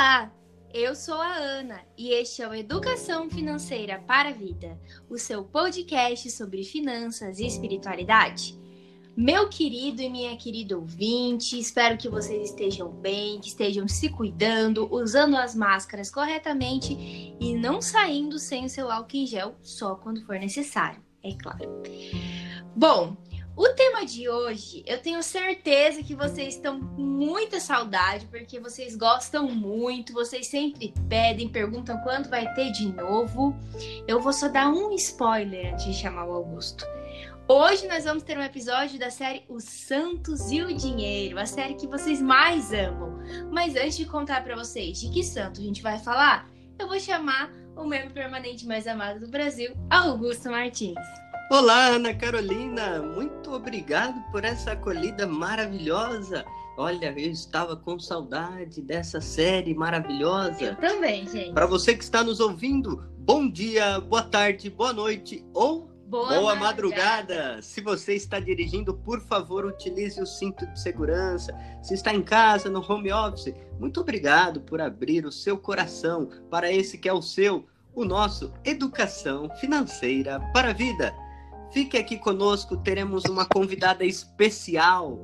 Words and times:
Olá, 0.00 0.32
eu 0.72 0.94
sou 0.94 1.20
a 1.20 1.36
Ana 1.36 1.82
e 1.94 2.14
este 2.14 2.40
é 2.40 2.48
o 2.48 2.54
Educação 2.54 3.28
Financeira 3.28 3.98
para 3.98 4.30
a 4.30 4.32
Vida, 4.32 4.80
o 5.10 5.18
seu 5.18 5.44
podcast 5.44 6.30
sobre 6.30 6.64
finanças 6.64 7.38
e 7.38 7.44
espiritualidade. 7.44 8.58
Meu 9.14 9.50
querido 9.50 10.00
e 10.00 10.08
minha 10.08 10.34
querida 10.38 10.74
ouvinte, 10.78 11.58
espero 11.58 11.98
que 11.98 12.08
vocês 12.08 12.48
estejam 12.48 12.88
bem, 12.90 13.40
que 13.40 13.48
estejam 13.48 13.86
se 13.86 14.08
cuidando, 14.08 14.88
usando 14.90 15.36
as 15.36 15.54
máscaras 15.54 16.10
corretamente 16.10 17.36
e 17.38 17.54
não 17.54 17.82
saindo 17.82 18.38
sem 18.38 18.64
o 18.64 18.70
seu 18.70 18.90
álcool 18.90 19.18
em 19.18 19.26
gel 19.26 19.54
só 19.62 19.96
quando 19.96 20.24
for 20.24 20.38
necessário, 20.38 21.02
é 21.22 21.34
claro. 21.34 21.82
Bom, 22.74 23.18
o 23.60 23.68
tema 23.74 24.06
de 24.06 24.26
hoje, 24.26 24.82
eu 24.86 25.02
tenho 25.02 25.22
certeza 25.22 26.02
que 26.02 26.14
vocês 26.14 26.54
estão 26.54 26.80
com 26.80 27.02
muita 27.02 27.60
saudade, 27.60 28.24
porque 28.24 28.58
vocês 28.58 28.96
gostam 28.96 29.50
muito, 29.50 30.14
vocês 30.14 30.46
sempre 30.46 30.94
pedem, 31.10 31.46
perguntam 31.46 31.98
quando 31.98 32.30
vai 32.30 32.50
ter 32.54 32.72
de 32.72 32.90
novo. 32.90 33.54
Eu 34.08 34.18
vou 34.18 34.32
só 34.32 34.48
dar 34.48 34.70
um 34.70 34.94
spoiler 34.94 35.74
antes 35.74 35.84
de 35.84 35.92
chamar 35.92 36.24
o 36.26 36.32
Augusto. 36.32 36.86
Hoje 37.46 37.86
nós 37.86 38.04
vamos 38.04 38.22
ter 38.22 38.38
um 38.38 38.42
episódio 38.42 38.98
da 38.98 39.10
série 39.10 39.44
Os 39.46 39.64
Santos 39.64 40.50
e 40.50 40.62
o 40.62 40.74
Dinheiro, 40.74 41.38
a 41.38 41.44
série 41.44 41.74
que 41.74 41.86
vocês 41.86 42.22
mais 42.22 42.72
amam. 42.72 43.18
Mas 43.52 43.76
antes 43.76 43.98
de 43.98 44.06
contar 44.06 44.42
para 44.42 44.56
vocês 44.56 44.98
de 44.98 45.10
que 45.10 45.22
santo 45.22 45.60
a 45.60 45.64
gente 45.64 45.82
vai 45.82 45.98
falar, 45.98 46.48
eu 46.78 46.88
vou 46.88 46.98
chamar 46.98 47.52
o 47.76 47.84
membro 47.84 48.14
permanente 48.14 48.66
mais 48.66 48.86
amado 48.86 49.20
do 49.20 49.28
Brasil, 49.28 49.74
Augusto 49.90 50.50
Martins. 50.50 50.96
Olá, 51.50 51.86
Ana 51.88 52.14
Carolina, 52.14 53.02
muito 53.02 53.52
obrigado 53.52 54.22
por 54.30 54.44
essa 54.44 54.70
acolhida 54.70 55.26
maravilhosa. 55.26 56.44
Olha, 56.78 57.12
eu 57.18 57.28
estava 57.32 57.74
com 57.74 57.98
saudade 57.98 58.80
dessa 58.80 59.20
série 59.20 59.74
maravilhosa. 59.74 60.62
Eu 60.62 60.76
também, 60.76 61.26
gente. 61.26 61.52
Para 61.52 61.66
você 61.66 61.96
que 61.96 62.04
está 62.04 62.22
nos 62.22 62.38
ouvindo, 62.38 63.04
bom 63.18 63.50
dia, 63.50 63.98
boa 63.98 64.22
tarde, 64.22 64.70
boa 64.70 64.92
noite 64.92 65.44
ou 65.52 65.90
Boa, 66.06 66.28
boa 66.38 66.54
madrugada. 66.54 67.34
madrugada. 67.34 67.62
Se 67.62 67.80
você 67.80 68.14
está 68.14 68.38
dirigindo, 68.38 68.94
por 68.94 69.20
favor, 69.20 69.64
utilize 69.64 70.22
o 70.22 70.26
cinto 70.26 70.64
de 70.68 70.80
segurança. 70.80 71.52
Se 71.82 71.94
está 71.94 72.14
em 72.14 72.22
casa, 72.22 72.70
no 72.70 72.80
home 72.80 73.12
office, 73.12 73.52
muito 73.80 74.00
obrigado 74.00 74.60
por 74.60 74.80
abrir 74.80 75.26
o 75.26 75.32
seu 75.32 75.58
coração 75.58 76.28
para 76.48 76.70
esse 76.70 76.96
que 76.96 77.08
é 77.08 77.12
o 77.12 77.20
seu, 77.20 77.66
o 77.92 78.04
nosso 78.04 78.52
Educação 78.64 79.50
Financeira 79.56 80.38
para 80.52 80.70
a 80.70 80.72
Vida. 80.72 81.12
Fique 81.72 81.96
aqui 81.96 82.18
conosco, 82.18 82.76
teremos 82.76 83.24
uma 83.24 83.46
convidada 83.46 84.04
especial. 84.04 85.18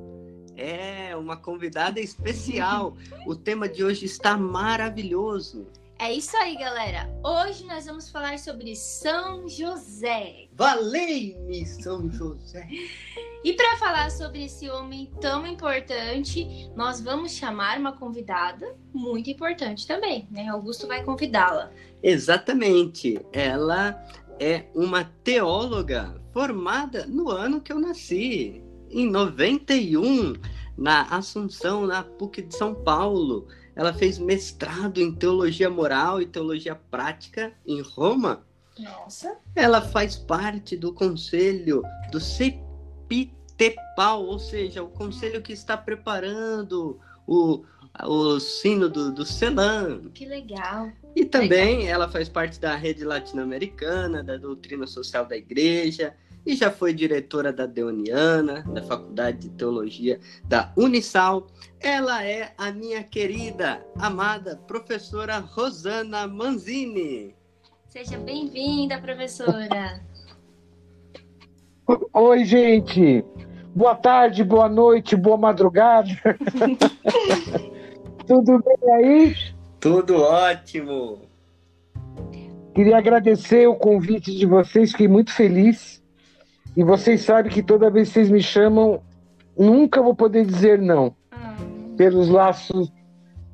É, 0.56 1.14
uma 1.16 1.36
convidada 1.36 2.00
especial. 2.00 2.96
O 3.26 3.34
tema 3.34 3.68
de 3.68 3.84
hoje 3.84 4.06
está 4.06 4.36
maravilhoso. 4.36 5.66
É 5.98 6.12
isso 6.12 6.36
aí, 6.36 6.56
galera. 6.56 7.10
Hoje 7.24 7.64
nós 7.64 7.86
vamos 7.86 8.10
falar 8.10 8.38
sobre 8.38 8.76
São 8.76 9.48
José. 9.48 10.46
Valei-me, 10.52 11.66
São 11.66 12.10
José. 12.12 12.68
E 13.42 13.54
para 13.54 13.76
falar 13.78 14.10
sobre 14.10 14.44
esse 14.44 14.68
homem 14.70 15.10
tão 15.20 15.46
importante, 15.46 16.70
nós 16.76 17.00
vamos 17.00 17.32
chamar 17.32 17.78
uma 17.78 17.96
convidada 17.96 18.76
muito 18.92 19.30
importante 19.30 19.86
também, 19.86 20.28
né? 20.30 20.48
Augusto 20.48 20.86
vai 20.86 21.02
convidá-la. 21.02 21.70
Exatamente. 22.02 23.18
Ela 23.32 24.00
é 24.38 24.66
uma 24.74 25.04
teóloga 25.24 26.20
formada 26.36 27.06
no 27.06 27.30
ano 27.30 27.62
que 27.62 27.72
eu 27.72 27.80
nasci, 27.80 28.62
em 28.90 29.08
91, 29.10 30.34
na 30.76 31.04
Assunção, 31.04 31.86
na 31.86 32.02
PUC 32.02 32.42
de 32.42 32.54
São 32.54 32.74
Paulo. 32.74 33.48
Ela 33.74 33.94
fez 33.94 34.18
mestrado 34.18 34.98
em 34.98 35.10
teologia 35.14 35.70
moral 35.70 36.20
e 36.20 36.26
teologia 36.26 36.74
prática 36.74 37.54
em 37.66 37.80
Roma. 37.80 38.44
Nossa. 38.78 39.38
Ela 39.54 39.80
faz 39.80 40.16
parte 40.16 40.76
do 40.76 40.92
conselho 40.92 41.82
do 42.12 42.20
CEPITEPAL, 42.20 42.66
ou 44.26 44.38
seja, 44.38 44.82
o 44.82 44.90
conselho 44.90 45.40
que 45.40 45.54
está 45.54 45.74
preparando 45.74 47.00
o, 47.26 47.64
o 48.04 48.38
sino 48.38 48.90
do, 48.90 49.10
do 49.10 49.24
CELAM. 49.24 50.10
Que 50.10 50.26
legal. 50.26 50.92
E 51.14 51.24
também 51.24 51.88
ela 51.88 52.10
faz 52.10 52.28
parte 52.28 52.60
da 52.60 52.76
rede 52.76 53.06
latino-americana, 53.06 54.22
da 54.22 54.36
doutrina 54.36 54.86
social 54.86 55.24
da 55.24 55.34
igreja, 55.34 56.14
e 56.46 56.54
já 56.54 56.70
foi 56.70 56.94
diretora 56.94 57.52
da 57.52 57.66
Deoniana, 57.66 58.62
da 58.72 58.80
Faculdade 58.80 59.38
de 59.38 59.48
Teologia 59.50 60.20
da 60.44 60.72
Unisal. 60.76 61.48
Ela 61.80 62.24
é 62.24 62.52
a 62.56 62.70
minha 62.70 63.02
querida, 63.02 63.84
amada 63.98 64.56
professora 64.66 65.38
Rosana 65.38 66.28
Manzini. 66.28 67.34
Seja 67.88 68.16
bem-vinda, 68.16 69.00
professora. 69.00 70.00
Oi, 72.14 72.44
gente. 72.44 73.24
Boa 73.74 73.96
tarde, 73.96 74.44
boa 74.44 74.68
noite, 74.68 75.16
boa 75.16 75.36
madrugada. 75.36 76.08
Tudo 78.26 78.62
bem 78.62 78.94
aí? 78.94 79.34
Tudo 79.80 80.22
ótimo. 80.22 81.22
Queria 82.74 82.98
agradecer 82.98 83.66
o 83.66 83.74
convite 83.74 84.34
de 84.34 84.46
vocês, 84.46 84.92
fiquei 84.92 85.08
muito 85.08 85.32
feliz. 85.32 86.05
E 86.76 86.84
vocês 86.84 87.22
sabem 87.22 87.50
que 87.50 87.62
toda 87.62 87.90
vez 87.90 88.08
que 88.08 88.14
vocês 88.14 88.30
me 88.30 88.42
chamam, 88.42 89.00
nunca 89.58 90.02
vou 90.02 90.14
poder 90.14 90.44
dizer 90.44 90.78
não. 90.80 91.14
Ah, 91.32 91.54
Pelos 91.96 92.28
laços 92.28 92.92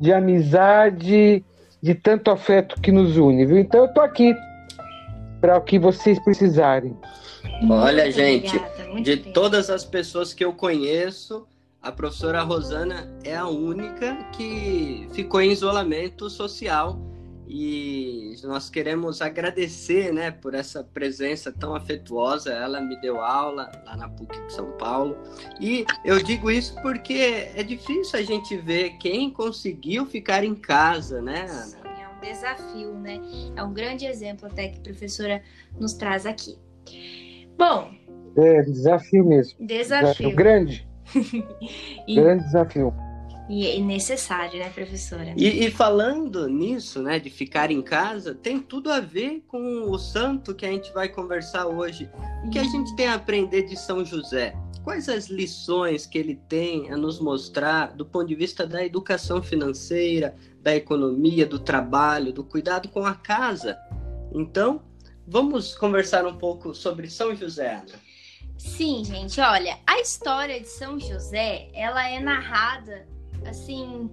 de 0.00 0.12
amizade, 0.12 1.44
de 1.80 1.94
tanto 1.94 2.30
afeto 2.30 2.80
que 2.80 2.90
nos 2.90 3.16
une, 3.16 3.46
viu? 3.46 3.58
Então 3.58 3.82
eu 3.82 3.88
tô 3.94 4.00
aqui 4.00 4.34
para 5.40 5.56
o 5.56 5.60
que 5.60 5.78
vocês 5.78 6.18
precisarem. 6.24 6.96
Olha, 7.70 8.04
muito 8.04 8.16
gente, 8.16 8.56
obrigada, 8.56 8.84
muito 8.90 9.04
De 9.04 9.12
obrigada. 9.12 9.32
todas 9.34 9.70
as 9.70 9.84
pessoas 9.84 10.34
que 10.34 10.44
eu 10.44 10.52
conheço, 10.52 11.46
a 11.80 11.90
professora 11.92 12.42
Rosana 12.42 13.12
é 13.24 13.36
a 13.36 13.46
única 13.46 14.16
que 14.32 15.08
ficou 15.12 15.40
em 15.40 15.50
isolamento 15.52 16.28
social 16.30 16.98
e 17.54 18.34
nós 18.44 18.70
queremos 18.70 19.20
agradecer, 19.20 20.10
né, 20.10 20.30
por 20.30 20.54
essa 20.54 20.82
presença 20.82 21.52
tão 21.52 21.74
afetuosa. 21.74 22.50
Ela 22.50 22.80
me 22.80 22.98
deu 23.02 23.20
aula 23.20 23.70
lá 23.84 23.94
na 23.94 24.08
PUC 24.08 24.40
de 24.46 24.54
São 24.54 24.72
Paulo 24.78 25.14
e 25.60 25.84
eu 26.02 26.22
digo 26.22 26.50
isso 26.50 26.74
porque 26.80 27.50
é 27.54 27.62
difícil 27.62 28.18
a 28.18 28.22
gente 28.22 28.56
ver 28.56 28.96
quem 28.96 29.30
conseguiu 29.30 30.06
ficar 30.06 30.44
em 30.44 30.54
casa, 30.54 31.20
né? 31.20 31.42
Ana? 31.42 31.52
Sim, 31.52 31.76
é 32.00 32.08
um 32.08 32.20
desafio, 32.22 32.94
né? 32.94 33.20
É 33.54 33.62
um 33.62 33.74
grande 33.74 34.06
exemplo 34.06 34.46
até 34.46 34.68
que 34.68 34.78
a 34.78 34.82
professora 34.82 35.42
nos 35.78 35.92
traz 35.92 36.24
aqui. 36.24 36.58
Bom, 37.58 37.90
É 38.34 38.62
desafio 38.62 39.26
mesmo. 39.26 39.66
desafio. 39.66 40.34
grande, 40.34 40.88
E, 42.08 42.14
grande 42.16 42.44
desafio. 42.44 42.94
E 43.48 43.66
é 43.66 43.78
necessário, 43.80 44.58
né, 44.58 44.70
professora? 44.70 45.34
E, 45.36 45.64
e 45.64 45.70
falando 45.70 46.48
nisso, 46.48 47.02
né, 47.02 47.18
de 47.18 47.28
ficar 47.28 47.70
em 47.70 47.82
casa, 47.82 48.34
tem 48.34 48.60
tudo 48.60 48.90
a 48.90 49.00
ver 49.00 49.44
com 49.48 49.90
o 49.90 49.98
santo 49.98 50.54
que 50.54 50.64
a 50.64 50.70
gente 50.70 50.92
vai 50.92 51.08
conversar 51.08 51.66
hoje. 51.66 52.08
O 52.44 52.50
que 52.50 52.58
a 52.58 52.64
gente 52.64 52.94
tem 52.94 53.06
a 53.08 53.14
aprender 53.14 53.62
de 53.62 53.76
São 53.76 54.04
José? 54.04 54.54
Quais 54.84 55.08
as 55.08 55.28
lições 55.28 56.06
que 56.06 56.18
ele 56.18 56.36
tem 56.48 56.90
a 56.90 56.96
nos 56.96 57.20
mostrar 57.20 57.94
do 57.94 58.04
ponto 58.04 58.26
de 58.26 58.34
vista 58.34 58.66
da 58.66 58.84
educação 58.84 59.42
financeira, 59.42 60.34
da 60.60 60.74
economia, 60.74 61.46
do 61.46 61.58
trabalho, 61.58 62.32
do 62.32 62.42
cuidado 62.42 62.88
com 62.88 63.04
a 63.04 63.14
casa? 63.14 63.78
Então, 64.32 64.82
vamos 65.26 65.74
conversar 65.74 66.26
um 66.26 66.36
pouco 66.36 66.74
sobre 66.74 67.08
São 67.08 67.34
José. 67.34 67.74
Ana. 67.74 68.12
Sim, 68.56 69.04
gente, 69.04 69.40
olha, 69.40 69.78
a 69.86 70.00
história 70.00 70.60
de 70.60 70.68
São 70.68 70.98
José, 70.98 71.68
ela 71.74 72.08
é 72.08 72.20
narrada 72.20 73.11
assim 73.46 74.10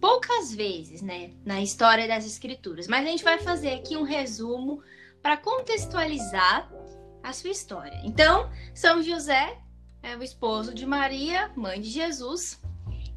poucas 0.00 0.54
vezes, 0.54 1.02
né, 1.02 1.32
na 1.44 1.60
história 1.60 2.08
das 2.08 2.24
escrituras, 2.24 2.88
mas 2.88 3.06
a 3.06 3.10
gente 3.10 3.22
vai 3.22 3.38
fazer 3.38 3.74
aqui 3.74 3.96
um 3.96 4.02
resumo 4.02 4.82
para 5.22 5.36
contextualizar 5.36 6.72
a 7.22 7.32
sua 7.32 7.50
história. 7.50 8.00
Então, 8.02 8.50
São 8.74 9.02
José 9.02 9.58
é 10.02 10.16
o 10.16 10.22
esposo 10.22 10.72
de 10.72 10.86
Maria, 10.86 11.50
mãe 11.54 11.80
de 11.80 11.90
Jesus. 11.90 12.60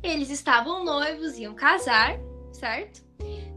Eles 0.01 0.29
estavam 0.29 0.83
noivos, 0.83 1.37
iam 1.37 1.55
casar, 1.55 2.19
certo? 2.51 3.01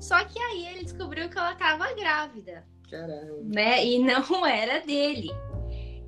Só 0.00 0.24
que 0.24 0.38
aí 0.38 0.66
ele 0.68 0.84
descobriu 0.84 1.28
que 1.28 1.36
ela 1.36 1.52
estava 1.52 1.92
grávida 1.94 2.64
Caramba. 2.88 3.42
né? 3.42 3.84
E 3.84 3.98
não 3.98 4.22
era 4.46 4.80
dele. 4.80 5.30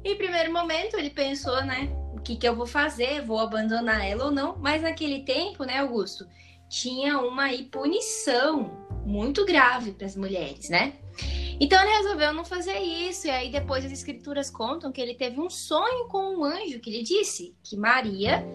Em 0.05 0.17
primeiro 0.17 0.53
momento 0.53 0.95
ele 0.97 1.11
pensou, 1.11 1.65
né? 1.65 1.89
Que, 2.29 2.37
que 2.37 2.47
eu 2.47 2.55
vou 2.55 2.67
fazer? 2.67 3.23
Vou 3.23 3.39
abandonar 3.39 4.07
ela 4.07 4.27
ou 4.27 4.31
não? 4.31 4.55
Mas 4.59 4.83
naquele 4.83 5.21
tempo, 5.21 5.65
né, 5.65 5.79
Augusto, 5.79 6.29
tinha 6.69 7.19
uma 7.21 7.49
punição 7.71 8.87
muito 9.07 9.47
grave 9.47 9.93
para 9.93 10.07
as 10.07 10.15
mulheres, 10.15 10.69
né? 10.69 10.93
Então 11.59 11.81
ele 11.83 11.97
resolveu 11.97 12.35
não 12.35 12.45
fazer 12.45 12.79
isso. 12.81 13.29
E 13.29 13.31
aí 13.31 13.51
depois 13.51 13.83
as 13.83 13.93
escrituras 13.93 14.51
contam 14.51 14.93
que 14.93 15.01
ele 15.01 15.15
teve 15.15 15.41
um 15.41 15.49
sonho 15.49 16.07
com 16.09 16.37
um 16.37 16.45
anjo 16.45 16.81
que 16.81 16.91
lhe 16.91 17.03
disse 17.03 17.57
que 17.65 17.79
Maria 17.79 18.47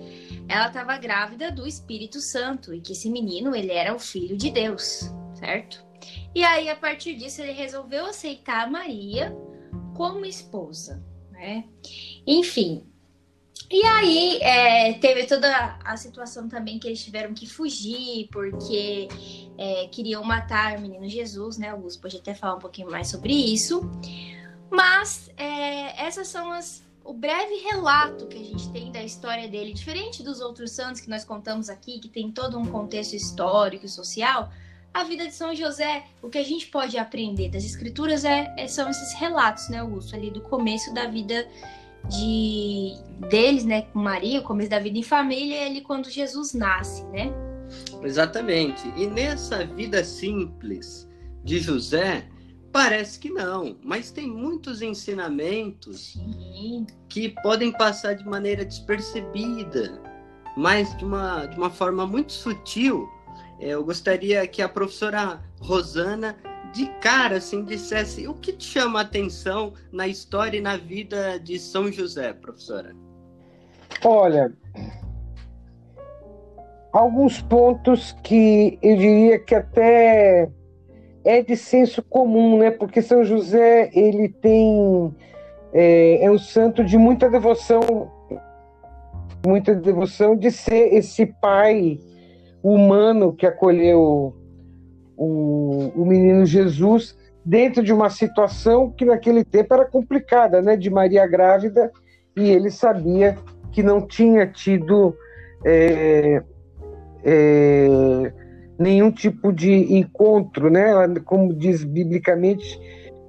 ela 0.48 0.68
estava 0.68 0.96
grávida 1.00 1.52
do 1.52 1.66
Espírito 1.66 2.22
Santo 2.22 2.76
e 2.76 2.80
que 2.80 2.92
esse 2.92 3.10
menino 3.10 3.56
ele 3.56 3.72
era 3.72 3.96
o 3.96 3.98
filho 3.98 4.38
de 4.38 4.52
Deus, 4.52 5.12
certo? 5.34 5.84
E 6.36 6.44
aí 6.44 6.70
a 6.70 6.76
partir 6.76 7.16
disso 7.16 7.42
ele 7.42 7.54
resolveu 7.54 8.06
aceitar 8.06 8.70
Maria 8.70 9.36
como 9.96 10.28
esposa, 10.28 11.04
né? 11.32 11.66
Enfim, 12.28 12.93
e 13.70 13.84
aí 13.86 14.40
é, 14.42 14.94
teve 14.94 15.26
toda 15.26 15.78
a 15.84 15.98
situação 15.98 16.48
também 16.48 16.78
que 16.78 16.88
eles 16.88 17.04
tiveram 17.04 17.34
que 17.34 17.48
fugir 17.48 18.28
porque 18.32 19.08
é, 19.58 19.88
queriam 19.88 20.24
matar 20.24 20.78
o 20.78 20.82
menino 20.82 21.08
Jesus, 21.08 21.58
né? 21.58 21.70
Augusto 21.70 22.02
pode 22.02 22.18
até 22.18 22.34
falar 22.34 22.56
um 22.56 22.60
pouquinho 22.60 22.90
mais 22.90 23.10
sobre 23.10 23.34
isso. 23.34 23.82
Mas 24.70 25.30
é, 25.38 26.06
essas 26.06 26.28
são 26.28 26.52
as, 26.52 26.84
o 27.04 27.14
breve 27.14 27.56
relato 27.70 28.28
que 28.28 28.38
a 28.38 28.44
gente 28.44 28.70
tem 28.72 28.92
da 28.92 29.04
história 29.04 29.48
dele, 29.48 29.74
diferente 29.74 30.24
dos 30.24 30.40
outros 30.40 30.72
santos 30.72 31.02
que 31.02 31.10
nós 31.10 31.24
contamos 31.24 31.70
aqui, 31.70 32.00
que 32.00 32.10
tem 32.10 32.32
todo 32.32 32.58
um 32.58 32.66
contexto 32.66 33.14
histórico 33.14 33.86
e 33.86 33.90
social. 33.90 34.52
A 34.94 35.04
vida 35.04 35.26
de 35.26 35.34
São 35.34 35.56
José, 35.56 36.06
o 36.22 36.30
que 36.30 36.38
a 36.38 36.44
gente 36.44 36.68
pode 36.68 36.98
aprender 36.98 37.50
das 37.50 37.64
escrituras 37.64 38.24
é, 38.24 38.54
é 38.58 38.68
são 38.68 38.90
esses 38.90 39.14
relatos, 39.14 39.68
né, 39.70 39.80
Augusto, 39.80 40.16
ali 40.16 40.30
do 40.30 40.42
começo 40.42 40.94
da 40.94 41.08
vida 41.08 41.48
de 42.10 42.94
deles, 43.30 43.64
né, 43.66 43.84
com 43.84 44.00
Maria, 44.00 44.40
o 44.40 44.44
começo 44.44 44.70
da 44.70 44.80
vida 44.80 44.98
em 44.98 45.04
família, 45.04 45.56
é 45.56 45.66
ali 45.68 45.82
quando 45.82 46.10
Jesus 46.10 46.54
nasce, 46.54 47.04
né? 47.06 47.32
Exatamente. 48.04 48.88
E 48.98 49.08
nessa 49.08 49.66
vida 49.66 50.04
simples 50.04 51.10
de 51.44 51.60
José, 51.60 52.28
parece 52.72 53.20
que 53.20 53.30
não, 53.30 53.78
mas 53.84 54.12
tem 54.12 54.28
muitos 54.28 54.82
ensinamentos 54.82 56.14
Sim. 56.14 56.88
que 57.08 57.30
podem 57.30 57.72
passar 57.72 58.14
de 58.14 58.26
maneira 58.26 58.66
despercebida, 58.66 60.02
mas 60.58 60.96
de 60.98 61.06
uma, 61.06 61.46
de 61.46 61.58
uma 61.58 61.70
forma 61.70 62.06
muito 62.06 62.34
sutil. 62.34 63.08
É, 63.60 63.70
eu 63.70 63.84
gostaria 63.84 64.46
que 64.48 64.62
a 64.62 64.68
professora 64.68 65.42
Rosana 65.60 66.36
de 66.74 66.88
cara 67.00 67.38
assim 67.38 67.64
dissesse 67.64 68.28
o 68.28 68.34
que 68.34 68.52
te 68.52 68.66
chama 68.66 69.00
a 69.00 69.04
atenção 69.04 69.74
na 69.92 70.08
história 70.08 70.58
e 70.58 70.62
na 70.62 70.76
vida 70.76 71.40
de 71.40 71.60
São 71.60 71.92
José, 71.92 72.34
professora? 72.34 72.96
Olha, 74.04 74.52
alguns 76.92 77.42
pontos 77.42 78.14
que 78.24 78.80
eu 78.82 78.98
diria 78.98 79.40
que 79.40 79.54
até 79.54 80.50
é 81.24 81.42
de 81.44 81.56
senso 81.56 82.02
comum, 82.02 82.58
né? 82.58 82.72
Porque 82.72 83.04
São 83.04 83.24
José 83.24 83.92
ele 83.94 84.28
tem 84.28 85.14
é, 85.72 86.26
é 86.26 86.32
um 86.32 86.40
santo 86.40 86.84
de 86.84 86.98
muita 86.98 87.30
devoção, 87.30 88.12
muita 89.46 89.76
devoção 89.76 90.36
de 90.36 90.50
ser 90.50 90.92
esse 90.96 91.28
pai 91.28 92.00
humano 92.64 93.32
que 93.32 93.46
acolheu 93.46 94.36
o, 95.24 95.92
o 95.96 96.06
menino 96.06 96.46
Jesus 96.46 97.18
dentro 97.46 97.84
de 97.84 97.92
uma 97.92 98.10
situação 98.10 98.90
que 98.90 99.06
naquele 99.06 99.44
tempo 99.44 99.74
era 99.74 99.86
complicada, 99.86 100.62
né, 100.62 100.78
de 100.78 100.90
Maria 100.90 101.28
grávida, 101.28 101.92
e 102.36 102.50
ele 102.50 102.72
sabia 102.72 103.38
que 103.72 103.84
não 103.84 104.06
tinha 104.06 104.48
tido 104.48 105.16
é, 105.66 106.42
é, 107.24 108.34
nenhum 108.78 109.12
tipo 109.12 109.52
de 109.52 109.96
encontro, 109.96 110.70
né? 110.70 110.92
Como 111.26 111.54
diz 111.54 111.84
biblicamente, 111.84 112.80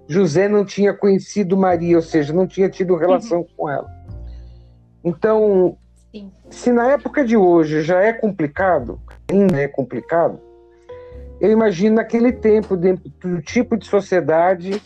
José 0.06 0.48
não 0.48 0.64
tinha 0.64 0.92
conhecido 0.92 1.56
Maria, 1.56 1.96
ou 1.96 2.02
seja, 2.02 2.32
não 2.32 2.46
tinha 2.46 2.68
tido 2.68 2.96
relação 2.96 3.40
uhum. 3.40 3.46
com 3.56 3.70
ela. 3.70 3.88
Então, 5.02 5.76
Sim. 6.12 6.30
se 6.50 6.72
na 6.72 6.92
época 6.92 7.24
de 7.24 7.36
hoje 7.36 7.82
já 7.82 8.02
é 8.02 8.12
complicado, 8.12 9.00
ainda 9.30 9.60
é 9.60 9.68
complicado, 9.68 10.40
eu 11.44 11.50
imagino 11.50 11.96
naquele 11.96 12.32
tempo, 12.32 12.74
dentro 12.74 13.10
do 13.20 13.42
tipo 13.42 13.76
de 13.76 13.86
sociedade 13.86 14.80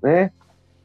né, 0.00 0.30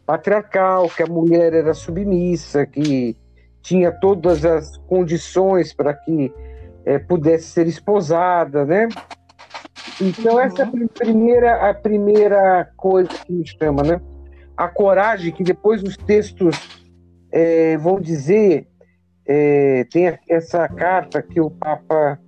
patriarcal, 0.07 0.89
que 0.89 1.03
a 1.03 1.05
mulher 1.05 1.53
era 1.53 1.71
submissa, 1.75 2.65
que 2.65 3.15
tinha 3.61 3.91
todas 3.91 4.43
as 4.43 4.75
condições 4.87 5.71
para 5.71 5.93
que 5.93 6.33
é, 6.83 6.97
pudesse 6.97 7.45
ser 7.45 7.67
esposada, 7.67 8.65
né? 8.65 8.89
Então 10.01 10.39
essa 10.39 10.63
é 10.63 10.65
a 10.65 10.87
primeira, 10.87 11.69
a 11.69 11.73
primeira 11.75 12.71
coisa 12.75 13.09
que 13.09 13.31
me 13.31 13.45
chama, 13.45 13.83
né? 13.83 14.01
A 14.57 14.67
coragem 14.67 15.31
que 15.31 15.43
depois 15.43 15.83
os 15.83 15.95
textos 15.95 16.81
é, 17.31 17.77
vão 17.77 18.01
dizer, 18.01 18.67
é, 19.27 19.85
tem 19.91 20.17
essa 20.27 20.67
carta 20.67 21.21
que 21.21 21.39
o 21.39 21.51
Papa 21.51 22.19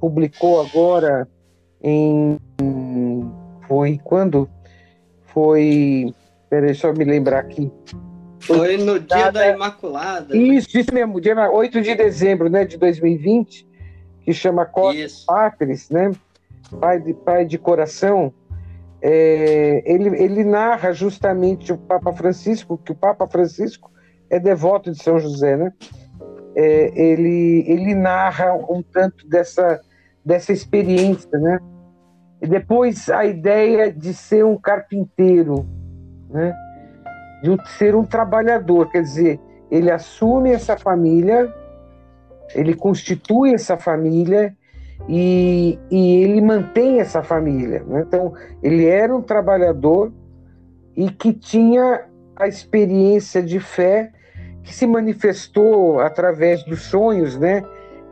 publicou 0.00 0.60
agora 0.60 1.28
em 1.84 2.40
foi 3.68 4.00
quando? 4.02 4.48
Foi 5.26 6.14
peraí 6.48 6.74
só 6.74 6.92
me 6.92 7.04
lembrar 7.04 7.40
aqui. 7.40 7.70
Foi 8.40 8.76
no 8.76 8.98
dia 8.98 9.30
da 9.30 9.48
Imaculada 9.48 10.36
isso 10.36 10.78
isso 10.78 10.92
mesmo 10.92 11.20
dia 11.20 11.50
8 11.50 11.80
de 11.80 11.94
dezembro 11.94 12.48
né 12.48 12.64
de 12.64 12.76
2020 12.76 13.66
que 14.22 14.32
chama 14.32 14.64
Costas 14.64 15.24
Patris 15.24 15.90
né? 15.90 16.10
Pai 16.80 17.00
de 17.00 17.12
pai 17.12 17.44
de 17.44 17.58
coração. 17.58 18.32
É, 19.06 19.82
ele, 19.84 20.08
ele 20.16 20.44
narra 20.44 20.92
justamente 20.92 21.70
o 21.70 21.76
Papa 21.76 22.10
Francisco 22.12 22.78
que 22.78 22.92
o 22.92 22.94
Papa 22.94 23.26
Francisco 23.26 23.92
é 24.30 24.40
devoto 24.40 24.90
de 24.90 25.02
São 25.02 25.18
José 25.18 25.56
né? 25.56 25.72
É, 26.56 26.92
ele 26.98 27.64
ele 27.66 27.94
narra 27.94 28.54
um 28.54 28.82
tanto 28.82 29.28
dessa 29.28 29.80
dessa 30.24 30.52
experiência 30.52 31.38
né 31.38 31.58
e 32.40 32.46
depois 32.46 33.08
a 33.08 33.24
ideia 33.24 33.92
de 33.92 34.12
ser 34.12 34.44
um 34.44 34.56
carpinteiro, 34.56 35.66
né? 36.30 36.54
de 37.42 37.56
ser 37.76 37.94
um 37.94 38.04
trabalhador, 38.04 38.90
quer 38.90 39.02
dizer, 39.02 39.40
ele 39.70 39.90
assume 39.90 40.50
essa 40.50 40.76
família, 40.76 41.52
ele 42.54 42.74
constitui 42.74 43.54
essa 43.54 43.76
família 43.76 44.54
e, 45.08 45.78
e 45.90 46.22
ele 46.22 46.40
mantém 46.40 47.00
essa 47.00 47.22
família. 47.22 47.82
Né? 47.84 48.04
Então, 48.06 48.32
ele 48.62 48.86
era 48.86 49.14
um 49.14 49.22
trabalhador 49.22 50.12
e 50.96 51.10
que 51.10 51.32
tinha 51.32 52.04
a 52.36 52.46
experiência 52.46 53.42
de 53.42 53.60
fé 53.60 54.10
que 54.62 54.74
se 54.74 54.86
manifestou 54.86 56.00
através 56.00 56.64
dos 56.64 56.82
sonhos, 56.82 57.38
né, 57.38 57.62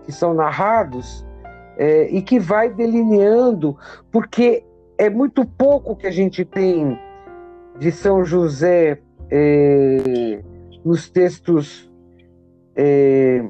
que 0.05 0.13
são 0.13 0.35
narrados, 0.35 1.25
é, 1.77 2.09
e 2.11 2.23
que 2.23 2.39
vai 2.39 2.69
delineando, 2.69 3.77
porque 4.11 4.65
é 4.99 5.09
muito 5.09 5.45
pouco 5.45 5.97
que 5.97 6.07
a 6.07 6.11
gente 6.11 6.45
tem 6.45 6.99
de 7.79 7.91
São 7.91 8.25
José 8.25 8.99
é, 9.31 10.43
nos 10.85 11.09
textos 11.09 11.91
é, 12.77 13.45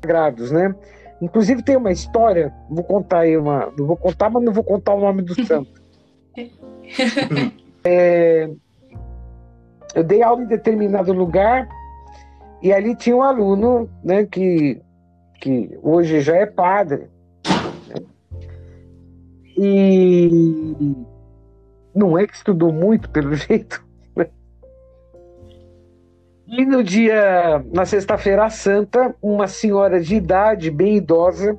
sagrados, 0.00 0.50
né? 0.50 0.74
Inclusive 1.20 1.62
tem 1.62 1.76
uma 1.76 1.92
história, 1.92 2.52
vou 2.68 2.82
contar 2.82 3.20
aí 3.20 3.36
uma, 3.36 3.72
não 3.78 3.86
vou 3.86 3.96
contar, 3.96 4.28
mas 4.28 4.42
não 4.42 4.52
vou 4.52 4.64
contar 4.64 4.94
o 4.94 5.00
nome 5.00 5.22
do 5.22 5.46
santo. 5.46 5.80
é, 7.84 8.50
eu 9.94 10.02
dei 10.02 10.22
aula 10.22 10.42
em 10.42 10.46
determinado 10.46 11.12
lugar 11.12 11.68
e 12.60 12.72
ali 12.72 12.96
tinha 12.96 13.16
um 13.16 13.22
aluno, 13.22 13.88
né, 14.02 14.26
que 14.26 14.80
que 15.42 15.76
hoje 15.82 16.20
já 16.20 16.36
é 16.36 16.46
padre. 16.46 17.08
Né? 17.88 18.06
E 19.58 20.94
não 21.92 22.16
é 22.16 22.28
que 22.28 22.36
estudou 22.36 22.72
muito, 22.72 23.10
pelo 23.10 23.34
jeito. 23.34 23.84
Né? 24.14 24.28
E 26.46 26.64
no 26.64 26.84
dia, 26.84 27.58
na 27.74 27.84
sexta-feira 27.84 28.48
santa, 28.50 29.16
uma 29.20 29.48
senhora 29.48 30.00
de 30.00 30.14
idade, 30.14 30.70
bem 30.70 30.98
idosa, 30.98 31.58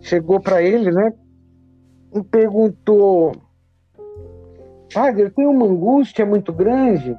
chegou 0.00 0.40
para 0.40 0.62
ele, 0.62 0.90
né? 0.90 1.12
E 2.14 2.22
perguntou: 2.22 3.36
Padre, 4.94 5.24
eu 5.24 5.30
tenho 5.30 5.50
uma 5.50 5.66
angústia 5.66 6.24
muito 6.24 6.50
grande 6.50 7.14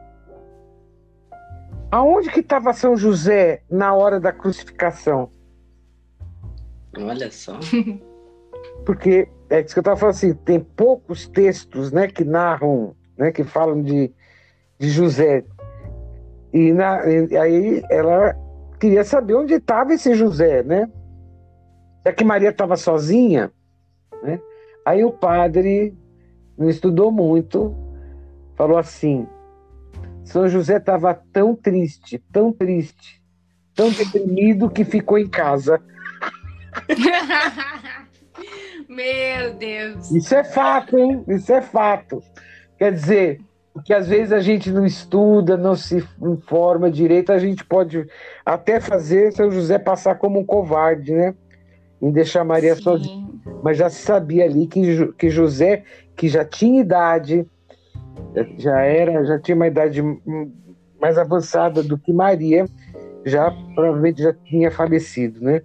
Aonde 1.91 2.29
que 2.29 2.41
estava 2.41 2.71
São 2.73 2.95
José 2.95 3.63
na 3.69 3.93
hora 3.93 4.19
da 4.19 4.31
crucificação? 4.31 5.29
Olha 6.97 7.31
só. 7.31 7.59
Porque 8.85 9.27
é 9.49 9.61
isso 9.61 9.73
que 9.73 9.79
eu 9.79 9.81
estava 9.81 9.97
falando 9.97 10.15
assim, 10.15 10.33
tem 10.33 10.59
poucos 10.59 11.27
textos, 11.27 11.91
né, 11.91 12.07
que 12.07 12.23
narram, 12.23 12.95
né, 13.17 13.31
que 13.31 13.43
falam 13.43 13.81
de, 13.81 14.11
de 14.77 14.89
José. 14.89 15.43
E, 16.53 16.71
na, 16.71 17.05
e 17.07 17.37
aí 17.37 17.83
ela 17.89 18.35
queria 18.79 19.03
saber 19.03 19.35
onde 19.35 19.53
estava 19.55 19.93
esse 19.93 20.15
José, 20.15 20.63
né? 20.63 20.89
Já 22.05 22.13
que 22.13 22.23
Maria 22.23 22.49
estava 22.49 22.75
sozinha, 22.75 23.51
né? 24.23 24.39
Aí 24.85 25.03
o 25.03 25.11
padre 25.11 25.95
não 26.57 26.69
estudou 26.69 27.11
muito, 27.11 27.75
falou 28.55 28.77
assim: 28.77 29.27
são 30.29 30.47
José 30.47 30.77
estava 30.77 31.19
tão 31.33 31.55
triste, 31.55 32.23
tão 32.31 32.53
triste, 32.53 33.21
tão 33.75 33.89
deprimido 33.89 34.69
que 34.69 34.85
ficou 34.85 35.17
em 35.17 35.27
casa. 35.27 35.81
Meu 38.87 39.53
Deus. 39.55 40.11
Isso 40.11 40.35
é 40.35 40.43
fato, 40.43 40.97
hein? 40.97 41.23
Isso 41.27 41.51
é 41.51 41.61
fato. 41.61 42.21
Quer 42.77 42.93
dizer, 42.93 43.41
porque 43.73 43.91
às 43.91 44.07
vezes 44.07 44.31
a 44.31 44.39
gente 44.39 44.71
não 44.71 44.85
estuda, 44.85 45.57
não 45.57 45.75
se 45.75 46.07
informa 46.21 46.91
direito, 46.91 47.31
a 47.31 47.39
gente 47.39 47.65
pode 47.65 48.05
até 48.45 48.79
fazer 48.79 49.33
São 49.33 49.49
José 49.49 49.79
passar 49.79 50.15
como 50.15 50.39
um 50.39 50.45
covarde, 50.45 51.11
né? 51.11 51.33
Em 51.99 52.11
deixar 52.11 52.43
Maria 52.43 52.75
Sim. 52.75 52.83
sozinha. 52.83 53.29
Mas 53.63 53.77
já 53.77 53.89
se 53.89 54.03
sabia 54.03 54.45
ali 54.45 54.67
que, 54.67 55.11
que 55.13 55.29
José, 55.29 55.83
que 56.15 56.27
já 56.27 56.45
tinha 56.45 56.81
idade, 56.81 57.47
já 58.57 58.81
era, 58.81 59.23
já 59.25 59.39
tinha 59.39 59.55
uma 59.55 59.67
idade 59.67 60.01
mais 60.99 61.17
avançada 61.17 61.81
do 61.81 61.97
que 61.97 62.13
Maria, 62.13 62.65
já 63.25 63.51
provavelmente 63.73 64.21
já 64.21 64.33
tinha 64.33 64.71
falecido, 64.71 65.41
né? 65.41 65.61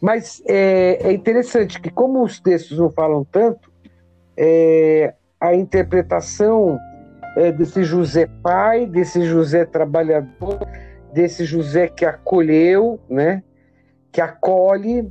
Mas 0.00 0.42
é, 0.46 1.08
é 1.08 1.12
interessante 1.12 1.80
que 1.80 1.90
como 1.90 2.22
os 2.24 2.40
textos 2.40 2.78
não 2.78 2.90
falam 2.90 3.24
tanto, 3.24 3.70
é, 4.36 5.14
a 5.40 5.54
interpretação 5.54 6.78
é, 7.36 7.52
desse 7.52 7.84
José 7.84 8.28
pai, 8.42 8.86
desse 8.86 9.24
José 9.24 9.64
trabalhador, 9.64 10.58
desse 11.12 11.44
José 11.44 11.88
que 11.88 12.04
acolheu, 12.04 12.98
né? 13.08 13.42
Que 14.10 14.20
acolhe, 14.20 15.10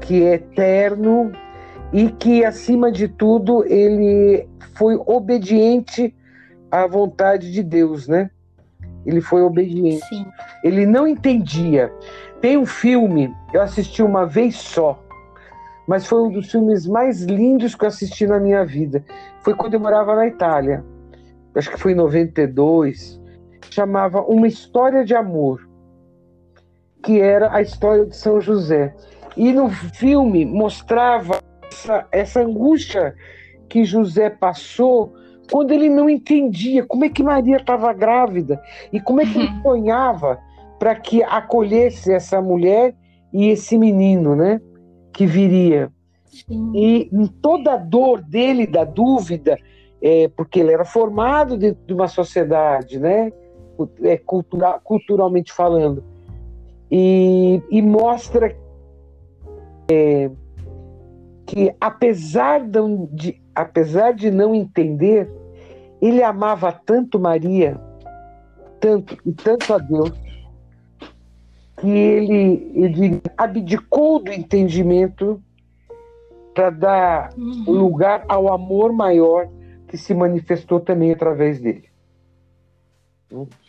que 0.00 0.24
é 0.24 0.34
eterno 0.34 1.32
e 1.92 2.10
que 2.10 2.44
acima 2.44 2.90
de 2.90 3.08
tudo 3.08 3.64
ele 3.66 4.48
foi 4.74 4.96
obediente 5.06 6.14
à 6.70 6.86
vontade 6.86 7.52
de 7.52 7.62
Deus, 7.62 8.06
né? 8.06 8.30
Ele 9.04 9.20
foi 9.20 9.42
obediente. 9.42 10.04
Sim. 10.06 10.26
Ele 10.62 10.86
não 10.86 11.06
entendia. 11.06 11.92
Tem 12.40 12.56
um 12.56 12.66
filme, 12.66 13.34
eu 13.52 13.60
assisti 13.60 14.02
uma 14.02 14.24
vez 14.26 14.56
só, 14.56 15.02
mas 15.86 16.06
foi 16.06 16.22
um 16.22 16.30
dos 16.30 16.50
filmes 16.50 16.86
mais 16.86 17.22
lindos 17.22 17.74
que 17.74 17.84
eu 17.84 17.88
assisti 17.88 18.26
na 18.26 18.38
minha 18.38 18.64
vida. 18.64 19.04
Foi 19.42 19.54
quando 19.54 19.74
eu 19.74 19.80
morava 19.80 20.14
na 20.14 20.26
Itália. 20.26 20.84
Acho 21.54 21.70
que 21.70 21.80
foi 21.80 21.92
em 21.92 21.96
92. 21.96 23.20
Chamava 23.70 24.20
Uma 24.22 24.46
História 24.46 25.04
de 25.04 25.14
Amor, 25.14 25.68
que 27.02 27.20
era 27.20 27.54
a 27.54 27.60
história 27.60 28.06
de 28.06 28.16
São 28.16 28.40
José. 28.40 28.94
E 29.36 29.52
no 29.52 29.68
filme 29.68 30.44
mostrava 30.44 31.40
essa, 31.70 32.06
essa 32.10 32.40
angústia 32.40 33.14
que 33.68 33.84
José 33.84 34.28
passou 34.28 35.14
quando 35.50 35.72
ele 35.72 35.88
não 35.88 36.08
entendia 36.08 36.84
como 36.84 37.04
é 37.04 37.08
que 37.08 37.22
Maria 37.22 37.56
estava 37.56 37.92
grávida 37.92 38.60
e 38.92 39.00
como 39.00 39.20
é 39.20 39.26
que 39.26 39.38
ele 39.38 39.48
uhum. 39.48 39.62
sonhava 39.62 40.38
para 40.78 40.94
que 40.94 41.22
acolhesse 41.22 42.12
essa 42.12 42.40
mulher 42.40 42.94
e 43.32 43.48
esse 43.48 43.76
menino, 43.76 44.34
né, 44.34 44.60
que 45.12 45.26
viria. 45.26 45.90
Sim. 46.24 46.72
E 46.74 47.10
toda 47.42 47.74
a 47.74 47.76
dor 47.76 48.22
dele, 48.22 48.66
da 48.66 48.84
dúvida, 48.84 49.58
é, 50.00 50.28
porque 50.28 50.60
ele 50.60 50.72
era 50.72 50.84
formado 50.84 51.56
dentro 51.56 51.84
de 51.84 51.92
uma 51.92 52.08
sociedade, 52.08 52.98
né, 52.98 53.32
é, 54.02 54.16
cultura, 54.16 54.80
culturalmente 54.82 55.52
falando, 55.52 56.02
e, 56.90 57.62
e 57.70 57.82
mostra 57.82 58.56
é, 59.90 60.30
que 61.50 61.74
apesar 61.80 62.60
de, 63.10 63.42
apesar 63.52 64.14
de 64.14 64.30
não 64.30 64.54
entender, 64.54 65.28
ele 66.00 66.22
amava 66.22 66.70
tanto 66.70 67.18
Maria, 67.18 67.76
tanto 68.78 69.18
e 69.26 69.32
tanto 69.32 69.74
a 69.74 69.78
Deus, 69.78 70.12
que 71.76 71.90
ele, 71.90 72.70
ele 72.72 73.22
abdicou 73.36 74.22
do 74.22 74.32
entendimento 74.32 75.42
para 76.54 76.70
dar 76.70 77.34
uhum. 77.36 77.64
lugar 77.66 78.24
ao 78.28 78.52
amor 78.52 78.92
maior 78.92 79.48
que 79.88 79.98
se 79.98 80.14
manifestou 80.14 80.78
também 80.78 81.10
através 81.10 81.60
dele. 81.60 81.90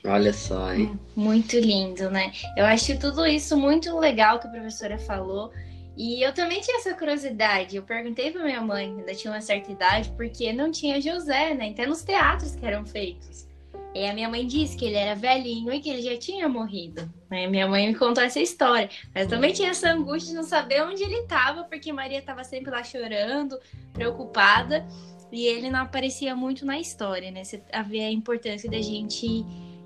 Olha 0.06 0.34
só, 0.34 0.72
hein? 0.72 1.00
Muito 1.16 1.58
lindo, 1.58 2.12
né? 2.12 2.32
Eu 2.56 2.66
acho 2.66 3.00
tudo 3.00 3.26
isso 3.26 3.58
muito 3.58 3.98
legal 3.98 4.40
que 4.40 4.46
a 4.46 4.52
professora 4.52 5.00
falou. 5.00 5.52
E 6.02 6.20
eu 6.24 6.34
também 6.34 6.60
tinha 6.62 6.78
essa 6.78 6.96
curiosidade. 6.96 7.76
Eu 7.76 7.84
perguntei 7.84 8.32
para 8.32 8.44
minha 8.44 8.60
mãe, 8.60 8.88
ainda 8.88 9.14
tinha 9.14 9.32
uma 9.32 9.40
certa 9.40 9.72
idade, 9.72 10.12
porque 10.18 10.52
não 10.52 10.72
tinha 10.72 11.00
José, 11.00 11.54
né? 11.54 11.70
Até 11.70 11.86
nos 11.86 12.02
teatros 12.02 12.56
que 12.56 12.66
eram 12.66 12.84
feitos. 12.84 13.48
E 13.94 14.08
a 14.08 14.12
minha 14.12 14.28
mãe 14.28 14.48
disse 14.48 14.76
que 14.76 14.86
ele 14.86 14.96
era 14.96 15.14
velhinho 15.14 15.72
e 15.72 15.80
que 15.80 15.92
ele 15.92 16.02
já 16.02 16.18
tinha 16.18 16.50
morrido. 16.50 17.08
Né? 17.30 17.46
Minha 17.46 17.68
mãe 17.68 17.88
me 17.88 17.94
contou 17.94 18.24
essa 18.24 18.40
história. 18.40 18.90
Mas 19.14 19.28
também 19.28 19.54
tinha 19.54 19.70
essa 19.70 19.92
angústia 19.92 20.32
de 20.32 20.38
não 20.38 20.44
saber 20.44 20.82
onde 20.82 21.04
ele 21.04 21.20
estava, 21.20 21.66
porque 21.66 21.94
Maria 21.94 22.18
estava 22.18 22.44
sempre 22.44 22.72
lá 22.72 22.84
chorando, 22.84 23.60
preocupada, 23.94 24.84
e 25.32 25.46
ele 25.46 25.70
não 25.70 25.82
aparecia 25.82 26.36
muito 26.36 26.66
na 26.66 26.80
história, 26.80 27.30
né? 27.30 27.44
Você 27.44 27.62
havia 27.72 28.08
a 28.08 28.12
importância 28.12 28.68
da 28.68 28.82
gente 28.82 29.46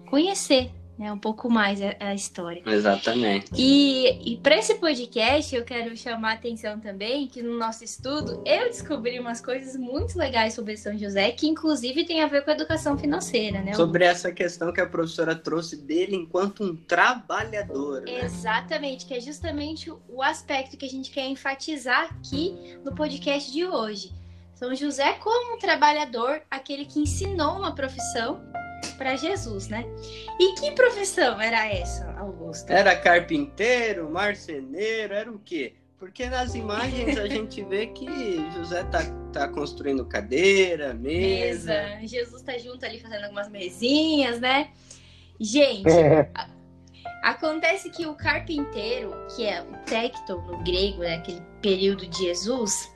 conhecer 0.10 0.72
né, 0.98 1.12
um 1.12 1.18
pouco 1.18 1.50
mais 1.50 1.82
a, 1.82 1.96
a 2.00 2.16
história. 2.16 2.62
Exatamente. 2.66 3.52
E, 3.56 4.34
e 4.34 4.38
para 4.38 4.58
esse 4.58 4.76
podcast, 4.76 5.54
eu 5.54 5.64
quero 5.64 5.96
chamar 5.98 6.32
a 6.32 6.34
atenção 6.34 6.80
também 6.80 7.28
que 7.28 7.42
no 7.42 7.58
nosso 7.58 7.84
estudo 7.84 8.42
eu 8.46 8.66
descobri 8.66 9.20
umas 9.20 9.42
coisas 9.42 9.76
muito 9.76 10.18
legais 10.18 10.54
sobre 10.54 10.78
São 10.78 10.98
José, 10.98 11.32
que 11.32 11.48
inclusive 11.48 12.06
tem 12.06 12.22
a 12.22 12.28
ver 12.28 12.44
com 12.44 12.52
a 12.52 12.54
educação 12.54 12.98
financeira, 12.98 13.62
né? 13.62 13.74
Sobre 13.74 14.06
essa 14.06 14.32
questão 14.32 14.72
que 14.72 14.80
a 14.80 14.88
professora 14.88 15.36
trouxe 15.36 15.76
dele 15.76 16.16
enquanto 16.16 16.64
um 16.64 16.76
trabalhador. 16.76 18.02
Né? 18.02 18.24
Exatamente, 18.24 19.06
que 19.06 19.14
é 19.14 19.20
justamente 19.20 19.92
o 20.08 20.22
aspecto 20.22 20.78
que 20.78 20.86
a 20.86 20.90
gente 20.90 21.12
quer 21.12 21.28
enfatizar 21.28 22.06
aqui 22.12 22.78
no 22.84 22.94
podcast 22.96 23.52
de 23.52 23.66
hoje. 23.66 24.14
São 24.54 24.74
José 24.74 25.14
como 25.14 25.56
um 25.56 25.60
trabalhador, 25.60 26.42
aquele 26.50 26.86
que 26.86 27.02
ensinou 27.02 27.58
uma 27.58 27.76
profissão 27.76 28.42
para 28.96 29.16
Jesus, 29.16 29.68
né? 29.68 29.86
E 30.40 30.56
que 30.60 30.72
profissão 30.72 31.40
era 31.40 31.68
essa, 31.68 32.10
Augusto? 32.18 32.70
Era 32.72 32.96
carpinteiro, 32.96 34.10
marceneiro, 34.10 35.14
era 35.14 35.32
o 35.32 35.40
quê? 35.40 35.74
Porque 35.98 36.30
nas 36.30 36.56
imagens 36.56 37.18
a 37.18 37.28
gente 37.28 37.64
vê 37.64 37.88
que 37.88 38.06
José 38.54 38.84
tá, 38.86 39.02
tá 39.32 39.48
construindo 39.48 40.06
cadeira, 40.06 40.94
mesa. 40.94 41.74
mesa. 41.74 42.08
Jesus 42.08 42.42
tá 42.42 42.58
junto 42.58 42.86
ali 42.86 43.00
fazendo 43.00 43.24
algumas 43.24 43.50
mesinhas, 43.50 44.40
né? 44.40 44.70
Gente, 45.40 45.90
é. 45.90 46.30
acontece 47.24 47.90
que 47.90 48.06
o 48.06 48.14
carpinteiro, 48.14 49.14
que 49.36 49.46
é 49.46 49.62
o 49.62 49.74
tecton 49.86 50.42
no 50.42 50.64
grego, 50.64 51.00
né, 51.00 51.16
aquele 51.16 51.42
período 51.62 52.08
de 52.08 52.18
Jesus, 52.18 52.92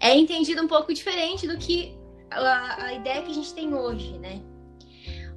é 0.00 0.16
entendido 0.16 0.62
um 0.62 0.68
pouco 0.68 0.92
diferente 0.92 1.46
do 1.46 1.56
que 1.56 1.96
a, 2.30 2.84
a 2.86 2.92
ideia 2.94 3.22
que 3.22 3.30
a 3.30 3.34
gente 3.34 3.54
tem 3.54 3.74
hoje, 3.74 4.18
né? 4.18 4.40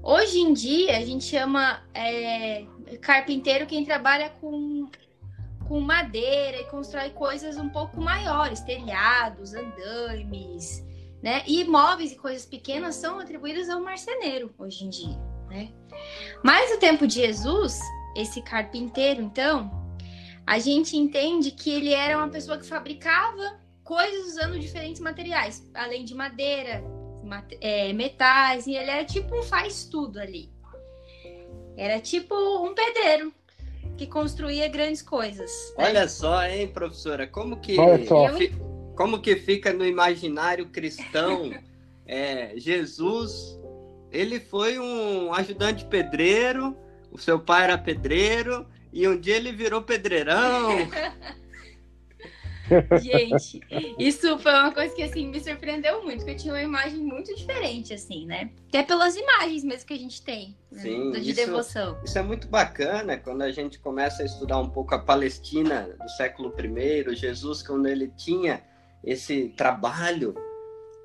Hoje 0.07 0.37
em 0.37 0.53
dia, 0.53 0.99
a 0.99 1.01
gente 1.03 1.23
chama 1.23 1.81
é, 1.91 2.63
carpinteiro 3.01 3.65
quem 3.65 3.83
trabalha 3.83 4.29
com, 4.39 4.87
com 5.67 5.79
madeira 5.79 6.57
e 6.61 6.65
constrói 6.65 7.09
coisas 7.09 7.57
um 7.57 7.69
pouco 7.69 7.99
maiores, 7.99 8.59
telhados, 8.59 9.55
andames, 9.55 10.85
né? 11.23 11.41
E 11.47 11.63
móveis 11.63 12.11
e 12.11 12.17
coisas 12.17 12.45
pequenas 12.45 12.93
são 12.93 13.19
atribuídas 13.19 13.67
ao 13.67 13.81
marceneiro 13.81 14.53
hoje 14.59 14.85
em 14.85 14.89
dia, 14.89 15.17
né? 15.49 15.73
Mas 16.43 16.69
no 16.69 16.77
tempo 16.77 17.07
de 17.07 17.15
Jesus, 17.15 17.79
esse 18.15 18.43
carpinteiro, 18.43 19.23
então, 19.23 19.71
a 20.45 20.59
gente 20.59 20.95
entende 20.95 21.49
que 21.49 21.71
ele 21.71 21.91
era 21.91 22.15
uma 22.15 22.29
pessoa 22.29 22.59
que 22.59 22.67
fabricava 22.67 23.59
coisas 23.83 24.33
usando 24.33 24.59
diferentes 24.59 25.01
materiais, 25.01 25.67
além 25.73 26.05
de 26.05 26.13
madeira, 26.13 26.83
é, 27.61 27.91
metais, 27.93 28.67
e 28.67 28.75
ele 28.75 28.89
era 28.89 29.05
tipo 29.05 29.37
um 29.37 29.43
faz-tudo 29.43 30.19
ali. 30.19 30.49
Era 31.77 31.99
tipo 31.99 32.35
um 32.65 32.73
pedreiro 32.73 33.33
que 33.97 34.07
construía 34.07 34.67
grandes 34.67 35.01
coisas. 35.01 35.51
Né? 35.77 35.85
Olha 35.85 36.07
só, 36.07 36.45
hein, 36.45 36.67
professora, 36.67 37.27
como 37.27 37.57
que 37.59 37.75
como 38.95 39.19
que 39.21 39.35
fica 39.35 39.73
no 39.73 39.85
imaginário 39.85 40.67
cristão 40.67 41.53
é, 42.07 42.53
Jesus? 42.57 43.59
Ele 44.11 44.39
foi 44.39 44.79
um 44.79 45.33
ajudante 45.33 45.83
pedreiro, 45.85 46.75
o 47.11 47.17
seu 47.17 47.39
pai 47.39 47.65
era 47.65 47.77
pedreiro 47.77 48.65
e 48.93 49.07
um 49.07 49.19
dia 49.19 49.35
ele 49.35 49.51
virou 49.51 49.81
pedreirão. 49.81 50.69
Gente, 53.01 53.61
isso 53.99 54.37
foi 54.39 54.51
uma 54.51 54.73
coisa 54.73 54.93
que 54.95 55.03
assim 55.03 55.27
me 55.27 55.39
surpreendeu 55.39 56.03
muito, 56.03 56.17
porque 56.19 56.31
eu 56.31 56.37
tinha 56.37 56.53
uma 56.53 56.61
imagem 56.61 56.99
muito 56.99 57.35
diferente, 57.35 57.93
assim, 57.93 58.25
né? 58.25 58.51
Até 58.67 58.83
pelas 58.83 59.15
imagens 59.15 59.63
mesmo 59.63 59.85
que 59.85 59.93
a 59.93 59.97
gente 59.97 60.21
tem 60.21 60.55
né? 60.71 60.81
Sim, 60.81 61.11
de 61.11 61.31
isso, 61.31 61.35
devoção. 61.35 61.97
Isso 62.03 62.17
é 62.17 62.21
muito 62.21 62.47
bacana 62.47 63.17
quando 63.17 63.41
a 63.41 63.51
gente 63.51 63.79
começa 63.79 64.23
a 64.23 64.25
estudar 64.25 64.59
um 64.59 64.69
pouco 64.69 64.93
a 64.93 64.99
Palestina 64.99 65.89
do 66.01 66.09
século 66.09 66.53
I, 66.57 67.15
Jesus, 67.15 67.63
quando 67.63 67.87
ele 67.87 68.11
tinha 68.17 68.61
esse 69.03 69.49
trabalho. 69.49 70.35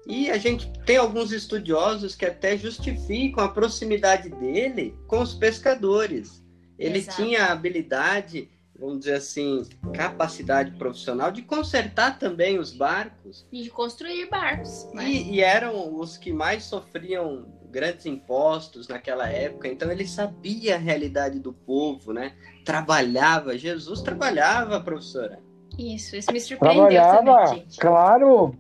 E 0.07 0.31
a 0.31 0.39
gente 0.39 0.73
tem 0.85 0.97
alguns 0.97 1.31
estudiosos 1.31 2.15
que 2.15 2.25
até 2.25 2.57
justificam 2.57 3.45
a 3.45 3.49
proximidade 3.49 4.31
dele 4.31 4.97
com 5.07 5.21
os 5.21 5.35
pescadores. 5.35 6.43
ele 6.79 6.99
Exato. 6.99 7.23
tinha 7.23 7.45
a 7.45 7.53
habilidade, 7.53 8.49
vamos 8.81 9.01
dizer 9.01 9.15
assim, 9.15 9.63
capacidade 9.93 10.71
profissional 10.73 11.31
de 11.31 11.43
consertar 11.43 12.19
também 12.19 12.59
os 12.59 12.73
barcos. 12.73 13.47
E 13.53 13.63
de 13.63 13.71
construir 13.71 14.29
barcos. 14.31 14.89
né? 14.95 15.05
E, 15.05 15.35
e 15.35 15.41
eram 15.41 15.95
os 15.99 16.17
que 16.17 16.33
mais 16.33 16.65
sofriam 16.65 17.45
grandes 17.71 18.07
impostos 18.07 18.89
naquela 18.89 19.29
época, 19.29 19.69
então 19.69 19.93
ele 19.93 20.07
sabia 20.07 20.75
a 20.75 20.79
realidade 20.79 21.39
do 21.39 21.53
povo, 21.53 22.13
né? 22.13 22.33
Trabalhava, 22.65 23.57
Jesus 23.57 24.01
trabalhava, 24.01 24.81
professora. 24.81 25.39
Isso, 25.79 26.17
isso 26.17 26.33
me 26.33 26.41
surpreendeu 26.41 26.89
Trabalhava, 26.89 27.45
também, 27.47 27.61
gente. 27.63 27.79
claro. 27.79 28.57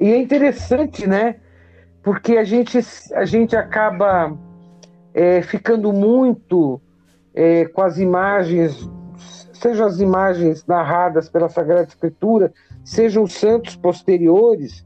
E 0.00 0.10
é 0.10 0.18
interessante, 0.18 1.06
né? 1.06 1.36
Porque 2.02 2.36
a 2.36 2.44
gente, 2.44 2.78
a 3.14 3.24
gente 3.24 3.54
acaba 3.54 4.36
é, 5.14 5.42
ficando 5.42 5.92
muito 5.92 6.80
é, 7.36 7.66
com 7.66 7.82
as 7.82 7.98
imagens, 7.98 8.88
sejam 9.52 9.86
as 9.86 10.00
imagens 10.00 10.64
narradas 10.66 11.28
pela 11.28 11.48
Sagrada 11.48 11.82
Escritura, 11.86 12.52
sejam 12.84 13.22
os 13.24 13.34
santos 13.34 13.76
posteriores, 13.76 14.84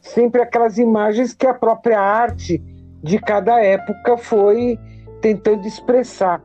sempre 0.00 0.40
aquelas 0.40 0.78
imagens 0.78 1.34
que 1.34 1.46
a 1.46 1.52
própria 1.54 2.00
arte 2.00 2.58
de 3.02 3.18
cada 3.18 3.62
época 3.62 4.16
foi 4.16 4.78
tentando 5.20 5.66
expressar. 5.66 6.42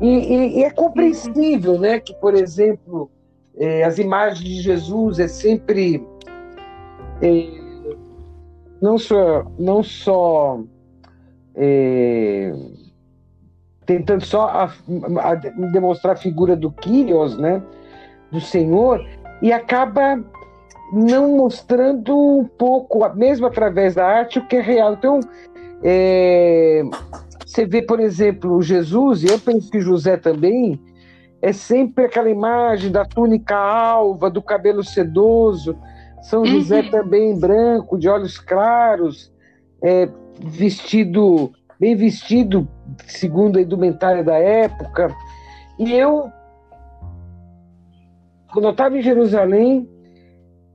E, 0.00 0.08
e- 0.08 0.58
e 0.60 0.64
é 0.64 0.70
compreensível, 0.70 1.78
né, 1.78 2.00
que, 2.00 2.14
por 2.14 2.34
exemplo, 2.34 3.10
eh, 3.58 3.82
as 3.84 3.98
imagens 3.98 4.40
de 4.44 4.60
Jesus 4.62 5.18
é 5.18 5.28
sempre 5.28 6.02
eh, 7.22 7.50
não 8.80 8.98
só 8.98 9.44
não 9.58 9.82
só 9.82 10.60
eh, 11.54 12.52
tentando 13.86 14.24
só 14.24 14.48
a- 14.48 14.70
a 15.22 15.34
demonstrar 15.34 16.14
a 16.14 16.18
figura 16.18 16.56
do 16.56 16.70
Kyrios, 16.70 17.38
né, 17.38 17.62
do 18.30 18.40
Senhor, 18.40 19.00
e 19.40 19.52
acaba 19.52 20.22
não 20.92 21.36
mostrando 21.36 22.16
um 22.16 22.44
pouco, 22.44 23.08
mesmo 23.14 23.46
através 23.46 23.94
da 23.94 24.06
arte, 24.06 24.38
o 24.38 24.46
que 24.46 24.56
é 24.56 24.60
real. 24.60 24.94
Então, 24.94 25.20
é, 25.82 26.82
você 27.44 27.64
vê, 27.64 27.82
por 27.82 28.00
exemplo, 28.00 28.60
Jesus, 28.60 29.22
e 29.22 29.28
eu 29.28 29.38
penso 29.38 29.70
que 29.70 29.80
José 29.80 30.16
também, 30.16 30.80
é 31.42 31.52
sempre 31.52 32.06
aquela 32.06 32.30
imagem 32.30 32.90
da 32.90 33.04
túnica 33.04 33.56
alva, 33.56 34.28
do 34.30 34.42
cabelo 34.42 34.82
sedoso, 34.82 35.76
São 36.22 36.40
Uhum. 36.40 36.46
José 36.46 36.82
também 36.82 37.38
branco, 37.38 37.96
de 37.96 38.08
olhos 38.08 38.36
claros, 38.36 39.32
é, 39.80 40.08
vestido, 40.40 41.52
bem 41.78 41.94
vestido, 41.94 42.68
segundo 43.06 43.58
a 43.58 43.62
indumentária 43.62 44.24
da 44.24 44.36
época. 44.36 45.14
E 45.78 45.92
eu, 45.92 46.30
quando 48.52 48.66
eu 48.66 48.70
estava 48.70 48.96
em 48.96 49.02
Jerusalém, 49.02 49.88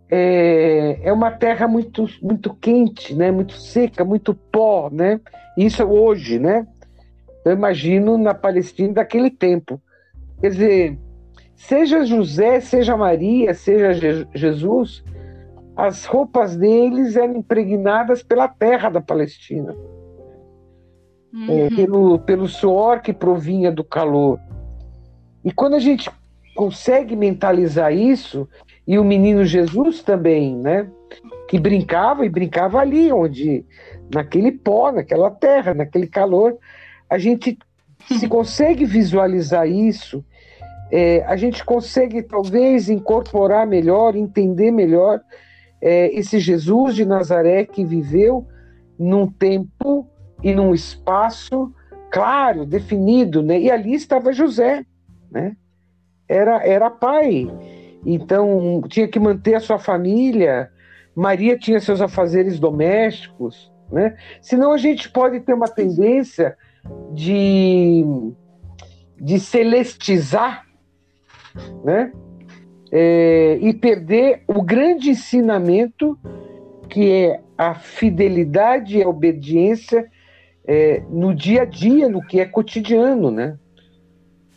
é, 0.09 0.99
é 1.03 1.13
uma 1.13 1.31
terra 1.31 1.67
muito, 1.67 2.05
muito 2.21 2.53
quente, 2.55 3.15
né? 3.15 3.31
muito 3.31 3.53
seca, 3.53 4.03
muito 4.03 4.33
pó, 4.33 4.89
né? 4.91 5.19
Isso 5.57 5.83
hoje, 5.83 6.37
né? 6.37 6.67
Eu 7.45 7.53
imagino 7.53 8.17
na 8.17 8.33
Palestina 8.33 8.93
daquele 8.93 9.31
tempo. 9.31 9.81
Quer 10.39 10.49
dizer, 10.49 10.99
seja 11.55 12.05
José, 12.05 12.59
seja 12.59 12.97
Maria, 12.97 13.53
seja 13.53 13.93
Je- 13.93 14.27
Jesus, 14.35 15.03
as 15.75 16.05
roupas 16.05 16.55
deles 16.57 17.15
eram 17.15 17.37
impregnadas 17.37 18.21
pela 18.21 18.47
terra 18.47 18.89
da 18.89 19.01
Palestina, 19.01 19.75
é, 21.33 21.63
Uhum. 21.63 21.75
pelo, 21.75 22.19
pelo 22.19 22.47
suor 22.47 23.01
que 23.01 23.13
provinha 23.13 23.71
do 23.71 23.83
calor. 23.83 24.39
E 25.43 25.51
quando 25.51 25.75
a 25.75 25.79
gente 25.79 26.09
consegue 26.55 27.15
mentalizar 27.15 27.93
isso, 27.93 28.47
e 28.85 28.99
o 28.99 29.03
menino 29.03 29.45
Jesus 29.45 30.01
também, 30.03 30.55
né? 30.55 30.89
Que 31.47 31.59
brincava 31.59 32.25
e 32.25 32.29
brincava 32.29 32.79
ali, 32.79 33.11
onde, 33.11 33.65
naquele 34.13 34.51
pó, 34.51 34.91
naquela 34.91 35.31
terra, 35.31 35.73
naquele 35.73 36.07
calor, 36.07 36.57
a 37.09 37.17
gente 37.17 37.57
se 38.19 38.27
consegue 38.27 38.85
visualizar 38.85 39.67
isso, 39.67 40.23
é, 40.91 41.23
a 41.25 41.37
gente 41.37 41.63
consegue 41.63 42.21
talvez 42.21 42.89
incorporar 42.89 43.65
melhor, 43.65 44.15
entender 44.15 44.71
melhor 44.71 45.21
é, 45.81 46.13
esse 46.13 46.37
Jesus 46.37 46.95
de 46.95 47.05
Nazaré 47.05 47.65
que 47.65 47.85
viveu 47.85 48.45
num 48.99 49.25
tempo 49.25 50.05
e 50.43 50.53
num 50.53 50.73
espaço 50.73 51.73
claro, 52.11 52.65
definido, 52.65 53.41
né? 53.41 53.59
E 53.59 53.71
ali 53.71 53.93
estava 53.93 54.33
José, 54.33 54.85
né? 55.31 55.55
Era, 56.27 56.65
era 56.65 56.89
pai, 56.89 57.47
então 58.05 58.81
tinha 58.87 59.07
que 59.07 59.19
manter 59.19 59.55
a 59.55 59.59
sua 59.59 59.79
família. 59.79 60.69
Maria 61.15 61.57
tinha 61.57 61.79
seus 61.79 62.01
afazeres 62.01 62.59
domésticos, 62.59 63.71
né? 63.91 64.17
Senão 64.41 64.73
a 64.73 64.77
gente 64.77 65.09
pode 65.09 65.39
ter 65.41 65.53
uma 65.53 65.67
tendência 65.67 66.57
de, 67.13 68.03
de 69.19 69.39
celestizar, 69.39 70.65
né? 71.83 72.11
É, 72.93 73.57
e 73.61 73.73
perder 73.73 74.43
o 74.47 74.61
grande 74.61 75.11
ensinamento 75.11 76.19
que 76.89 77.09
é 77.09 77.41
a 77.57 77.73
fidelidade 77.73 78.97
e 78.97 79.03
a 79.03 79.07
obediência 79.07 80.09
é, 80.73 81.03
no 81.09 81.35
dia 81.35 81.63
a 81.63 81.65
dia, 81.65 82.07
no 82.07 82.21
que 82.25 82.39
é 82.39 82.45
cotidiano, 82.45 83.29
né? 83.29 83.57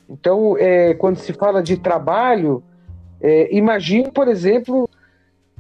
Então, 0.09 0.57
é, 0.57 0.95
quando 0.95 1.17
se 1.17 1.33
fala 1.33 1.61
de 1.61 1.77
trabalho, 1.77 2.63
é, 3.21 3.53
imagine, 3.57 4.13
por 4.13 4.29
exemplo, 4.29 4.89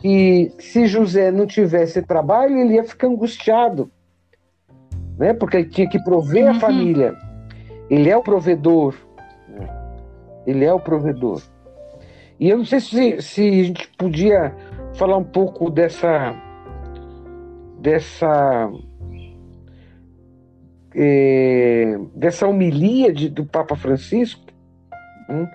que 0.01 0.53
se 0.61 0.87
José 0.87 1.33
não 1.33 1.45
tivesse 1.47 2.03
trabalho, 2.03 2.57
ele 2.57 2.75
ia 2.75 2.85
ficar 2.85 3.09
angustiado, 3.09 3.91
né? 5.19 5.33
Porque 5.35 5.57
ele 5.57 5.69
tinha 5.69 5.89
que 5.89 5.99
prover 6.05 6.45
Uhum. 6.45 6.51
a 6.51 6.61
família. 6.61 7.15
Ele 7.91 8.09
é 8.09 8.17
o 8.17 8.23
provedor. 8.23 8.95
né? 9.49 9.67
Ele 10.47 10.65
é 10.65 10.73
o 10.73 10.79
provedor. 10.79 11.43
E 12.39 12.49
eu 12.49 12.59
não 12.59 12.65
sei 12.65 12.79
se, 12.81 13.21
se 13.23 13.43
a 13.61 13.65
gente 13.65 13.89
podia 13.99 14.55
falar 14.95 15.17
um 15.17 15.25
pouco 15.25 15.69
dessa 15.71 16.35
dessa 17.81 18.71
eh, 20.95 21.99
dessa 22.15 22.47
homilia 22.47 23.13
de- 23.13 23.29
do 23.29 23.45
Papa 23.45 23.77
Francisco, 23.77 24.41
hum, 25.29 25.47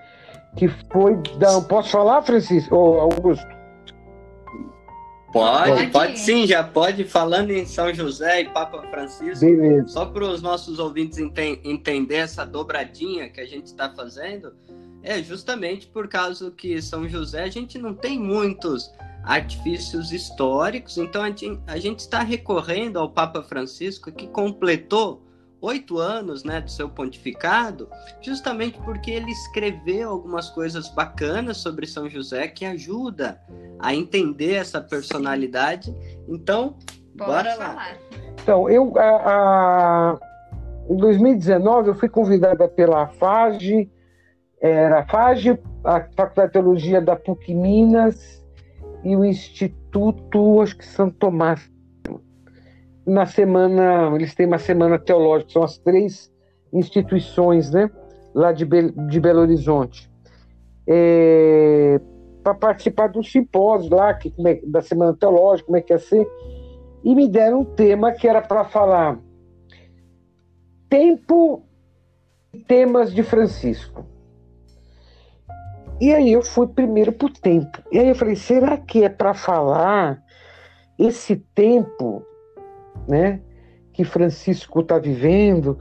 que 0.56 0.68
foi 0.92 1.16
da, 1.38 1.60
posso 1.62 1.90
falar, 1.90 2.22
Francisco 2.22 2.74
ou 2.74 3.00
Augusto? 3.00 3.46
Pode, 5.32 5.70
Pode. 5.70 5.86
pode 5.92 6.18
sim, 6.18 6.44
já 6.44 6.64
pode. 6.64 7.04
Falando 7.04 7.52
em 7.52 7.64
São 7.64 7.94
José 7.94 8.40
e 8.40 8.44
Papa 8.46 8.82
Francisco, 8.90 9.44
Beleza. 9.46 9.86
só 9.88 10.06
para 10.06 10.24
os 10.24 10.42
nossos 10.42 10.80
ouvintes 10.80 11.18
enten 11.18 11.60
entender 11.64 12.16
essa 12.16 12.44
dobradinha 12.44 13.28
que 13.30 13.40
a 13.40 13.46
gente 13.46 13.66
está 13.66 13.88
fazendo, 13.88 14.52
é 15.04 15.22
justamente 15.22 15.86
por 15.86 16.08
causa 16.08 16.50
que 16.50 16.82
São 16.82 17.08
José 17.08 17.44
a 17.44 17.48
gente 17.48 17.78
não 17.78 17.94
tem 17.94 18.18
muitos 18.18 18.92
artifícios 19.22 20.10
históricos, 20.12 20.98
então 20.98 21.22
a 21.22 21.28
gente, 21.28 21.60
a 21.66 21.78
gente 21.78 22.00
está 22.00 22.22
recorrendo 22.22 22.98
ao 22.98 23.08
Papa 23.10 23.40
Francisco 23.40 24.10
que 24.10 24.26
completou 24.26 25.22
oito 25.60 25.98
anos 25.98 26.42
né, 26.44 26.60
do 26.60 26.70
seu 26.70 26.88
pontificado, 26.88 27.88
justamente 28.20 28.78
porque 28.80 29.10
ele 29.10 29.30
escreveu 29.30 30.10
algumas 30.10 30.48
coisas 30.50 30.88
bacanas 30.88 31.58
sobre 31.58 31.86
São 31.86 32.08
José 32.08 32.48
que 32.48 32.64
ajuda 32.64 33.40
a 33.78 33.94
entender 33.94 34.54
essa 34.54 34.80
personalidade. 34.80 35.94
Então, 36.28 36.76
Pode 37.16 37.30
bora 37.30 37.54
lá. 37.56 37.66
falar. 37.66 37.98
Então, 38.42 38.68
eu 38.70 38.92
a, 38.98 39.02
a- 40.14 40.18
em 40.88 40.96
2019 40.96 41.88
eu 41.90 41.94
fui 41.94 42.08
convidada 42.08 42.66
pela 42.66 43.06
FAGE, 43.08 43.90
era 44.60 45.00
a 45.00 45.06
FAGE, 45.06 45.58
a 45.84 46.00
Faculdade 46.16 46.48
de 46.48 46.52
Teologia 46.52 47.00
da 47.00 47.16
PUC 47.16 47.54
Minas 47.54 48.44
e 49.04 49.14
o 49.16 49.24
Instituto, 49.24 50.60
acho 50.60 50.76
que 50.76 50.84
São 50.86 51.08
Tomás. 51.10 51.70
Na 53.10 53.26
semana, 53.26 54.14
eles 54.14 54.36
têm 54.36 54.46
uma 54.46 54.58
semana 54.60 54.96
teológica, 54.96 55.50
são 55.50 55.64
as 55.64 55.76
três 55.78 56.30
instituições, 56.72 57.72
né, 57.72 57.90
lá 58.32 58.52
de, 58.52 58.64
Be- 58.64 58.92
de 59.08 59.18
Belo 59.18 59.40
Horizonte. 59.40 60.08
para 62.44 62.54
participar 62.54 63.08
do 63.08 63.22
simpósio 63.22 63.94
lá, 63.94 64.14
que, 64.14 64.32
é- 64.46 64.60
da 64.64 64.80
semana 64.80 65.12
teológica, 65.12 65.66
como 65.66 65.76
é 65.76 65.80
que 65.80 65.92
ia 65.92 65.98
ser 65.98 66.24
e 67.02 67.14
me 67.14 67.26
deram 67.28 67.60
um 67.60 67.64
tema 67.64 68.12
que 68.12 68.28
era 68.28 68.40
para 68.40 68.64
falar 68.64 69.18
tempo 70.88 71.64
e 72.54 72.60
temas 72.60 73.12
de 73.12 73.24
Francisco. 73.24 74.04
E 76.00 76.12
aí 76.12 76.32
eu 76.32 76.42
fui 76.42 76.68
primeiro 76.68 77.12
para 77.12 77.26
o 77.26 77.32
tempo. 77.32 77.82
E 77.90 77.98
aí 77.98 78.08
eu 78.08 78.14
falei, 78.14 78.36
será 78.36 78.76
que 78.78 79.02
é 79.02 79.08
para 79.08 79.34
falar 79.34 80.22
esse 80.98 81.36
tempo, 81.54 82.24
né, 83.10 83.40
que 83.92 84.04
Francisco 84.04 84.80
está 84.80 84.98
vivendo, 84.98 85.76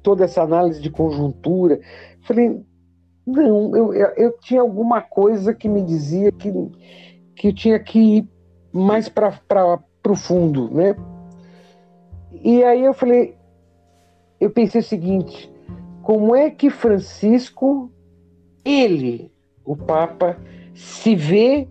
toda 0.00 0.24
essa 0.24 0.42
análise 0.42 0.80
de 0.80 0.88
conjuntura. 0.88 1.80
Falei, 2.22 2.64
não, 3.26 3.76
eu, 3.76 3.92
eu, 3.92 4.38
tinha 4.38 4.60
alguma 4.60 5.02
coisa 5.02 5.52
que 5.52 5.68
me 5.68 5.82
dizia 5.82 6.30
que, 6.30 6.52
que 7.34 7.48
eu 7.48 7.52
tinha 7.52 7.78
que 7.80 7.98
ir 7.98 8.28
mais 8.72 9.08
para 9.08 9.40
o 10.08 10.14
fundo, 10.14 10.70
né? 10.72 10.94
E 12.30 12.62
aí 12.62 12.84
eu 12.84 12.94
falei, 12.94 13.36
eu 14.38 14.48
pensei 14.48 14.80
o 14.80 14.84
seguinte, 14.84 15.52
como 16.02 16.36
é 16.36 16.50
que 16.50 16.70
Francisco, 16.70 17.90
ele, 18.64 19.32
o 19.64 19.76
Papa, 19.76 20.38
se 20.72 21.16
vê 21.16 21.66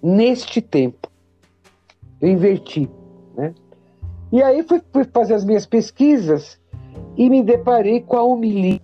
neste 0.00 0.60
tempo? 0.60 1.10
Eu 2.20 2.28
inverti, 2.28 2.88
né? 3.34 3.52
E 4.32 4.42
aí 4.42 4.62
fui, 4.62 4.80
fui 4.90 5.04
fazer 5.04 5.34
as 5.34 5.44
minhas 5.44 5.66
pesquisas 5.66 6.58
e 7.16 7.28
me 7.28 7.42
deparei 7.42 8.00
com 8.00 8.16
a 8.16 8.22
homilia 8.22 8.80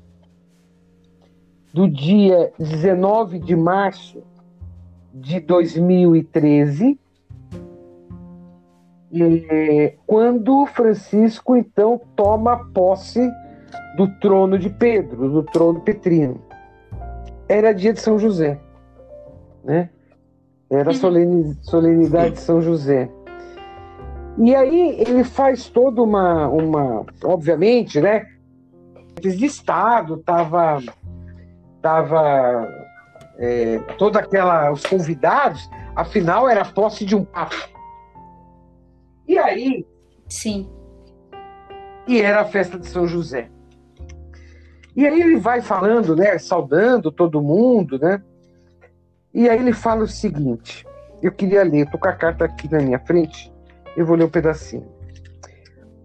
do 1.72 1.88
dia 1.88 2.52
19 2.58 3.38
de 3.38 3.56
março 3.56 4.22
de 5.14 5.40
2013, 5.40 6.98
é, 9.50 9.94
quando 10.06 10.66
Francisco 10.66 11.56
então 11.56 12.00
toma 12.14 12.70
posse 12.72 13.20
do 13.96 14.06
trono 14.20 14.58
de 14.58 14.68
Pedro, 14.68 15.30
do 15.30 15.42
trono 15.42 15.80
petrino. 15.80 16.42
Era 17.48 17.72
dia 17.72 17.94
de 17.94 18.00
São 18.00 18.18
José, 18.18 18.60
né? 19.64 19.88
Era 20.70 20.90
a 20.90 20.92
uhum. 20.92 21.54
solenidade 21.62 22.34
de 22.34 22.40
São 22.40 22.60
José. 22.60 23.10
E 24.38 24.54
aí 24.54 25.00
ele 25.00 25.24
faz 25.24 25.68
toda 25.68 26.02
uma, 26.02 26.48
uma 26.48 27.04
obviamente, 27.24 28.00
né? 28.00 28.26
De 29.20 29.44
Estado, 29.44 30.18
tava, 30.18 30.80
tava 31.82 32.68
é, 33.36 33.78
toda 33.98 34.20
aquela, 34.20 34.70
os 34.70 34.86
convidados, 34.86 35.68
afinal 35.96 36.48
era 36.48 36.62
a 36.62 36.72
posse 36.72 37.04
de 37.04 37.16
um 37.16 37.24
papa. 37.24 37.56
E 39.26 39.36
aí, 39.36 39.84
sim, 40.28 40.70
e 42.08 42.22
era 42.22 42.40
a 42.40 42.44
festa 42.44 42.78
de 42.78 42.86
São 42.86 43.06
José. 43.06 43.50
E 44.96 45.06
aí 45.06 45.20
ele 45.20 45.38
vai 45.38 45.60
falando, 45.60 46.16
né, 46.16 46.38
saudando 46.38 47.12
todo 47.12 47.42
mundo, 47.42 47.98
né? 47.98 48.22
E 49.34 49.48
aí 49.48 49.58
ele 49.58 49.72
fala 49.72 50.04
o 50.04 50.08
seguinte: 50.08 50.86
eu 51.22 51.30
queria 51.30 51.62
ler, 51.62 51.90
tô 51.90 51.98
com 51.98 52.08
a 52.08 52.12
carta 52.12 52.46
aqui 52.46 52.68
na 52.72 52.78
minha 52.78 52.98
frente. 52.98 53.52
Eu 53.96 54.06
vou 54.06 54.16
ler 54.16 54.24
um 54.24 54.30
pedacinho. 54.30 54.88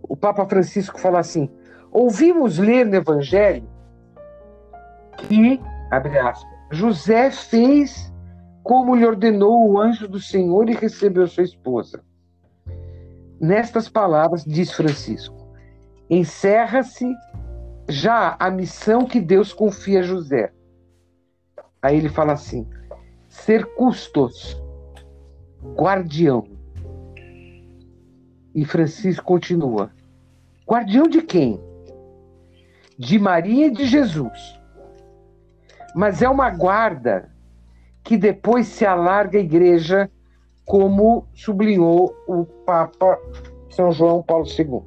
O 0.02 0.16
Papa 0.16 0.46
Francisco 0.46 1.00
fala 1.00 1.20
assim: 1.20 1.50
ouvimos 1.92 2.58
ler 2.58 2.86
no 2.86 2.96
Evangelho 2.96 3.68
que, 5.18 5.62
abre 5.92 6.18
aspas, 6.18 6.52
José 6.72 7.32
fez 7.32 8.12
como 8.64 8.96
lhe 8.96 9.06
ordenou 9.06 9.70
o 9.70 9.80
anjo 9.80 10.08
do 10.08 10.20
Senhor 10.20 10.70
e 10.70 10.74
recebeu 10.74 11.28
sua 11.28 11.44
esposa. 11.44 12.04
Nestas 13.40 13.90
palavras, 13.90 14.44
diz 14.46 14.72
Francisco, 14.72 15.36
encerra-se 16.10 17.14
já 17.90 18.36
a 18.40 18.50
missão 18.50 19.06
que 19.06 19.20
Deus 19.20 19.52
confia 19.52 20.00
a 20.00 20.04
José. 20.04 20.52
Aí 21.82 21.98
ele 21.98 22.10
fala 22.10 22.34
assim: 22.34 22.68
ser 23.28 23.66
custos, 23.76 24.62
guardião 25.76 26.53
e 28.54 28.66
Francisco 28.66 29.24
continua: 29.24 29.92
guardião 30.68 31.08
de 31.08 31.22
quem? 31.22 31.60
De 32.98 33.18
Maria 33.18 33.68
e 33.68 33.72
de 33.72 33.86
Jesus. 33.86 34.60
Mas 35.96 36.22
é 36.22 36.30
uma 36.30 36.50
guarda 36.50 37.32
que 38.04 38.18
depois 38.18 38.68
se 38.68 38.86
alarga 38.86 39.38
à 39.38 39.42
igreja, 39.42 40.10
como 40.66 41.26
sublinhou 41.34 42.14
o 42.28 42.46
Papa 42.46 43.20
São 43.70 43.92
João 43.92 44.22
Paulo 44.22 44.46
II. 44.46 44.82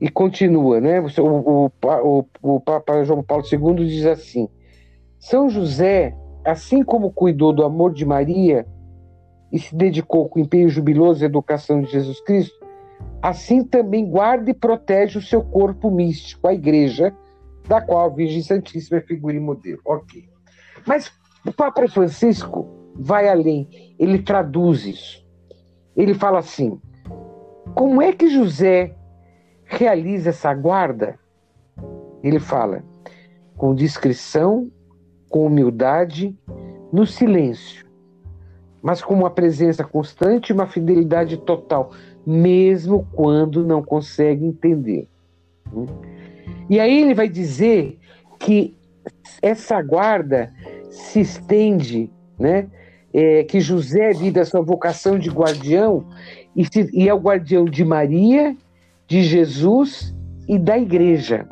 E 0.00 0.08
continua, 0.10 0.80
né? 0.80 1.00
O, 1.00 1.06
o, 1.22 1.72
o, 1.82 2.24
o 2.42 2.60
Papa 2.60 3.02
João 3.04 3.22
Paulo 3.22 3.44
II 3.50 3.86
diz 3.86 4.04
assim: 4.04 4.48
São 5.18 5.48
José, 5.48 6.14
assim 6.44 6.82
como 6.82 7.10
cuidou 7.10 7.52
do 7.52 7.64
amor 7.64 7.92
de 7.92 8.04
Maria, 8.04 8.66
e 9.52 9.58
se 9.58 9.74
dedicou 9.74 10.28
com 10.28 10.40
empenho 10.40 10.68
jubiloso 10.68 11.22
à 11.22 11.26
educação 11.26 11.80
de 11.80 11.90
Jesus 11.90 12.20
Cristo, 12.20 12.64
assim 13.22 13.62
também 13.64 14.08
guarda 14.08 14.50
e 14.50 14.54
protege 14.54 15.18
o 15.18 15.22
seu 15.22 15.42
corpo 15.42 15.90
místico, 15.90 16.48
a 16.48 16.54
igreja, 16.54 17.14
da 17.68 17.80
qual 17.80 18.06
a 18.06 18.14
Virgem 18.14 18.42
Santíssima 18.42 18.98
é 18.98 19.00
figura 19.00 19.36
e 19.36 19.40
modelo. 19.40 19.80
Ok. 19.84 20.28
Mas 20.86 21.12
o 21.46 21.52
Papa 21.52 21.86
Francisco 21.88 22.66
vai 22.94 23.28
além, 23.28 23.68
ele 23.98 24.22
traduz 24.22 24.84
isso. 24.84 25.24
Ele 25.96 26.14
fala 26.14 26.38
assim: 26.38 26.80
como 27.74 28.00
é 28.00 28.12
que 28.12 28.28
José 28.28 28.94
realiza 29.64 30.30
essa 30.30 30.52
guarda? 30.54 31.18
Ele 32.22 32.38
fala: 32.38 32.84
com 33.56 33.74
discrição, 33.74 34.70
com 35.28 35.46
humildade, 35.46 36.36
no 36.92 37.06
silêncio 37.06 37.85
mas 38.86 39.02
com 39.02 39.14
uma 39.14 39.30
presença 39.30 39.82
constante 39.82 40.50
e 40.50 40.52
uma 40.52 40.68
fidelidade 40.68 41.38
total, 41.38 41.90
mesmo 42.24 43.04
quando 43.12 43.66
não 43.66 43.82
consegue 43.82 44.46
entender. 44.46 45.08
E 46.70 46.78
aí 46.78 47.02
ele 47.02 47.12
vai 47.12 47.28
dizer 47.28 47.98
que 48.38 48.76
essa 49.42 49.82
guarda 49.82 50.52
se 50.88 51.18
estende, 51.18 52.08
né? 52.38 52.68
É, 53.12 53.42
que 53.42 53.58
José 53.58 54.12
vive 54.12 54.38
a 54.38 54.44
sua 54.44 54.62
vocação 54.62 55.18
de 55.18 55.30
guardião 55.30 56.06
e, 56.54 56.64
se, 56.64 56.88
e 56.92 57.08
é 57.08 57.14
o 57.14 57.18
guardião 57.18 57.64
de 57.64 57.84
Maria, 57.84 58.56
de 59.08 59.24
Jesus 59.24 60.14
e 60.46 60.60
da 60.60 60.78
igreja. 60.78 61.44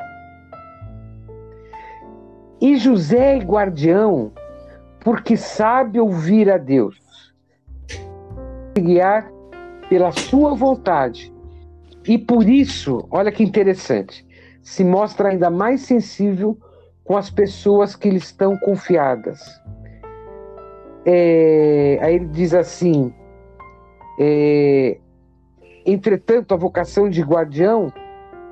E 2.61 2.77
José 2.77 3.35
é 3.35 3.39
guardião 3.39 4.31
porque 5.01 5.35
sabe 5.35 5.99
ouvir 5.99 6.49
a 6.49 6.57
Deus 6.57 7.03
guiar 8.81 9.31
pela 9.89 10.11
sua 10.11 10.53
vontade. 10.53 11.33
E 12.07 12.17
por 12.17 12.47
isso, 12.47 13.07
olha 13.09 13.31
que 13.31 13.43
interessante, 13.43 14.25
se 14.61 14.83
mostra 14.83 15.29
ainda 15.29 15.49
mais 15.49 15.81
sensível 15.81 16.57
com 17.03 17.17
as 17.17 17.29
pessoas 17.29 17.95
que 17.95 18.09
lhe 18.09 18.17
estão 18.17 18.57
confiadas. 18.57 19.39
É, 21.05 21.99
aí 22.01 22.15
ele 22.15 22.27
diz 22.27 22.53
assim: 22.53 23.13
é, 24.19 24.97
entretanto, 25.85 26.53
a 26.53 26.57
vocação 26.57 27.09
de 27.09 27.21
guardião 27.21 27.91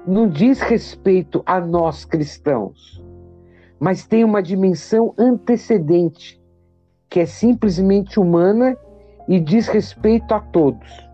não 0.05 0.27
diz 0.27 0.61
respeito 0.61 1.41
a 1.45 1.59
nós 1.59 2.05
cristãos, 2.05 3.03
mas 3.79 4.05
tem 4.05 4.23
uma 4.23 4.41
dimensão 4.41 5.13
antecedente, 5.17 6.41
que 7.09 7.19
é 7.19 7.25
simplesmente 7.25 8.19
humana 8.19 8.77
e 9.27 9.39
diz 9.39 9.67
respeito 9.67 10.33
a 10.33 10.39
todos. 10.39 11.09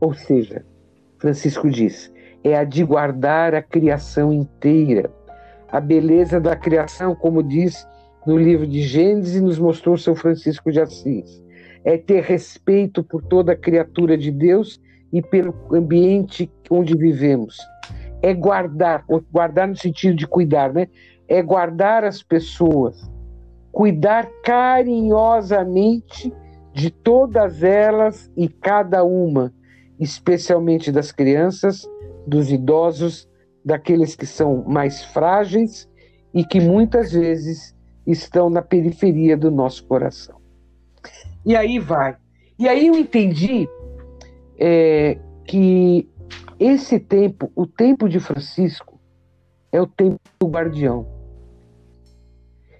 Ou 0.00 0.14
seja, 0.14 0.64
Francisco 1.18 1.68
diz, 1.68 2.12
é 2.42 2.56
a 2.56 2.64
de 2.64 2.82
guardar 2.82 3.54
a 3.54 3.62
criação 3.62 4.32
inteira. 4.32 5.10
A 5.70 5.80
beleza 5.80 6.40
da 6.40 6.56
criação, 6.56 7.14
como 7.14 7.42
diz 7.42 7.86
no 8.26 8.36
livro 8.36 8.66
de 8.66 8.82
Gênesis, 8.82 9.40
nos 9.40 9.58
mostrou 9.58 9.96
São 9.96 10.14
Francisco 10.14 10.72
de 10.72 10.80
Assis. 10.80 11.42
É 11.84 11.96
ter 11.96 12.22
respeito 12.22 13.02
por 13.02 13.22
toda 13.22 13.52
a 13.52 13.56
criatura 13.56 14.16
de 14.16 14.30
Deus 14.30 14.80
e 15.12 15.22
pelo 15.22 15.54
ambiente 15.72 16.50
onde 16.70 16.96
vivemos. 16.96 17.58
É 18.22 18.34
guardar, 18.34 19.04
guardar 19.32 19.68
no 19.68 19.76
sentido 19.76 20.14
de 20.14 20.26
cuidar, 20.26 20.72
né? 20.72 20.88
É 21.28 21.42
guardar 21.42 22.04
as 22.04 22.22
pessoas, 22.22 23.10
cuidar 23.72 24.28
carinhosamente 24.42 26.32
de 26.72 26.90
todas 26.90 27.62
elas 27.62 28.30
e 28.36 28.48
cada 28.48 29.04
uma, 29.04 29.52
especialmente 29.98 30.92
das 30.92 31.12
crianças, 31.12 31.88
dos 32.26 32.50
idosos, 32.50 33.28
daqueles 33.64 34.16
que 34.16 34.26
são 34.26 34.64
mais 34.64 35.04
frágeis 35.04 35.88
e 36.32 36.44
que 36.44 36.60
muitas 36.60 37.12
vezes 37.12 37.76
estão 38.06 38.48
na 38.48 38.62
periferia 38.62 39.36
do 39.36 39.50
nosso 39.50 39.84
coração. 39.86 40.40
E 41.44 41.56
aí 41.56 41.78
vai. 41.78 42.16
E 42.58 42.68
aí 42.68 42.86
eu 42.86 42.94
entendi 42.94 43.68
é, 44.58 45.18
que 45.44 46.08
esse 46.58 47.00
tempo, 47.00 47.50
o 47.54 47.66
tempo 47.66 48.08
de 48.08 48.20
Francisco, 48.20 49.00
é 49.72 49.80
o 49.80 49.86
tempo 49.86 50.20
do 50.38 50.48
guardião. 50.48 51.06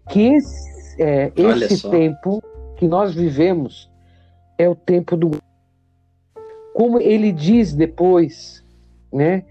Que 0.08 0.34
esse 0.34 0.79
é, 1.00 1.32
esse 1.34 1.88
tempo 1.88 2.42
que 2.76 2.86
nós 2.86 3.14
vivemos 3.14 3.90
é 4.58 4.68
o 4.68 4.74
tempo 4.74 5.16
do. 5.16 5.30
Como 6.74 7.00
ele 7.00 7.32
diz 7.32 7.74
depois, 7.74 8.64
né? 9.12 9.44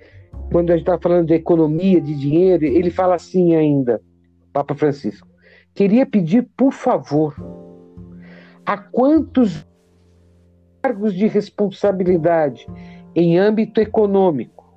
quando 0.52 0.72
a 0.72 0.74
gente 0.74 0.88
está 0.88 1.00
falando 1.00 1.28
de 1.28 1.34
economia, 1.34 2.02
de 2.02 2.16
dinheiro, 2.16 2.66
ele 2.66 2.90
fala 2.90 3.16
assim 3.16 3.56
ainda, 3.56 4.02
Papa 4.52 4.74
Francisco. 4.74 5.28
Queria 5.74 6.06
pedir, 6.06 6.48
por 6.58 6.72
favor, 6.72 7.36
a 8.66 8.78
quantos 8.78 9.66
cargos 10.82 11.14
de 11.14 11.28
responsabilidade 11.28 12.68
em 13.16 13.38
âmbito 13.38 13.80
econômico, 13.80 14.74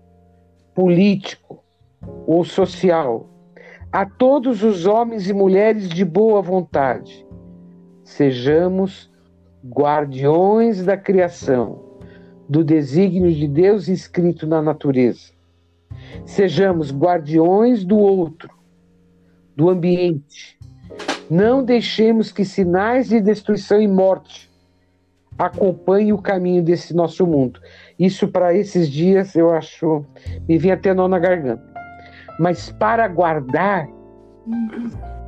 político 0.74 1.62
ou 2.26 2.44
social, 2.44 3.28
a 3.92 4.06
todos 4.06 4.62
os 4.62 4.86
homens 4.86 5.28
e 5.28 5.34
mulheres 5.34 5.86
de 5.86 6.02
boa 6.02 6.40
vontade, 6.40 7.26
sejamos 8.02 9.12
guardiões 9.62 10.82
da 10.82 10.96
criação, 10.96 11.98
do 12.48 12.64
desígnio 12.64 13.30
de 13.30 13.46
Deus 13.46 13.88
inscrito 13.88 14.46
na 14.46 14.62
natureza. 14.62 15.32
Sejamos 16.24 16.90
guardiões 16.90 17.84
do 17.84 17.98
outro, 17.98 18.50
do 19.54 19.68
ambiente. 19.68 20.58
Não 21.30 21.62
deixemos 21.62 22.32
que 22.32 22.46
sinais 22.46 23.10
de 23.10 23.20
destruição 23.20 23.80
e 23.80 23.86
morte 23.86 24.50
acompanhem 25.38 26.12
o 26.12 26.18
caminho 26.18 26.62
desse 26.62 26.94
nosso 26.94 27.26
mundo. 27.26 27.60
Isso 27.98 28.28
para 28.28 28.54
esses 28.54 28.88
dias 28.88 29.34
eu 29.34 29.50
acho 29.50 30.04
me 30.48 30.56
vinha 30.56 30.74
até 30.74 30.94
nó 30.94 31.06
na 31.08 31.18
garganta. 31.18 31.71
Mas 32.38 32.70
para 32.72 33.06
guardar 33.08 33.88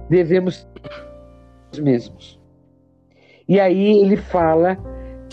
devemos 0.08 0.66
nós 1.72 1.78
mesmos. 1.80 2.40
E 3.48 3.60
aí 3.60 3.98
ele 3.98 4.16
fala 4.16 4.78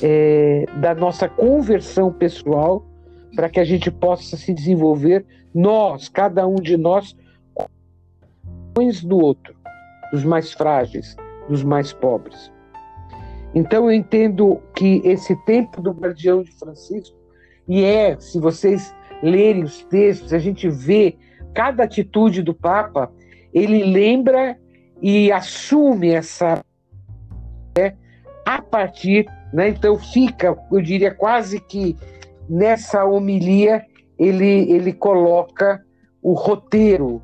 é, 0.01 0.65
da 0.79 0.93
nossa 0.93 1.29
conversão 1.29 2.11
pessoal 2.11 2.85
para 3.35 3.49
que 3.49 3.59
a 3.59 3.63
gente 3.63 3.89
possa 3.89 4.35
se 4.35 4.53
desenvolver 4.53 5.25
nós, 5.53 6.09
cada 6.09 6.47
um 6.47 6.55
de 6.55 6.77
nós, 6.77 7.15
do 9.03 9.17
outro, 9.17 9.53
dos 10.11 10.23
mais 10.23 10.53
frágeis, 10.53 11.15
dos 11.47 11.63
mais 11.63 11.93
pobres. 11.93 12.51
Então 13.53 13.85
eu 13.85 13.93
entendo 13.93 14.61
que 14.75 15.01
esse 15.03 15.35
tempo 15.45 15.81
do 15.81 15.91
guardião 15.91 16.41
de 16.41 16.51
Francisco, 16.51 17.17
e 17.67 17.83
é, 17.83 18.17
se 18.19 18.39
vocês 18.39 18.95
lerem 19.21 19.63
os 19.63 19.83
textos, 19.85 20.33
a 20.33 20.39
gente 20.39 20.69
vê 20.69 21.17
cada 21.53 21.83
atitude 21.83 22.41
do 22.41 22.53
Papa, 22.53 23.11
ele 23.53 23.83
lembra 23.83 24.57
e 25.01 25.31
assume 25.31 26.11
essa 26.11 26.63
é, 27.77 27.93
a 28.45 28.61
partir, 28.61 29.25
né? 29.53 29.69
Então 29.69 29.97
fica, 29.97 30.57
eu 30.71 30.81
diria 30.81 31.13
quase 31.13 31.59
que 31.59 31.95
nessa 32.49 33.05
homilia 33.05 33.85
ele 34.17 34.71
ele 34.71 34.93
coloca 34.93 35.83
o 36.21 36.33
roteiro, 36.33 37.21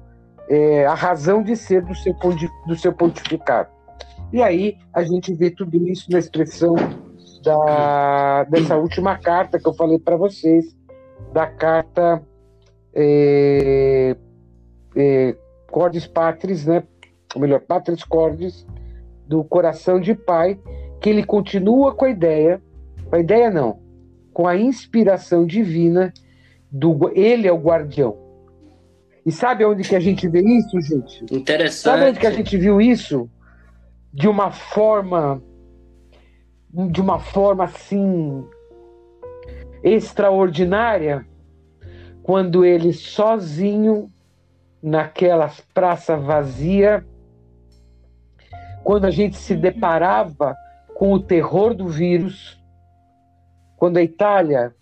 é, 0.50 0.86
a 0.86 0.94
razão 0.94 1.44
de 1.44 1.56
ser 1.56 1.84
do 1.84 1.94
seu, 1.94 2.16
do 2.66 2.76
seu 2.76 2.94
pontificado. 2.94 3.70
E 4.34 4.42
aí 4.42 4.78
a 4.94 5.04
gente 5.04 5.34
vê 5.34 5.52
tudo 5.52 5.78
isso 5.88 6.12
na 6.12 6.20
expressão 6.20 6.76
da, 7.44 8.44
dessa 8.46 8.76
última 8.76 9.18
carta 9.18 9.60
que 9.60 9.68
eu 9.68 9.74
falei 9.74 10.00
para 10.00 10.18
vocês, 10.18 10.76
da 11.32 11.48
carta 11.48 12.22
é, 13.00 14.16
é, 14.96 15.36
Cordis 15.70 16.08
Patris, 16.08 16.66
né? 16.66 16.84
ou 17.36 17.42
melhor, 17.42 17.62
Patris 17.62 18.04
Cordis, 18.04 18.66
do 19.28 19.44
coração 19.44 20.00
de 20.00 20.16
pai, 20.16 20.60
que 21.00 21.10
ele 21.10 21.24
continua 21.24 21.94
com 21.94 22.06
a 22.06 22.10
ideia, 22.10 22.60
com 23.06 23.16
a 23.16 23.20
ideia 23.20 23.52
não, 23.52 23.80
com 24.34 24.48
a 24.48 24.58
inspiração 24.58 25.46
divina 25.46 26.12
do 26.72 27.12
ele 27.14 27.48
é 27.48 27.52
o 27.52 27.58
guardião. 27.58 28.18
E 29.26 29.32
sabe 29.32 29.64
onde 29.66 29.88
que 29.88 29.96
a 29.96 30.00
gente 30.00 30.28
vê 30.28 30.42
isso, 30.42 30.82
gente? 30.82 31.24
Interessante. 31.32 31.84
Sabe 31.84 32.10
onde 32.10 32.20
que 32.20 32.28
a 32.28 32.32
gente 32.32 32.58
viu 32.58 32.82
isso? 32.82 33.30
De 34.12 34.28
uma 34.28 34.52
forma 34.52 35.42
de 36.70 37.02
uma 37.02 37.20
forma 37.20 37.64
assim 37.64 38.46
extraordinária, 39.84 41.26
quando 42.28 42.66
ele 42.66 42.92
sozinho 42.92 44.12
naquela 44.84 45.50
praça 45.74 46.18
vazia, 46.18 47.08
quando 48.84 49.06
a 49.06 49.10
gente 49.10 49.38
se 49.38 49.56
deparava 49.56 50.54
com 50.94 51.14
o 51.14 51.22
terror 51.22 51.74
do 51.74 51.88
vírus, 51.88 52.62
quando 53.78 53.96
a 53.96 54.04
Itália 54.04 54.76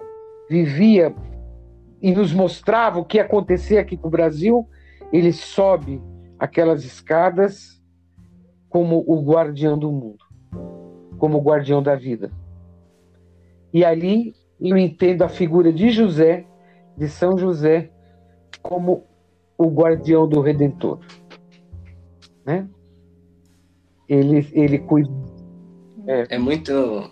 vivia 0.49 1.13
e 2.01 2.15
nos 2.15 2.33
mostrava 2.33 2.97
o 2.97 3.05
que 3.05 3.19
acontecia 3.19 3.79
aqui 3.79 3.95
com 3.95 4.07
o 4.07 4.11
Brasil, 4.11 4.67
ele 5.13 5.31
sobe 5.31 6.01
aquelas 6.39 6.83
escadas 6.83 7.79
como 8.67 9.03
o 9.05 9.21
guardião 9.21 9.77
do 9.77 9.91
mundo, 9.91 10.25
como 11.19 11.37
o 11.37 11.43
guardião 11.43 11.83
da 11.83 11.93
vida. 11.93 12.31
E 13.71 13.85
ali 13.85 14.33
eu 14.59 14.75
entendo 14.75 15.21
a 15.21 15.29
figura 15.29 15.71
de 15.71 15.91
José, 15.91 16.47
de 16.97 17.09
São 17.09 17.37
José, 17.37 17.91
como 18.61 19.05
o 19.57 19.67
guardião 19.69 20.27
do 20.27 20.41
Redentor. 20.41 20.99
Né? 22.45 22.67
Ele, 24.07 24.47
ele 24.53 24.79
cuida. 24.79 25.09
É, 26.07 26.35
é 26.35 26.37
muito. 26.37 27.11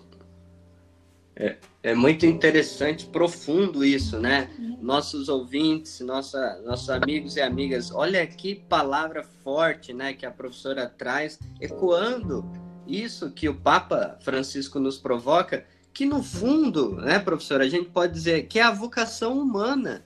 É, 1.35 1.57
é, 1.81 1.95
muito 1.95 2.27
interessante, 2.27 3.07
profundo 3.07 3.83
isso, 3.83 4.19
né? 4.19 4.49
Nossos 4.79 5.29
ouvintes, 5.29 5.99
nossa, 6.01 6.61
nossos 6.63 6.91
amigos 6.91 7.35
e 7.35 7.41
amigas, 7.41 7.91
olha 7.91 8.25
que 8.27 8.53
palavra 8.53 9.23
forte, 9.43 9.91
né, 9.93 10.13
que 10.13 10.27
a 10.27 10.31
professora 10.31 10.87
traz, 10.87 11.39
ecoando 11.59 12.45
isso 12.85 13.31
que 13.31 13.49
o 13.49 13.55
Papa 13.55 14.17
Francisco 14.21 14.79
nos 14.79 14.99
provoca, 14.99 15.65
que 15.93 16.06
no 16.06 16.23
fundo, 16.23 16.95
né, 16.95 17.19
professora, 17.19 17.63
a 17.63 17.69
gente 17.69 17.89
pode 17.89 18.13
dizer 18.13 18.47
que 18.47 18.60
é 18.60 18.63
a 18.63 18.71
vocação 18.71 19.39
humana 19.39 20.03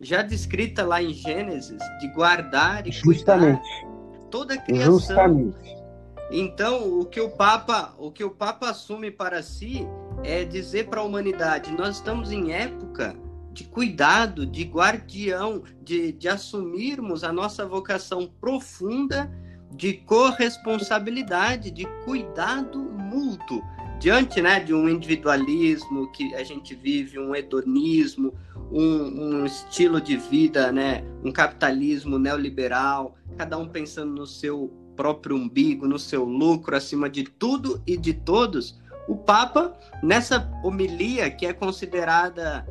já 0.00 0.22
descrita 0.22 0.84
lá 0.84 1.02
em 1.02 1.12
Gênesis, 1.12 1.82
de 2.00 2.08
guardar 2.08 2.86
e 2.86 2.92
Justamente. 2.92 3.60
cuidar 3.60 3.98
toda 4.30 4.54
a 4.54 4.58
criação. 4.58 4.98
Justamente. 4.98 5.76
Então, 6.30 7.00
o 7.00 7.04
que 7.04 7.20
o 7.20 7.30
Papa, 7.30 7.94
o 7.98 8.12
que 8.12 8.22
o 8.22 8.30
Papa 8.30 8.70
assume 8.70 9.10
para 9.10 9.42
si 9.42 9.86
é 10.22 10.44
dizer 10.44 10.88
para 10.88 11.00
a 11.00 11.04
humanidade: 11.04 11.72
nós 11.72 11.96
estamos 11.96 12.30
em 12.30 12.52
época 12.52 13.16
de 13.52 13.64
cuidado, 13.64 14.46
de 14.46 14.62
guardião, 14.62 15.64
de, 15.82 16.12
de 16.12 16.28
assumirmos 16.28 17.24
a 17.24 17.32
nossa 17.32 17.66
vocação 17.66 18.30
profunda 18.40 19.28
de 19.72 19.94
corresponsabilidade, 19.94 21.70
de 21.70 21.86
cuidado 22.04 22.78
mútuo 22.78 23.62
diante 23.98 24.40
né, 24.40 24.60
de 24.60 24.72
um 24.72 24.88
individualismo 24.88 26.10
que 26.12 26.34
a 26.34 26.44
gente 26.44 26.74
vive, 26.74 27.18
um 27.18 27.34
hedonismo, 27.34 28.32
um, 28.70 29.40
um, 29.40 29.46
estilo 29.46 30.00
de 30.00 30.16
vida, 30.16 30.70
né, 30.70 31.02
um 31.24 31.32
capitalismo 31.32 32.18
neoliberal, 32.18 33.16
cada 33.36 33.58
um 33.58 33.68
pensando 33.68 34.12
no 34.12 34.26
seu 34.26 34.72
próprio 34.96 35.36
umbigo, 35.36 35.86
no 35.86 35.98
seu 35.98 36.24
lucro 36.24 36.76
acima 36.76 37.08
de 37.08 37.24
tudo 37.24 37.82
e 37.86 37.96
de 37.96 38.12
todos, 38.12 38.78
o 39.08 39.16
Papa, 39.16 39.76
nessa 40.02 40.50
homilia 40.62 41.30
que 41.30 41.46
é 41.46 41.52
considerada 41.52 42.66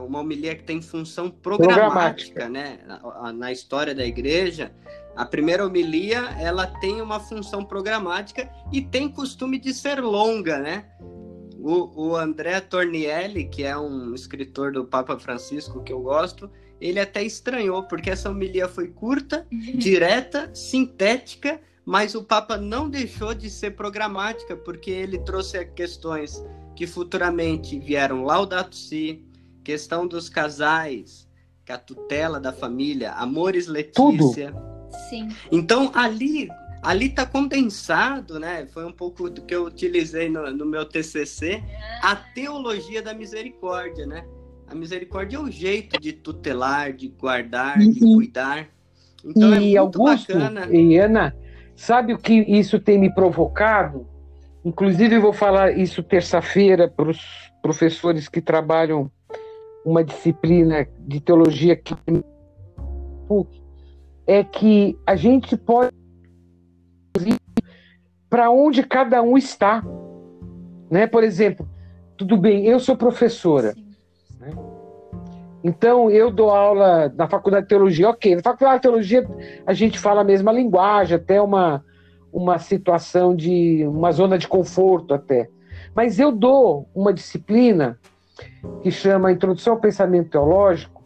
uma 0.00 0.20
homilia 0.20 0.54
que 0.54 0.62
tem 0.62 0.80
função 0.80 1.30
programática, 1.30 2.46
programática. 2.46 2.48
né, 2.48 2.78
na, 2.86 3.32
na 3.32 3.52
história 3.52 3.94
da 3.94 4.04
igreja, 4.04 4.72
a 5.16 5.24
primeira 5.24 5.66
homilia, 5.66 6.36
ela 6.38 6.66
tem 6.66 7.00
uma 7.00 7.18
função 7.18 7.64
programática 7.64 8.50
e 8.70 8.82
tem 8.82 9.08
costume 9.08 9.58
de 9.58 9.72
ser 9.72 10.00
longa, 10.00 10.58
né? 10.58 10.84
O, 11.58 12.10
o 12.10 12.16
André 12.16 12.60
Tornielli, 12.60 13.48
que 13.48 13.64
é 13.64 13.76
um 13.76 14.14
escritor 14.14 14.72
do 14.72 14.84
Papa 14.84 15.18
Francisco 15.18 15.82
que 15.82 15.92
eu 15.92 16.00
gosto, 16.00 16.50
ele 16.78 17.00
até 17.00 17.24
estranhou, 17.24 17.84
porque 17.84 18.10
essa 18.10 18.30
homilia 18.30 18.68
foi 18.68 18.88
curta, 18.88 19.46
direta, 19.50 20.50
sintética, 20.54 21.60
mas 21.84 22.14
o 22.14 22.22
Papa 22.22 22.58
não 22.58 22.88
deixou 22.90 23.32
de 23.32 23.48
ser 23.48 23.70
programática, 23.70 24.54
porque 24.54 24.90
ele 24.90 25.18
trouxe 25.20 25.64
questões 25.64 26.44
que 26.76 26.86
futuramente 26.86 27.78
vieram 27.78 28.24
Laudato 28.24 28.76
Si, 28.76 29.24
questão 29.66 30.06
dos 30.06 30.28
casais, 30.28 31.28
que 31.64 31.72
a 31.72 31.76
tutela 31.76 32.38
da 32.38 32.52
família, 32.52 33.10
Amores 33.14 33.66
Letícia. 33.66 34.52
Tudo 34.52 34.96
Sim. 35.10 35.28
Então 35.50 35.90
ali 35.92 36.48
ali 36.80 37.06
está 37.06 37.26
condensado, 37.26 38.38
né? 38.38 38.64
Foi 38.66 38.86
um 38.86 38.92
pouco 38.92 39.28
do 39.28 39.42
que 39.42 39.52
eu 39.52 39.64
utilizei 39.64 40.28
no, 40.28 40.48
no, 40.52 40.64
meu 40.64 40.84
TCC, 40.84 41.64
a 42.00 42.14
teologia 42.14 43.02
da 43.02 43.12
misericórdia, 43.12 44.06
né? 44.06 44.24
A 44.68 44.74
misericórdia 44.74 45.38
é 45.38 45.40
o 45.40 45.50
jeito 45.50 46.00
de 46.00 46.12
tutelar, 46.12 46.92
de 46.92 47.08
guardar, 47.08 47.76
de 47.80 48.04
uhum. 48.04 48.14
cuidar. 48.14 48.68
Então 49.24 49.52
é 49.52 49.60
e 49.60 49.76
é 49.76 49.80
muito 49.80 50.00
Augusto 50.00 50.32
bacana. 50.32 50.68
E 50.70 50.96
Ana, 50.96 51.36
sabe 51.74 52.14
o 52.14 52.18
que 52.18 52.34
isso 52.34 52.78
tem 52.78 53.00
me 53.00 53.12
provocado? 53.12 54.06
Inclusive 54.64 55.16
eu 55.16 55.20
vou 55.20 55.32
falar 55.32 55.76
isso 55.76 56.04
terça-feira 56.04 56.88
para 56.88 57.10
os 57.10 57.20
professores 57.60 58.28
que 58.28 58.40
trabalham 58.40 59.10
uma 59.86 60.02
disciplina 60.02 60.84
de 60.98 61.20
teologia 61.20 61.76
que 61.76 61.94
é 64.26 64.42
que 64.42 64.98
a 65.06 65.14
gente 65.14 65.56
pode 65.56 65.94
para 68.28 68.50
onde 68.50 68.82
cada 68.82 69.22
um 69.22 69.38
está, 69.38 69.84
né? 70.90 71.06
Por 71.06 71.22
exemplo, 71.22 71.68
tudo 72.16 72.36
bem, 72.36 72.66
eu 72.66 72.80
sou 72.80 72.96
professora, 72.96 73.74
né? 74.40 74.50
então 75.62 76.10
eu 76.10 76.32
dou 76.32 76.50
aula 76.50 77.08
na 77.16 77.28
faculdade 77.28 77.66
de 77.66 77.68
teologia, 77.68 78.10
ok? 78.10 78.34
Na 78.34 78.42
faculdade 78.42 78.78
de 78.78 78.82
teologia 78.82 79.24
a 79.64 79.72
gente 79.72 80.00
fala 80.00 80.22
a 80.22 80.24
mesma 80.24 80.50
linguagem, 80.50 81.14
até 81.14 81.40
uma 81.40 81.84
uma 82.32 82.58
situação 82.58 83.34
de 83.34 83.86
uma 83.86 84.10
zona 84.10 84.36
de 84.36 84.48
conforto 84.48 85.14
até. 85.14 85.48
Mas 85.94 86.18
eu 86.18 86.32
dou 86.32 86.86
uma 86.92 87.12
disciplina 87.12 87.98
que 88.82 88.90
chama 88.90 89.32
Introdução 89.32 89.74
ao 89.74 89.80
Pensamento 89.80 90.30
Teológico, 90.30 91.02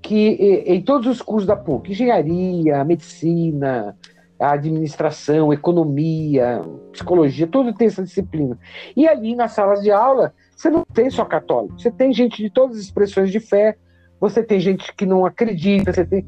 que 0.00 0.64
em 0.66 0.82
todos 0.82 1.06
os 1.06 1.22
cursos 1.22 1.46
da 1.46 1.56
PUC, 1.56 1.92
engenharia, 1.92 2.82
medicina, 2.84 3.96
administração, 4.38 5.52
economia, 5.52 6.60
psicologia, 6.90 7.46
tudo 7.46 7.72
tem 7.72 7.86
essa 7.86 8.02
disciplina. 8.02 8.58
E 8.96 9.06
ali 9.06 9.36
nas 9.36 9.52
salas 9.52 9.82
de 9.82 9.90
aula, 9.90 10.34
você 10.56 10.68
não 10.68 10.84
tem 10.92 11.08
só 11.08 11.24
católico, 11.24 11.80
você 11.80 11.90
tem 11.90 12.12
gente 12.12 12.42
de 12.42 12.50
todas 12.50 12.76
as 12.76 12.82
expressões 12.82 13.30
de 13.30 13.38
fé, 13.38 13.76
você 14.20 14.42
tem 14.42 14.58
gente 14.58 14.92
que 14.94 15.06
não 15.06 15.24
acredita, 15.24 15.92
você 15.92 16.04
tem. 16.04 16.26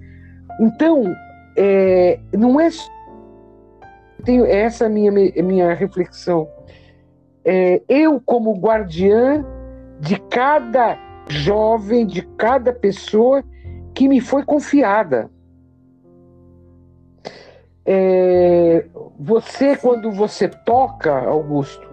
Então, 0.60 1.04
é, 1.56 2.18
não 2.32 2.60
é. 2.60 2.68
Tenho 4.24 4.46
essa 4.46 4.86
é 4.86 4.88
minha, 4.88 5.12
minha 5.12 5.74
reflexão. 5.74 6.48
É, 7.44 7.82
eu, 7.88 8.20
como 8.20 8.58
guardiã 8.58 9.44
de 10.00 10.18
cada 10.30 10.98
jovem, 11.28 12.06
de 12.06 12.22
cada 12.36 12.72
pessoa 12.72 13.42
que 13.94 14.08
me 14.08 14.20
foi 14.20 14.44
confiada. 14.44 15.30
É, 17.86 18.86
você, 19.18 19.76
quando 19.76 20.10
você 20.10 20.48
toca, 20.48 21.12
Augusto, 21.12 21.86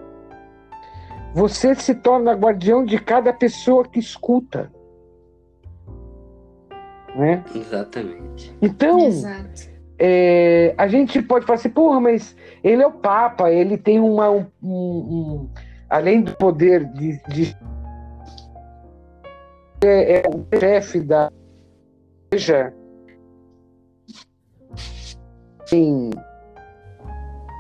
você 1.34 1.76
se 1.76 1.96
torna 1.96 2.34
guardião 2.34 2.84
de 2.84 2.98
cada 2.98 3.32
pessoa 3.34 3.86
que 3.86 4.00
escuta. 4.00 4.72
Né? 7.16 7.44
Exatamente. 7.54 8.56
Então, 8.62 9.10
é, 10.00 10.74
a 10.78 10.88
gente 10.88 11.22
pode 11.22 11.46
falar 11.46 11.60
assim, 11.60 11.70
porra, 11.70 12.00
mas 12.00 12.36
ele 12.64 12.82
é 12.82 12.88
o 12.88 12.92
Papa, 12.92 13.52
ele 13.52 13.78
tem 13.78 14.00
uma. 14.00 14.30
Um, 14.30 14.46
um, 14.64 15.50
além 15.90 16.22
do 16.22 16.36
poder 16.38 16.86
de, 16.94 17.22
de 17.28 17.56
é, 19.84 20.18
é 20.18 20.24
o 20.30 20.60
chefe 20.60 21.00
da 21.02 21.32
igreja 22.32 22.74
tem 25.70 26.10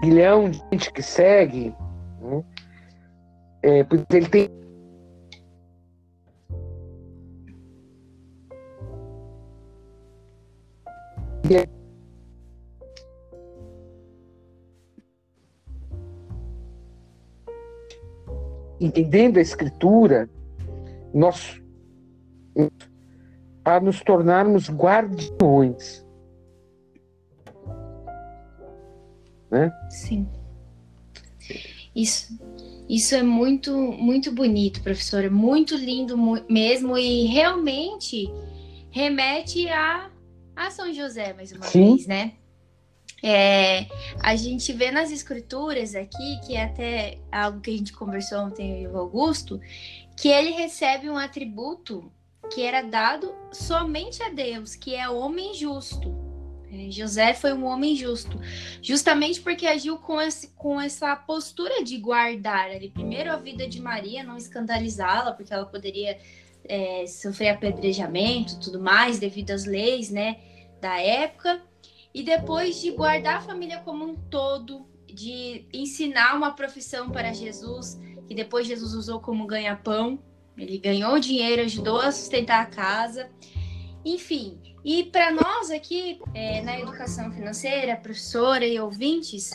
milhão 0.03 0.49
de 0.49 0.61
gente 0.71 0.91
que 0.91 1.01
segue, 1.01 1.75
né? 2.21 2.43
é, 3.63 3.79
ele 3.79 4.27
tem 4.27 4.49
entendendo 18.79 19.37
a 19.37 19.41
escritura, 19.41 20.27
nós 21.13 21.60
a 23.63 23.79
nos 23.79 24.01
tornarmos 24.01 24.69
guardiões. 24.69 26.05
Né? 29.49 29.71
Sim. 29.89 30.27
Isso, 31.95 32.39
isso 32.87 33.13
é 33.15 33.21
muito, 33.21 33.75
muito 33.75 34.31
bonito, 34.31 34.81
professor. 34.81 35.23
É 35.23 35.29
muito 35.29 35.75
lindo 35.75 36.17
mesmo 36.49 36.97
e 36.97 37.25
realmente 37.25 38.29
remete 38.89 39.67
a, 39.69 40.09
a 40.55 40.71
São 40.71 40.93
José 40.93 41.33
mais 41.33 41.51
uma 41.51 41.65
Sim. 41.65 41.95
vez, 41.95 42.07
né? 42.07 42.33
É, 43.23 43.85
a 44.19 44.35
gente 44.35 44.73
vê 44.73 44.89
nas 44.89 45.11
escrituras 45.11 45.93
aqui, 45.93 46.39
que 46.43 46.55
é 46.55 46.63
até 46.63 47.19
algo 47.31 47.61
que 47.61 47.69
a 47.69 47.77
gente 47.77 47.93
conversou 47.93 48.39
ontem 48.39 48.87
com 48.87 48.95
o 48.95 48.97
Augusto, 48.97 49.59
que 50.17 50.27
ele 50.27 50.51
recebe 50.51 51.07
um 51.07 51.17
atributo 51.17 52.11
que 52.53 52.61
era 52.61 52.81
dado 52.81 53.33
somente 53.51 54.21
a 54.21 54.29
Deus, 54.29 54.75
que 54.75 54.95
é 54.95 55.09
homem 55.09 55.53
justo. 55.53 56.13
É, 56.71 56.89
José 56.89 57.33
foi 57.33 57.51
um 57.51 57.65
homem 57.65 57.95
justo, 57.95 58.39
justamente 58.81 59.41
porque 59.41 59.67
agiu 59.67 59.97
com, 59.97 60.21
esse, 60.21 60.49
com 60.55 60.79
essa 60.79 61.13
postura 61.15 61.83
de 61.83 61.97
guardar 61.97 62.69
ali, 62.69 62.89
primeiro 62.89 63.31
a 63.31 63.35
vida 63.35 63.67
de 63.67 63.81
Maria, 63.81 64.23
não 64.23 64.37
escandalizá-la, 64.37 65.33
porque 65.33 65.53
ela 65.53 65.65
poderia 65.65 66.17
é, 66.63 67.05
sofrer 67.07 67.49
apedrejamento 67.49 68.59
tudo 68.59 68.79
mais, 68.79 69.19
devido 69.19 69.51
às 69.51 69.65
leis 69.65 70.09
né, 70.09 70.39
da 70.79 70.97
época, 70.99 71.61
e 72.13 72.23
depois 72.23 72.81
de 72.81 72.91
guardar 72.91 73.37
a 73.37 73.41
família 73.41 73.79
como 73.79 74.05
um 74.05 74.15
todo, 74.15 74.85
de 75.07 75.65
ensinar 75.73 76.37
uma 76.37 76.53
profissão 76.53 77.09
para 77.09 77.33
Jesus, 77.33 77.99
que 78.27 78.33
depois 78.33 78.65
Jesus 78.65 78.93
usou 78.93 79.19
como 79.19 79.45
ganha-pão, 79.45 80.19
ele 80.57 80.77
ganhou 80.77 81.19
dinheiro, 81.19 81.61
ajudou 81.61 81.99
a 81.99 82.11
sustentar 82.11 82.61
a 82.61 82.65
casa. 82.65 83.29
Enfim, 84.03 84.59
e 84.83 85.03
para 85.05 85.31
nós 85.31 85.69
aqui 85.69 86.19
é, 86.33 86.61
na 86.61 86.79
educação 86.79 87.31
financeira, 87.31 87.95
professora 87.95 88.65
e 88.65 88.79
ouvintes, 88.79 89.51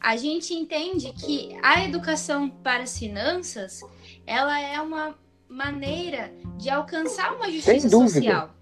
a 0.00 0.16
gente 0.16 0.54
entende 0.54 1.12
que 1.12 1.56
a 1.62 1.84
educação 1.84 2.48
para 2.48 2.84
as 2.84 2.96
finanças 2.96 3.80
ela 4.26 4.58
é 4.60 4.80
uma 4.80 5.18
maneira 5.48 6.32
de 6.56 6.70
alcançar 6.70 7.34
uma 7.34 7.50
justiça 7.50 7.88
social. 7.88 8.54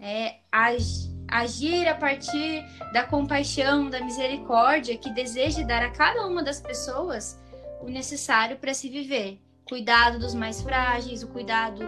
É, 0.00 0.36
agir 1.28 1.86
a 1.88 1.94
partir 1.94 2.64
da 2.92 3.04
compaixão, 3.04 3.90
da 3.90 4.00
misericórdia 4.00 4.96
que 4.96 5.10
deseja 5.10 5.62
dar 5.62 5.82
a 5.82 5.90
cada 5.90 6.26
uma 6.26 6.42
das 6.42 6.60
pessoas 6.60 7.38
o 7.80 7.88
necessário 7.88 8.56
para 8.56 8.74
se 8.74 8.88
viver 8.88 9.40
cuidado 9.68 10.18
dos 10.18 10.34
mais 10.34 10.62
frágeis, 10.62 11.22
o 11.22 11.28
cuidado 11.28 11.84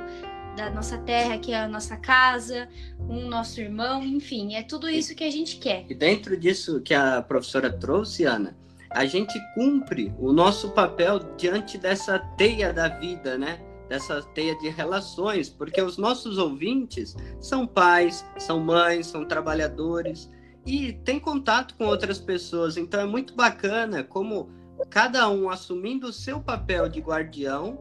da 0.56 0.70
nossa 0.70 0.98
terra, 0.98 1.38
que 1.38 1.52
é 1.52 1.60
a 1.60 1.68
nossa 1.68 1.96
casa, 1.96 2.68
o 2.98 3.14
nosso 3.14 3.60
irmão, 3.60 4.02
enfim, 4.02 4.54
é 4.54 4.62
tudo 4.62 4.88
isso 4.88 5.14
que 5.14 5.24
a 5.24 5.30
gente 5.30 5.56
quer. 5.56 5.86
E 5.88 5.94
dentro 5.94 6.36
disso 6.36 6.80
que 6.80 6.92
a 6.92 7.22
professora 7.22 7.72
trouxe, 7.72 8.24
Ana, 8.24 8.56
a 8.90 9.06
gente 9.06 9.38
cumpre 9.54 10.12
o 10.18 10.32
nosso 10.32 10.70
papel 10.70 11.20
diante 11.36 11.78
dessa 11.78 12.18
teia 12.36 12.72
da 12.72 12.88
vida, 12.88 13.38
né? 13.38 13.60
Dessa 13.88 14.22
teia 14.22 14.56
de 14.58 14.68
relações, 14.68 15.48
porque 15.48 15.80
os 15.80 15.96
nossos 15.96 16.38
ouvintes 16.38 17.16
são 17.40 17.66
pais, 17.66 18.24
são 18.38 18.60
mães, 18.60 19.06
são 19.06 19.24
trabalhadores 19.24 20.30
e 20.66 20.92
têm 20.92 21.18
contato 21.18 21.74
com 21.76 21.86
outras 21.86 22.18
pessoas. 22.18 22.76
Então 22.76 23.00
é 23.00 23.06
muito 23.06 23.34
bacana 23.34 24.04
como 24.04 24.50
cada 24.88 25.28
um 25.28 25.50
assumindo 25.50 26.08
o 26.08 26.12
seu 26.12 26.40
papel 26.40 26.88
de 26.88 27.00
guardião, 27.00 27.78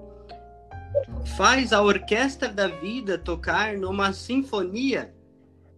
faz 1.38 1.72
a 1.72 1.82
orquestra 1.82 2.50
da 2.50 2.68
vida 2.68 3.18
tocar 3.18 3.78
numa 3.78 4.12
sinfonia 4.12 5.14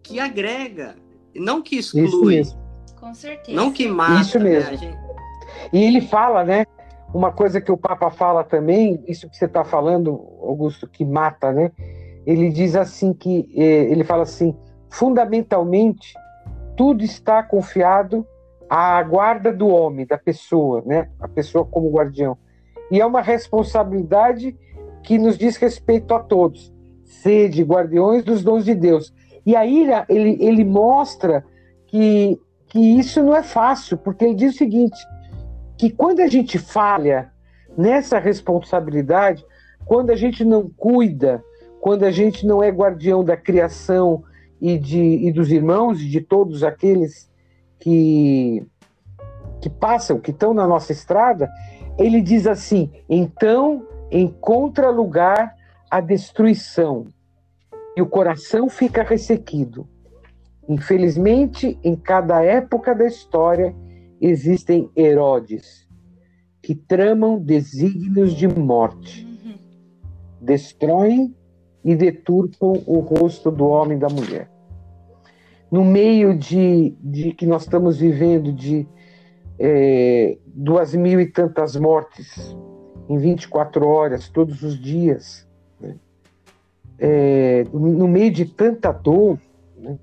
que 0.02 0.20
agrega, 0.20 0.96
não 1.36 1.62
que 1.62 1.78
exclui. 1.78 2.44
Com 3.00 3.14
certeza. 3.14 3.56
Não 3.56 3.72
que 3.72 3.88
mata. 3.88 4.22
Isso 4.22 4.40
né, 4.40 4.50
mesmo. 4.50 4.72
Né, 4.72 4.78
gente... 4.78 4.98
E 5.74 5.84
ele 5.84 6.02
fala, 6.02 6.44
né? 6.44 6.65
Uma 7.13 7.32
coisa 7.32 7.60
que 7.60 7.72
o 7.72 7.78
Papa 7.78 8.10
fala 8.10 8.44
também, 8.44 9.04
isso 9.08 9.30
que 9.30 9.36
você 9.36 9.46
está 9.46 9.65
falando, 9.65 10.12
Augusto, 10.42 10.88
que 10.88 11.04
mata, 11.04 11.52
né? 11.52 11.72
Ele 12.26 12.50
diz 12.50 12.76
assim 12.76 13.13
que 13.13 13.50
eh, 13.56 13.92
ele 13.92 14.04
fala 14.04 14.24
assim, 14.24 14.56
fundamentalmente 14.90 16.13
tudo 16.78 17.04
está 17.04 17.44
confiado 17.44 18.26
a 18.74 19.04
guarda 19.04 19.52
do 19.52 19.67
homem, 19.67 20.06
da 20.06 20.17
pessoa, 20.17 20.82
né? 20.86 21.10
A 21.19 21.28
pessoa 21.28 21.65
como 21.65 21.92
guardião. 21.92 22.38
E 22.90 23.02
é 23.02 23.06
uma 23.06 23.22
responsabilidade 23.22 24.58
que 25.04 25.17
nos 25.17 25.38
diz 25.38 25.58
respeito 25.58 26.13
a 26.13 26.22
todos. 26.22 26.74
Sede 27.04 27.63
guardiões 27.63 28.24
dos 28.24 28.42
dons 28.42 28.63
de 28.63 28.74
Deus. 28.74 29.13
E 29.46 29.58
aí 29.58 29.86
ele, 30.08 30.38
ele 30.40 30.63
mostra 30.63 31.44
que, 31.86 32.40
que 32.69 32.80
isso 32.80 33.22
não 33.22 33.36
é 33.36 33.44
fácil, 33.44 33.98
porque 33.98 34.24
ele 34.24 34.36
diz 34.36 34.56
o 34.56 34.58
seguinte: 34.58 34.98
que 35.78 35.90
quando 35.90 36.22
a 36.22 36.28
gente 36.28 36.58
falha 36.58 37.30
nessa 37.78 38.19
responsabilidade, 38.19 39.46
quando 39.84 40.12
a 40.12 40.15
gente 40.15 40.46
não 40.46 40.69
cuida, 40.69 41.44
quando 41.82 42.04
a 42.06 42.12
gente 42.12 42.48
não 42.48 42.63
é 42.63 42.69
guardião 42.69 43.22
da 43.22 43.36
criação 43.36 44.24
e, 44.62 44.78
de, 44.78 45.28
e 45.28 45.30
dos 45.34 45.52
irmãos 45.52 46.00
e 46.00 46.08
de 46.08 46.22
todos 46.22 46.63
aqueles 46.63 47.30
que, 47.82 48.65
que 49.60 49.69
passam, 49.69 50.19
que 50.19 50.32
estão 50.32 50.54
na 50.54 50.65
nossa 50.65 50.92
estrada, 50.92 51.52
ele 51.98 52.21
diz 52.21 52.48
assim: 52.48 52.90
então 53.10 53.86
encontra 54.10 54.90
lugar 54.90 55.56
a 55.90 56.00
destruição 56.00 57.08
e 57.98 58.02
o 58.02 58.08
coração 58.08 58.69
fica 58.69 59.04
ressequido. 59.04 59.88
Infelizmente, 60.69 61.77
em 61.84 61.96
cada 61.96 62.42
época 62.44 62.96
da 62.96 63.06
história 63.06 63.75
existem 64.21 64.90
Herodes 64.96 65.90
que 66.62 66.75
tramam 66.75 67.40
desígnios 67.40 68.34
de 68.34 68.48
morte, 68.48 69.25
uhum. 69.25 69.56
destroem 70.40 71.36
e 71.84 71.96
deturpam 71.96 72.84
o 72.86 73.00
rosto 73.00 73.50
do 73.50 73.65
homem 73.65 73.98
e 73.98 74.00
da 74.00 74.08
mulher. 74.08 74.50
No 75.72 75.86
meio 75.86 76.38
de, 76.38 76.96
de 77.00 77.34
que 77.34 77.46
nós 77.46 77.63
estamos 77.63 77.98
vivendo 77.98 78.52
de 78.52 78.86
é, 79.58 80.38
duas 80.46 80.94
mil 80.94 81.19
e 81.22 81.26
tantas 81.26 81.76
mortes 81.76 82.56
em 83.08 83.17
24 83.17 83.88
horas, 83.88 84.28
todos 84.28 84.63
os 84.63 84.78
dias, 84.78 85.48
né? 85.80 85.96
é, 87.00 87.63
no 87.72 88.08
meio 88.08 88.32
de 88.32 88.46
tanta 88.46 88.92
dor, 88.92 89.40
né? 89.78 89.98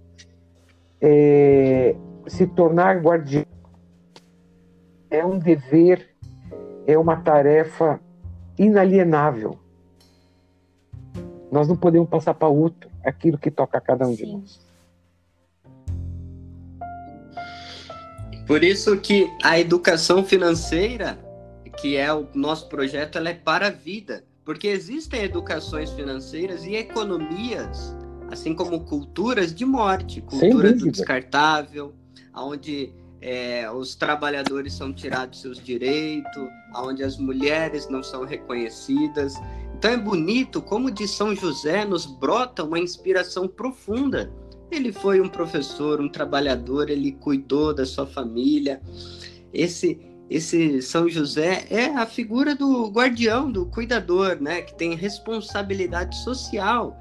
é, 1.01 1.97
se 2.27 2.47
tornar 2.47 3.01
guardião 3.01 3.45
é 5.11 5.25
um 5.25 5.39
dever, 5.39 6.09
é 6.87 6.99
uma 6.99 7.16
tarefa 7.16 8.01
inalienável. 8.59 9.59
Nós 11.51 11.66
não 11.66 11.77
podemos 11.77 12.09
passar 12.09 12.35
para 12.35 12.49
outro 12.49 12.91
aquilo 13.05 13.39
que 13.39 13.51
toca 13.51 13.79
a 13.79 13.81
cada 13.81 14.07
um 14.07 14.14
Sim. 14.14 14.25
de 14.25 14.33
nós. 14.33 14.68
Por 18.49 18.64
isso 18.64 18.96
que 18.96 19.30
a 19.42 19.61
educação 19.61 20.24
financeira, 20.24 21.18
que 21.82 21.99
é 21.99 22.11
o 22.11 22.26
nosso 22.34 22.66
projeto, 22.66 23.18
ela 23.18 23.28
é 23.28 23.34
para 23.34 23.66
a 23.66 23.70
vida. 23.70 24.24
Porque 24.42 24.66
existem 24.68 25.22
educações 25.22 25.90
financeiras 25.90 26.64
e 26.64 26.74
economias, 26.74 27.94
assim 28.30 28.55
como 28.55 28.80
culturas 28.80 29.55
de 29.55 29.66
morte, 29.66 30.22
cultura 30.22 30.72
do 30.72 30.90
descartável, 30.90 31.94
onde 32.34 32.90
é, 33.20 33.70
os 33.70 33.94
trabalhadores 33.94 34.72
são 34.72 34.94
tirados 34.94 35.42
seus 35.42 35.62
direitos, 35.62 36.49
onde 36.74 37.05
as 37.05 37.18
mulheres 37.18 37.86
não 37.90 38.03
são 38.03 38.24
reconhecidas. 38.24 39.34
Então 39.76 39.90
é 39.90 39.99
bonito 39.99 40.62
como 40.62 40.90
de 40.90 41.07
São 41.07 41.34
José 41.36 41.84
nos 41.84 42.07
brota 42.07 42.64
uma 42.64 42.78
inspiração 42.78 43.46
profunda. 43.46 44.32
Ele 44.71 44.93
foi 44.93 45.21
um 45.21 45.29
professor, 45.29 46.01
um 46.01 46.09
trabalhador, 46.09 46.91
ele 46.91 47.12
cuidou 47.12 47.75
da 47.75 47.87
sua 47.87 48.07
família. 48.07 48.81
Esse 49.53 50.01
esse 50.31 50.83
São 50.83 51.09
José 51.09 51.66
é 51.71 51.87
a 51.87 52.05
figura 52.05 52.55
do 52.55 52.89
guardião, 52.91 53.51
do 53.51 53.64
cuidador, 53.64 54.37
né, 54.41 54.61
que 54.61 54.75
tem 54.75 54.95
responsabilidade 54.95 56.16
social. 56.23 56.95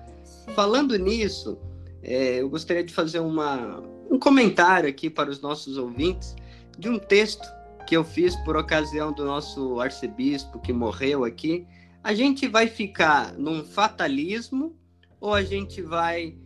Falando 0.56 0.98
nisso, 0.98 1.58
é, 2.02 2.40
eu 2.40 2.50
gostaria 2.50 2.86
de 2.86 2.94
fazer 2.94 3.20
uma, 3.20 3.84
um 4.10 4.18
comentário 4.18 4.88
aqui 4.88 5.10
para 5.10 5.30
os 5.30 5.42
nossos 5.42 5.78
ouvintes 5.78 6.36
de 6.80 6.88
um 6.88 6.98
texto 6.98 7.46
que 7.86 7.98
eu 7.98 8.04
fiz 8.04 8.36
por 8.38 8.56
ocasião 8.56 9.12
do 9.12 9.26
nosso 9.26 9.80
arcebispo 9.80 10.60
que 10.60 10.72
morreu 10.72 11.26
aqui, 11.26 11.66
a 12.04 12.14
gente 12.14 12.48
vai 12.48 12.68
ficar 12.68 13.34
num 13.34 13.64
fatalismo 13.64 14.74
ou 15.20 15.34
a 15.34 15.44
gente 15.44 15.82
vai 15.82 16.38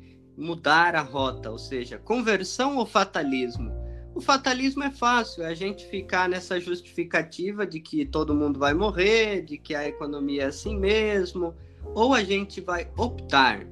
mudar 0.42 0.96
a 0.96 1.02
rota, 1.02 1.52
ou 1.52 1.60
seja, 1.60 2.00
conversão 2.00 2.78
ou 2.78 2.86
fatalismo? 2.86 3.72
O 4.14 4.20
fatalismo 4.20 4.84
é 4.84 4.92
fácil, 4.92 5.44
é 5.44 5.48
a 5.48 5.54
gente 5.54 5.86
ficar 5.86 6.28
nessa 6.28 6.60
justificativa 6.60 7.66
de 7.66 7.80
que 7.80 8.06
todo 8.06 8.36
mundo 8.36 8.60
vai 8.60 8.74
morrer, 8.74 9.44
de 9.44 9.58
que 9.58 9.74
a 9.74 9.88
economia 9.88 10.44
é 10.44 10.46
assim 10.48 10.78
mesmo, 10.78 11.56
ou 11.96 12.14
a 12.14 12.24
gente 12.24 12.60
vai 12.60 12.90
optar 12.98 13.66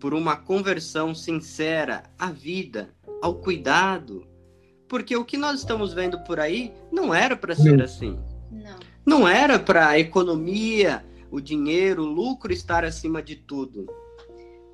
por 0.00 0.14
uma 0.14 0.36
conversão 0.36 1.14
sincera 1.14 2.02
à 2.18 2.32
vida, 2.32 2.88
ao 3.22 3.34
cuidado, 3.34 4.26
porque 4.88 5.16
o 5.16 5.24
que 5.24 5.36
nós 5.36 5.60
estamos 5.60 5.92
vendo 5.92 6.18
por 6.24 6.40
aí 6.40 6.72
não 6.90 7.14
era 7.14 7.36
para 7.36 7.54
ser 7.54 7.80
assim. 7.80 8.18
Não. 8.50 8.78
Não 9.06 9.28
era 9.28 9.58
para 9.58 9.88
a 9.88 9.98
economia 9.98 11.04
o 11.30 11.40
dinheiro, 11.40 12.02
o 12.02 12.06
lucro 12.06 12.52
estar 12.52 12.84
acima 12.84 13.22
de 13.22 13.36
tudo. 13.36 13.86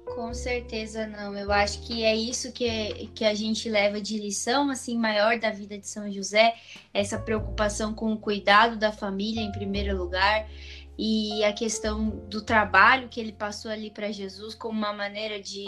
Com 0.07 0.33
certeza 0.33 1.07
não. 1.07 1.37
Eu 1.37 1.51
acho 1.53 1.83
que 1.83 2.05
é 2.05 2.15
isso 2.15 2.53
que, 2.53 3.11
que 3.15 3.25
a 3.25 3.35
gente 3.35 3.69
leva 3.69 4.01
de 4.01 4.19
lição 4.19 4.71
assim 4.71 4.97
maior 4.97 5.39
da 5.39 5.51
vida 5.51 5.77
de 5.77 5.87
São 5.87 6.11
José, 6.11 6.55
essa 6.95 7.19
preocupação 7.19 7.93
com 7.93 8.13
o 8.13 8.19
cuidado 8.19 8.77
da 8.77 8.93
família 8.93 9.43
em 9.43 9.53
primeiro 9.53 9.97
lugar 9.97 10.49
e 10.99 11.45
a 11.45 11.53
questão 11.53 12.09
do 12.31 12.41
trabalho 12.41 13.09
que 13.09 13.21
ele 13.21 13.33
passou 13.33 13.71
ali 13.71 13.91
para 13.91 14.11
Jesus 14.11 14.55
como 14.55 14.79
uma 14.79 14.93
maneira 14.93 15.41
de 15.41 15.67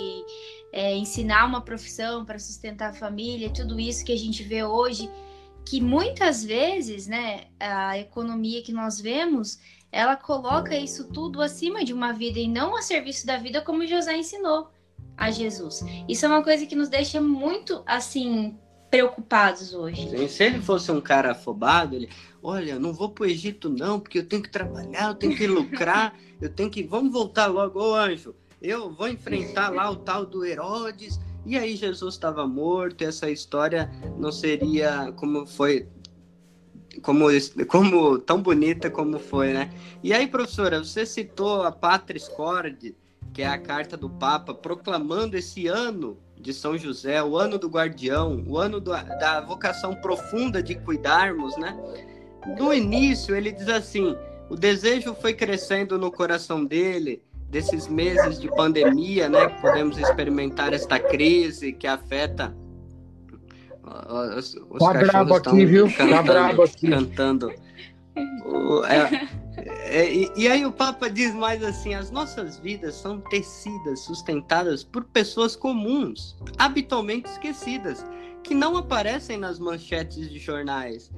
é, 0.73 0.95
ensinar 0.97 1.45
uma 1.45 1.61
profissão 1.61 2.25
para 2.25 2.39
sustentar 2.39 2.91
a 2.91 2.95
família, 2.95 3.51
tudo 3.51 3.79
isso 3.79 4.05
que 4.05 4.13
a 4.13 4.19
gente 4.19 4.43
vê 4.43 4.65
hoje, 4.65 5.11
que 5.67 5.83
muitas 5.83 6.43
vezes, 6.43 7.07
né, 7.07 7.45
a 7.61 7.99
economia 7.99 8.63
que 8.63 8.73
nós 8.73 8.99
vemos 8.99 9.59
ela 9.91 10.17
coloca 10.17 10.77
isso 10.77 11.09
tudo 11.09 11.41
acima 11.41 11.85
de 11.85 11.93
uma 11.93 12.13
vida 12.13 12.39
e 12.39 12.49
não 12.49 12.77
a 12.77 12.83
serviço 12.83 13.27
da 13.27 13.37
vida, 13.37 13.61
como 13.61 13.87
José 13.87 14.17
ensinou 14.17 14.71
a 15.17 15.31
Jesus. 15.31 15.85
Isso 16.09 16.25
é 16.25 16.29
uma 16.29 16.43
coisa 16.43 16.67
que 16.67 16.77
nos 16.77 16.89
deixa 16.89 17.21
muito 17.21 17.83
assim 17.87 18.57
preocupados 18.91 19.75
hoje. 19.75 20.09
Sim, 20.09 20.29
se 20.29 20.45
ele 20.45 20.61
fosse 20.61 20.91
um 20.91 21.01
cara 21.01 21.33
afobado, 21.33 21.95
ele, 21.95 22.09
olha, 22.43 22.79
não 22.79 22.93
vou 22.93 23.11
para 23.11 23.25
o 23.25 23.27
Egito 23.27 23.69
não, 23.69 24.01
porque 24.01 24.19
eu 24.19 24.27
tenho 24.27 24.43
que 24.43 24.51
trabalhar, 24.51 25.09
eu 25.09 25.15
tenho 25.15 25.37
que 25.37 25.47
lucrar, 25.47 26.15
eu 26.41 26.49
tenho 26.49 26.71
que, 26.71 26.83
vamos 26.83 27.13
voltar 27.13 27.47
logo, 27.47 27.81
ô 27.81 27.95
anjo, 27.95 28.35
eu 28.61 28.91
vou 28.91 29.09
enfrentar 29.09 29.71
lá 29.71 29.91
o 29.91 29.97
tal 29.97 30.25
do 30.25 30.45
Herodes. 30.45 31.21
E 31.47 31.57
aí 31.57 31.77
Jesus 31.77 32.15
estava 32.15 32.47
morto, 32.47 33.03
essa 33.03 33.31
história 33.31 33.91
não 34.19 34.31
seria 34.31 35.13
como 35.13 35.47
foi 35.47 35.89
como, 37.03 37.27
como 37.67 38.19
tão 38.19 38.43
bonita 38.43 38.91
como 38.91 39.19
foi, 39.19 39.53
né? 39.53 39.71
E 40.03 40.13
aí, 40.13 40.27
professora, 40.27 40.83
você 40.83 41.05
citou 41.05 41.63
a 41.63 41.73
Patris 41.73 42.29
Cord, 42.29 42.95
que 43.33 43.43
é 43.43 43.47
a 43.47 43.59
carta 43.59 43.97
do 43.97 44.09
Papa 44.09 44.55
proclamando 44.55 45.37
esse 45.37 45.67
ano 45.67 46.19
de 46.37 46.53
São 46.53 46.79
José, 46.79 47.23
o 47.23 47.37
ano 47.37 47.59
do 47.59 47.69
guardião, 47.69 48.45
o 48.47 48.59
ano 48.59 48.81
do, 48.81 48.91
da 48.91 49.41
vocação 49.41 49.95
profunda 49.95 50.63
de 50.63 50.75
cuidarmos, 50.77 51.57
né? 51.57 51.77
No 52.59 52.73
início, 52.73 53.35
ele 53.37 53.53
diz 53.53 53.69
assim: 53.69 54.17
o 54.49 54.55
desejo 54.55 55.15
foi 55.15 55.35
crescendo 55.35 55.99
no 55.99 56.11
coração 56.11 56.65
dele 56.65 57.23
desses 57.51 57.89
meses 57.89 58.39
de 58.39 58.49
pandemia, 58.49 59.29
né? 59.29 59.49
Podemos 59.61 59.99
experimentar 59.99 60.73
esta 60.73 60.99
crise 60.99 61.73
que 61.73 61.87
afeta 61.87 62.55
os, 64.37 64.55
os 64.71 64.79
tá 64.79 64.93
brabo 64.93 65.35
aqui, 65.35 65.65
viu? 65.65 65.87
Tá 65.87 65.97
cantando, 65.99 66.15
tá 66.15 66.23
brabo 66.23 66.63
aqui. 66.63 66.89
Cantando. 66.89 67.53
O, 68.45 68.85
é, 68.85 69.29
é, 69.57 70.13
e, 70.13 70.33
e, 70.37 70.49
aí 70.49 70.67
o 70.67 70.73
Papa 70.73 71.09
diz 71.09 71.35
mais 71.35 71.63
assim: 71.63 71.95
as 71.95 72.11
nossas 72.11 72.59
vidas 72.59 72.95
são 72.95 73.21
tecidas, 73.21 74.01
sustentadas 74.01 74.83
por 74.85 75.05
pessoas 75.05 75.55
comuns, 75.55 76.37
habitualmente 76.59 77.29
esquecidas, 77.31 78.05
que 78.43 78.55
não 78.55 78.77
aparecem 78.77 79.37
nas 79.37 79.59
manchetes 79.59 80.31
de 80.31 80.39
jornais, 80.39 81.11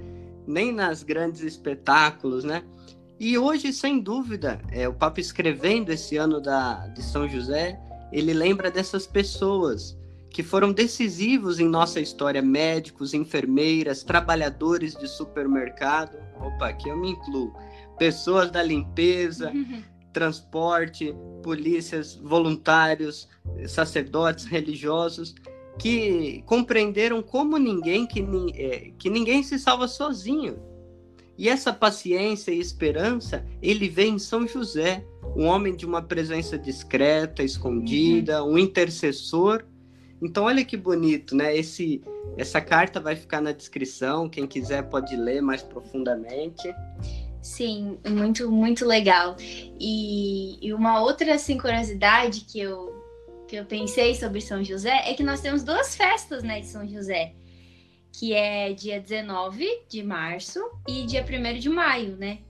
nem 0.46 0.72
nas 0.72 1.02
grandes 1.02 1.42
espetáculos, 1.42 2.44
né? 2.44 2.62
E 3.18 3.36
hoje, 3.36 3.72
sem 3.72 4.00
dúvida, 4.00 4.60
é, 4.70 4.88
o 4.88 4.94
Papa 4.94 5.20
escrevendo 5.20 5.90
esse 5.90 6.16
ano 6.16 6.40
da, 6.40 6.86
de 6.88 7.02
São 7.02 7.28
José, 7.28 7.78
ele 8.10 8.32
lembra 8.32 8.70
dessas 8.70 9.06
pessoas 9.06 9.96
que 10.30 10.42
foram 10.42 10.72
decisivos 10.72 11.58
em 11.58 11.68
nossa 11.68 12.00
história, 12.00 12.40
médicos, 12.40 13.12
enfermeiras, 13.12 14.04
trabalhadores 14.04 14.94
de 14.94 15.08
supermercado, 15.08 16.16
opa, 16.40 16.68
aqui 16.68 16.88
eu 16.88 16.96
me 16.96 17.10
incluo, 17.10 17.52
pessoas 17.98 18.50
da 18.50 18.62
limpeza, 18.62 19.52
transporte, 20.12 21.14
polícias, 21.42 22.14
voluntários, 22.14 23.28
sacerdotes, 23.66 24.44
religiosos, 24.44 25.34
que 25.78 26.42
compreenderam 26.46 27.22
como 27.22 27.58
ninguém 27.58 28.06
que, 28.06 28.24
é, 28.54 28.92
que 28.98 29.10
ninguém 29.10 29.42
se 29.42 29.58
salva 29.58 29.88
sozinho. 29.88 30.58
E 31.36 31.48
essa 31.48 31.72
paciência 31.72 32.52
e 32.52 32.60
esperança, 32.60 33.46
ele 33.62 33.88
vê 33.88 34.06
em 34.06 34.18
São 34.18 34.46
José, 34.46 35.04
um 35.34 35.46
homem 35.46 35.74
de 35.74 35.86
uma 35.86 36.02
presença 36.02 36.58
discreta, 36.58 37.42
escondida, 37.42 38.44
uhum. 38.44 38.52
um 38.52 38.58
intercessor 38.58 39.64
então 40.22 40.44
olha 40.44 40.64
que 40.64 40.76
bonito, 40.76 41.34
né? 41.34 41.56
Esse, 41.56 42.02
essa 42.36 42.60
carta 42.60 43.00
vai 43.00 43.16
ficar 43.16 43.40
na 43.40 43.52
descrição, 43.52 44.28
quem 44.28 44.46
quiser 44.46 44.82
pode 44.88 45.16
ler 45.16 45.40
mais 45.40 45.62
profundamente. 45.62 46.74
Sim, 47.42 47.98
muito, 48.06 48.50
muito 48.50 48.84
legal. 48.84 49.36
E, 49.40 50.58
e 50.60 50.72
uma 50.74 51.00
outra 51.00 51.34
assim, 51.34 51.56
curiosidade 51.56 52.42
que 52.42 52.60
eu, 52.60 52.94
que 53.48 53.56
eu 53.56 53.64
pensei 53.64 54.14
sobre 54.14 54.40
São 54.40 54.62
José 54.62 55.10
é 55.10 55.14
que 55.14 55.22
nós 55.22 55.40
temos 55.40 55.62
duas 55.62 55.96
festas 55.96 56.42
né, 56.42 56.60
de 56.60 56.66
São 56.66 56.86
José, 56.86 57.32
que 58.12 58.34
é 58.34 58.72
dia 58.72 59.00
19 59.00 59.66
de 59.88 60.02
março 60.02 60.60
e 60.86 61.06
dia 61.06 61.24
1 61.24 61.58
de 61.58 61.68
maio, 61.68 62.16
né? 62.16 62.40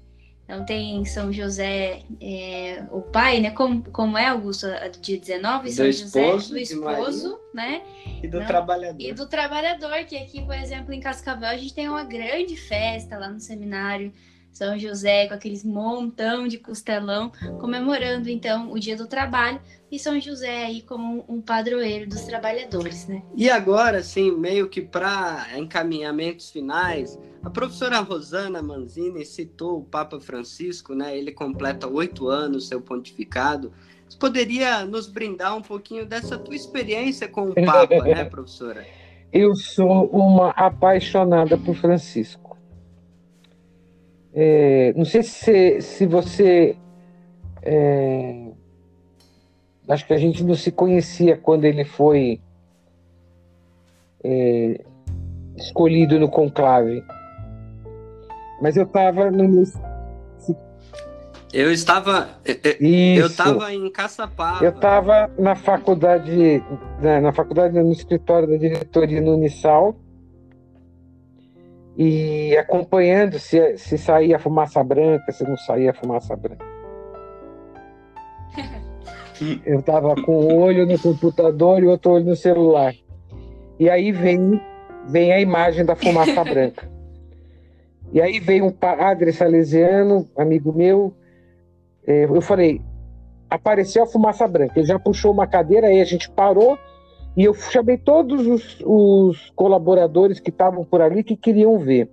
Então 0.50 0.64
tem 0.64 1.04
São 1.04 1.32
José, 1.32 2.02
é, 2.20 2.82
o 2.90 3.00
pai, 3.00 3.38
né? 3.38 3.52
Como, 3.52 3.84
como 3.92 4.18
é, 4.18 4.26
Augusto, 4.26 4.66
do 4.66 4.98
dia 4.98 5.16
19? 5.16 5.70
São 5.70 5.86
do 5.86 5.92
José, 5.92 6.26
esposo, 6.26 6.50
do 6.50 6.58
esposo, 6.58 7.40
né? 7.54 7.82
E 8.20 8.26
do 8.26 8.40
Não, 8.40 8.46
trabalhador. 8.48 9.00
E 9.00 9.12
do 9.12 9.28
trabalhador, 9.28 10.04
que 10.04 10.16
aqui, 10.16 10.42
por 10.42 10.56
exemplo, 10.56 10.92
em 10.92 10.98
Cascavel, 10.98 11.48
a 11.48 11.56
gente 11.56 11.72
tem 11.72 11.88
uma 11.88 12.02
grande 12.02 12.56
festa 12.56 13.16
lá 13.16 13.28
no 13.28 13.38
seminário 13.38 14.12
São 14.52 14.76
José, 14.76 15.28
com 15.28 15.34
aqueles 15.34 15.64
montão 15.64 16.48
de 16.48 16.58
costelão, 16.58 17.30
comemorando 17.60 18.28
então 18.28 18.72
o 18.72 18.78
dia 18.80 18.96
do 18.96 19.06
trabalho, 19.06 19.60
e 19.88 20.00
São 20.00 20.20
José 20.20 20.64
aí 20.64 20.82
como 20.82 21.24
um 21.28 21.40
padroeiro 21.40 22.08
dos 22.08 22.22
trabalhadores, 22.22 23.06
né? 23.06 23.22
E 23.36 23.48
agora, 23.48 23.98
assim, 23.98 24.32
meio 24.32 24.68
que 24.68 24.82
para 24.82 25.46
encaminhamentos 25.56 26.50
finais, 26.50 27.16
a 27.42 27.48
professora 27.48 28.00
Rosana 28.00 28.62
Manzini 28.62 29.24
citou 29.24 29.78
o 29.78 29.84
Papa 29.84 30.20
Francisco, 30.20 30.94
né? 30.94 31.16
Ele 31.16 31.32
completa 31.32 31.88
oito 31.88 32.28
anos 32.28 32.68
seu 32.68 32.82
pontificado. 32.82 33.72
Você 34.06 34.18
poderia 34.18 34.84
nos 34.84 35.06
brindar 35.06 35.56
um 35.56 35.62
pouquinho 35.62 36.04
dessa 36.04 36.36
tua 36.36 36.54
experiência 36.54 37.28
com 37.28 37.48
o 37.48 37.54
Papa, 37.54 37.96
né, 38.04 38.24
professora? 38.24 38.84
Eu 39.32 39.54
sou 39.54 40.06
uma 40.08 40.50
apaixonada 40.50 41.56
por 41.56 41.74
Francisco. 41.76 42.58
É, 44.34 44.92
não 44.94 45.04
sei 45.04 45.22
se, 45.22 45.80
se 45.80 46.06
você. 46.06 46.76
É, 47.62 48.48
acho 49.88 50.06
que 50.06 50.12
a 50.12 50.18
gente 50.18 50.44
não 50.44 50.54
se 50.54 50.70
conhecia 50.70 51.36
quando 51.36 51.64
ele 51.64 51.84
foi 51.84 52.40
é, 54.22 54.84
escolhido 55.56 56.18
no 56.18 56.28
conclave. 56.28 57.02
Mas 58.60 58.76
eu 58.76 58.84
estava 58.84 59.30
no 59.30 59.48
meu. 59.48 59.64
Eu 61.52 61.72
estava. 61.72 62.28
Isso. 62.44 63.20
Eu 63.20 63.26
estava 63.26 63.74
em 63.74 63.90
Caçapava. 63.90 64.64
Eu 64.64 64.70
estava 64.70 65.30
na 65.38 65.56
faculdade, 65.56 66.62
na, 67.02 67.20
na 67.20 67.32
faculdade, 67.32 67.80
no 67.80 67.90
escritório 67.90 68.48
da 68.48 68.56
diretoria 68.56 69.20
no 69.20 69.34
Unisal, 69.34 69.96
e 71.96 72.56
acompanhando 72.56 73.38
se, 73.38 73.76
se 73.78 73.98
saía 73.98 74.38
fumaça 74.38 74.82
branca, 74.84 75.32
se 75.32 75.42
não 75.42 75.56
saía 75.56 75.92
fumaça 75.92 76.36
branca. 76.36 76.64
Eu 79.64 79.80
estava 79.80 80.14
com 80.16 80.38
um 80.38 80.60
olho 80.60 80.86
no 80.86 80.98
computador 80.98 81.82
e 81.82 81.86
outro 81.86 82.12
olho 82.12 82.26
no 82.26 82.36
celular. 82.36 82.92
E 83.78 83.88
aí 83.88 84.12
vem, 84.12 84.60
vem 85.08 85.32
a 85.32 85.40
imagem 85.40 85.82
da 85.82 85.96
fumaça 85.96 86.44
branca. 86.44 86.88
E 88.12 88.20
aí 88.20 88.40
veio 88.40 88.66
um 88.66 88.72
padre 88.72 89.32
salesiano, 89.32 90.28
amigo 90.36 90.72
meu, 90.72 91.14
é, 92.06 92.24
eu 92.24 92.40
falei, 92.40 92.80
apareceu 93.48 94.02
a 94.02 94.06
fumaça 94.06 94.46
branca. 94.48 94.78
Ele 94.78 94.86
já 94.86 94.98
puxou 94.98 95.32
uma 95.32 95.46
cadeira, 95.46 95.86
aí 95.86 96.00
a 96.00 96.04
gente 96.04 96.30
parou 96.30 96.78
e 97.36 97.44
eu 97.44 97.54
chamei 97.54 97.96
todos 97.96 98.46
os, 98.46 98.82
os 98.84 99.50
colaboradores 99.50 100.40
que 100.40 100.50
estavam 100.50 100.84
por 100.84 101.00
ali 101.00 101.22
que 101.22 101.36
queriam 101.36 101.78
ver. 101.78 102.10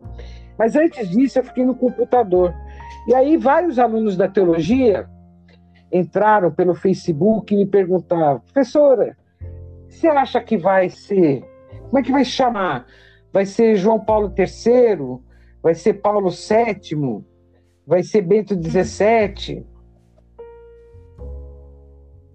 Mas 0.58 0.76
antes 0.76 1.10
disso, 1.10 1.40
eu 1.40 1.44
fiquei 1.44 1.66
no 1.66 1.76
computador. 1.76 2.54
E 3.08 3.16
aí 3.16 3.38
vários 3.38 3.80
alunos 3.80 4.16
da 4.16 4.28
teologia 4.28 5.08
entraram 5.92 6.52
pelo 6.52 6.76
Facebook 6.76 7.54
e 7.54 7.58
me 7.58 7.66
perguntavam, 7.66 8.42
professora, 8.42 9.18
você 9.88 10.08
acha 10.08 10.42
que 10.42 10.58
vai 10.58 10.90
ser, 10.90 11.44
como 11.86 12.00
é 12.00 12.04
que 12.04 12.12
vai 12.12 12.26
chamar? 12.26 12.86
Vai 13.32 13.46
ser 13.46 13.76
João 13.76 14.00
Paulo 14.00 14.34
III? 14.38 15.27
Vai 15.62 15.76
ser 15.76 15.96
Paulo 15.96 16.30
VII? 16.30 17.24
Vai 17.86 18.04
ser 18.04 18.22
Bento 18.22 18.54
XVII? 18.56 19.66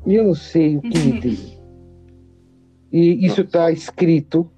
E 0.05 0.15
eu 0.15 0.25
não 0.25 0.35
sei 0.35 0.77
o 0.77 0.81
que 0.81 0.99
me 0.99 1.21
diz. 1.21 1.61
E 2.91 3.25
isso 3.25 3.43
está 3.43 3.71
escrito. 3.71 4.51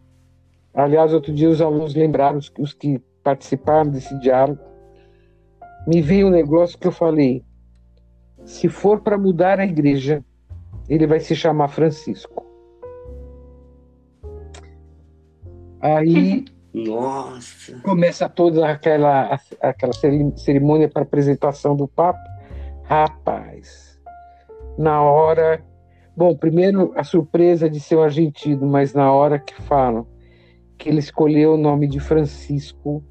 Aliás, 0.72 1.12
outro 1.12 1.32
dia 1.32 1.48
os 1.48 1.60
alunos 1.60 1.94
lembraram, 1.94 2.38
os, 2.38 2.52
os 2.58 2.72
que 2.72 2.98
participaram 3.22 3.90
desse 3.90 4.18
diálogo, 4.18 4.60
me 5.86 6.00
veio 6.00 6.26
um 6.26 6.30
negócio 6.30 6.78
que 6.78 6.86
eu 6.86 6.92
falei: 6.92 7.44
se 8.44 8.68
for 8.68 9.00
para 9.00 9.18
mudar 9.18 9.60
a 9.60 9.64
igreja, 9.64 10.24
ele 10.88 11.06
vai 11.06 11.20
se 11.20 11.36
chamar 11.36 11.68
Francisco. 11.68 12.44
Aí 15.80 16.44
Nossa. 16.74 17.78
começa 17.82 18.28
toda 18.28 18.68
aquela, 18.68 19.38
aquela 19.60 19.92
cerimônia 20.36 20.88
para 20.88 21.02
apresentação 21.02 21.76
do 21.76 21.86
Papa. 21.86 22.22
Rapaz, 22.82 24.00
na 24.76 25.00
hora. 25.00 25.64
Bom, 26.16 26.36
primeiro 26.36 26.92
a 26.96 27.04
surpresa 27.04 27.70
de 27.70 27.80
ser 27.80 27.96
um 27.96 28.02
argentino, 28.02 28.66
mas 28.66 28.92
na 28.92 29.12
hora 29.12 29.38
que 29.38 29.54
falam 29.62 30.06
que 30.76 30.88
ele 30.88 30.98
escolheu 30.98 31.54
o 31.54 31.56
nome 31.56 31.86
de 31.86 32.00
Francisco, 32.00 33.02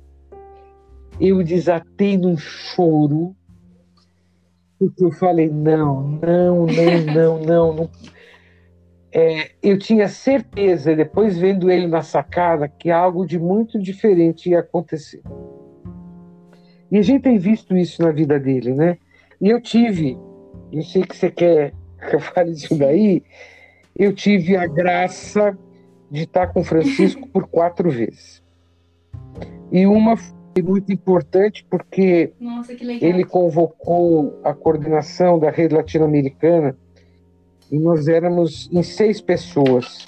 eu 1.20 1.43
desatei 1.43 2.18
num 2.18 2.38
choro, 2.38 3.36
porque 4.78 5.05
eu 5.05 5.11
falei: 5.11 5.49
não, 5.49 6.03
não, 6.03 6.66
não, 6.66 7.14
não, 7.14 7.39
não. 7.39 7.74
não. 7.74 7.89
É, 9.16 9.51
eu 9.61 9.78
tinha 9.78 10.07
certeza, 10.07 10.95
depois 10.95 11.38
vendo 11.38 11.70
ele 11.70 11.86
na 11.86 12.01
sacada, 12.01 12.68
que 12.68 12.89
algo 12.89 13.28
de 13.28 13.38
muito 13.38 13.80
diferente 13.80 14.49
ia 14.49 14.59
acontecer. 14.59 15.22
E 16.89 16.97
a 16.97 17.01
gente 17.03 17.22
tem 17.22 17.38
visto 17.38 17.78
isso 17.78 18.01
na 18.01 18.11
vida 18.11 18.39
dele, 18.39 18.74
né? 18.74 18.97
E 19.39 19.49
eu 19.49 19.61
tive, 19.61 20.18
eu 20.72 20.82
sei 20.82 21.03
que 21.03 21.16
você 21.16 21.30
quer 21.30 21.74
que 22.09 22.16
eu 22.16 22.20
fale 22.20 22.53
disso 22.53 22.76
daí, 22.76 23.24
eu 23.95 24.14
tive 24.14 24.57
a 24.57 24.66
graça 24.66 25.55
de 26.09 26.24
estar 26.24 26.47
com 26.47 26.64
Francisco 26.64 27.28
por 27.28 27.47
quatro 27.47 27.91
vezes. 27.91 28.41
E 29.72 29.86
uma 29.86 30.18
foi 30.18 30.64
muito 30.64 30.91
importante 30.91 31.66
porque 31.70 32.34
Nossa, 32.39 32.74
ele 32.74 33.24
convocou 33.24 34.39
a 34.43 34.53
coordenação 34.53 35.38
da 35.38 35.49
rede 35.49 35.76
latino-americana 35.76 36.76
e 37.74 37.80
nós 37.80 38.07
éramos 38.07 38.69
em 38.71 38.84
seis 38.84 39.19
pessoas 39.19 40.05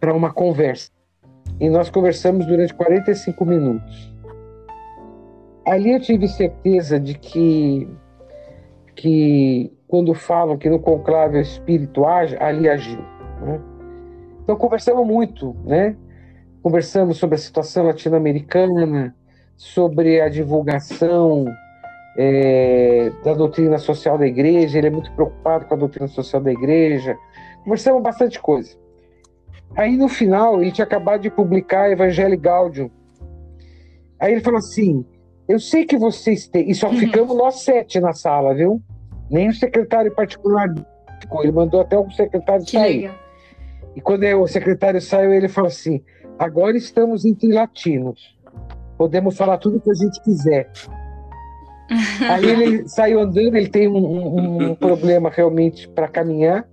para 0.00 0.12
uma 0.12 0.32
conversa. 0.32 0.90
E 1.60 1.70
nós 1.70 1.88
conversamos 1.88 2.44
durante 2.44 2.74
45 2.74 3.44
minutos. 3.44 4.12
Ali 5.64 5.92
eu 5.92 6.00
tive 6.00 6.26
certeza 6.26 6.98
de 6.98 7.14
que, 7.14 7.88
que 8.96 9.72
quando 9.86 10.12
falam 10.12 10.58
que 10.58 10.68
no 10.68 10.80
conclave 10.80 11.38
o 11.38 11.40
espírito 11.40 12.04
age, 12.04 12.36
ali 12.40 12.68
agiu. 12.68 13.00
Né? 13.40 13.60
Então 14.42 14.56
conversamos 14.56 15.06
muito, 15.06 15.54
né? 15.64 15.94
Conversamos 16.64 17.16
sobre 17.16 17.36
a 17.36 17.38
situação 17.38 17.84
latino-americana, 17.84 19.14
sobre 19.56 20.20
a 20.20 20.28
divulgação 20.28 21.44
é, 22.16 23.10
da 23.24 23.34
doutrina 23.34 23.78
social 23.78 24.18
da 24.18 24.26
igreja, 24.26 24.78
ele 24.78 24.88
é 24.88 24.90
muito 24.90 25.12
preocupado 25.12 25.66
com 25.66 25.74
a 25.74 25.78
doutrina 25.78 26.08
social 26.08 26.42
da 26.42 26.52
igreja. 26.52 27.16
Conversamos 27.64 28.02
bastante 28.02 28.40
coisa. 28.40 28.76
Aí 29.76 29.96
no 29.96 30.08
final, 30.08 30.60
ele 30.60 30.72
tinha 30.72 30.84
acabado 30.84 31.20
de 31.20 31.30
publicar 31.30 31.90
Evangelho 31.90 32.38
Gaudium. 32.38 32.90
Aí 34.18 34.32
ele 34.32 34.40
falou 34.40 34.58
assim: 34.58 35.04
Eu 35.48 35.58
sei 35.58 35.84
que 35.84 35.96
vocês 35.96 36.48
têm. 36.48 36.70
E 36.70 36.74
só 36.74 36.90
ficamos 36.90 37.36
nós 37.36 37.60
sete 37.62 38.00
na 38.00 38.12
sala, 38.12 38.54
viu? 38.54 38.82
Nem 39.30 39.48
o 39.48 39.54
secretário 39.54 40.12
particular 40.14 40.68
ficou. 41.20 41.42
Ele 41.42 41.52
mandou 41.52 41.80
até 41.80 41.96
o 41.96 42.10
secretário 42.10 42.64
Que 42.64 42.72
sair. 42.72 43.02
legal. 43.02 43.14
E 43.94 44.00
quando 44.00 44.24
o 44.24 44.46
secretário 44.46 45.00
saiu, 45.00 45.32
ele 45.32 45.48
falou 45.48 45.68
assim: 45.68 46.02
agora 46.38 46.76
estamos 46.76 47.24
entre 47.24 47.52
latinos. 47.52 48.36
Podemos 48.98 49.36
falar 49.36 49.58
tudo 49.58 49.80
que 49.80 49.90
a 49.90 49.94
gente 49.94 50.20
quiser. 50.22 50.70
Aí 52.28 52.46
ele 52.46 52.88
saiu 52.88 53.20
andando, 53.20 53.56
ele 53.56 53.68
tem 53.68 53.88
um, 53.88 54.70
um- 54.70 54.74
problema 54.74 55.28
realmente 55.30 55.88
para 55.88 56.08
caminhar. 56.08 56.68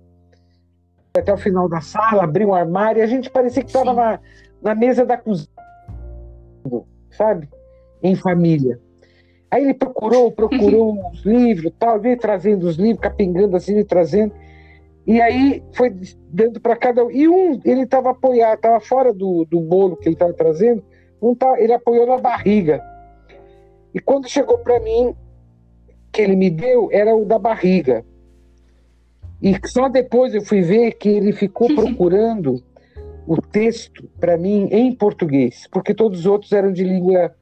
Até 1.16 1.32
o 1.32 1.36
final 1.38 1.68
da 1.68 1.80
sala, 1.80 2.22
abriu 2.24 2.48
um 2.48 2.54
armário 2.54 3.00
e 3.00 3.02
a 3.02 3.06
gente 3.06 3.28
parecia 3.28 3.62
que 3.62 3.68
estava 3.68 3.92
na, 3.92 4.20
na 4.62 4.74
mesa 4.74 5.04
da 5.04 5.16
cozinha, 5.16 5.48
sabe? 7.10 7.48
Em 8.02 8.14
família. 8.14 8.78
Aí 9.50 9.64
ele 9.64 9.74
procurou, 9.74 10.30
procurou 10.30 10.96
os 11.10 11.24
livros, 11.24 11.72
tal, 11.78 11.98
veio 11.98 12.16
trazendo 12.16 12.68
os 12.68 12.76
livros, 12.76 13.00
capingando 13.00 13.56
assim, 13.56 13.74
veio 13.74 13.86
trazendo. 13.86 14.32
E 15.04 15.20
aí 15.20 15.62
foi 15.72 15.92
dando 16.28 16.60
para 16.60 16.76
cada 16.76 17.04
um. 17.04 17.10
E 17.10 17.26
um, 17.28 17.60
ele 17.64 17.82
estava 17.82 18.10
apoiado, 18.10 18.56
estava 18.58 18.78
fora 18.78 19.12
do, 19.12 19.44
do 19.46 19.58
bolo 19.60 19.96
que 19.96 20.06
ele 20.06 20.14
estava 20.14 20.32
trazendo, 20.34 20.84
um 21.20 21.34
tá, 21.34 21.60
ele 21.60 21.72
apoiou 21.72 22.06
na 22.06 22.18
barriga. 22.18 22.80
E 23.94 24.00
quando 24.00 24.28
chegou 24.28 24.58
para 24.58 24.78
mim, 24.80 25.14
que 26.12 26.22
ele 26.22 26.36
me 26.36 26.50
deu, 26.50 26.88
era 26.92 27.14
o 27.14 27.24
da 27.24 27.38
barriga. 27.38 28.04
E 29.40 29.54
só 29.66 29.88
depois 29.88 30.34
eu 30.34 30.42
fui 30.42 30.60
ver 30.60 30.92
que 30.92 31.08
ele 31.08 31.32
ficou 31.32 31.68
procurando 31.74 32.62
o 33.26 33.40
texto 33.40 34.08
para 34.18 34.36
mim 34.36 34.68
em 34.70 34.94
português, 34.94 35.68
porque 35.70 35.94
todos 35.94 36.20
os 36.20 36.26
outros 36.26 36.52
eram 36.52 36.72
de 36.72 36.82
língua 36.82 37.34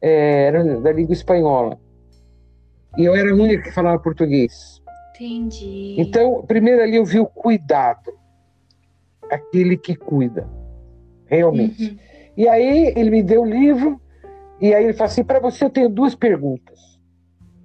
é, 0.00 0.46
era 0.46 0.80
da 0.80 0.92
língua 0.92 1.12
espanhola. 1.12 1.78
E 2.96 3.04
eu 3.04 3.14
era 3.14 3.30
a 3.30 3.34
única 3.34 3.64
que 3.64 3.72
falava 3.72 3.98
português. 3.98 4.80
Entendi. 5.14 5.96
Então, 5.98 6.42
primeiro 6.46 6.82
ali 6.82 6.96
eu 6.96 7.04
vi 7.04 7.20
o 7.20 7.26
cuidado, 7.26 8.12
aquele 9.30 9.76
que 9.76 9.94
cuida, 9.94 10.48
realmente. 11.26 11.90
Uhum. 11.90 11.96
E 12.36 12.48
aí 12.48 12.92
ele 12.96 13.10
me 13.10 13.22
deu 13.22 13.42
o 13.42 13.46
livro, 13.46 14.00
e 14.60 14.74
aí 14.74 14.84
ele 14.84 14.92
falou 14.92 15.06
assim: 15.06 15.24
para 15.24 15.40
você 15.40 15.64
eu 15.64 15.70
tenho 15.70 15.88
duas 15.88 16.14
perguntas. 16.14 16.78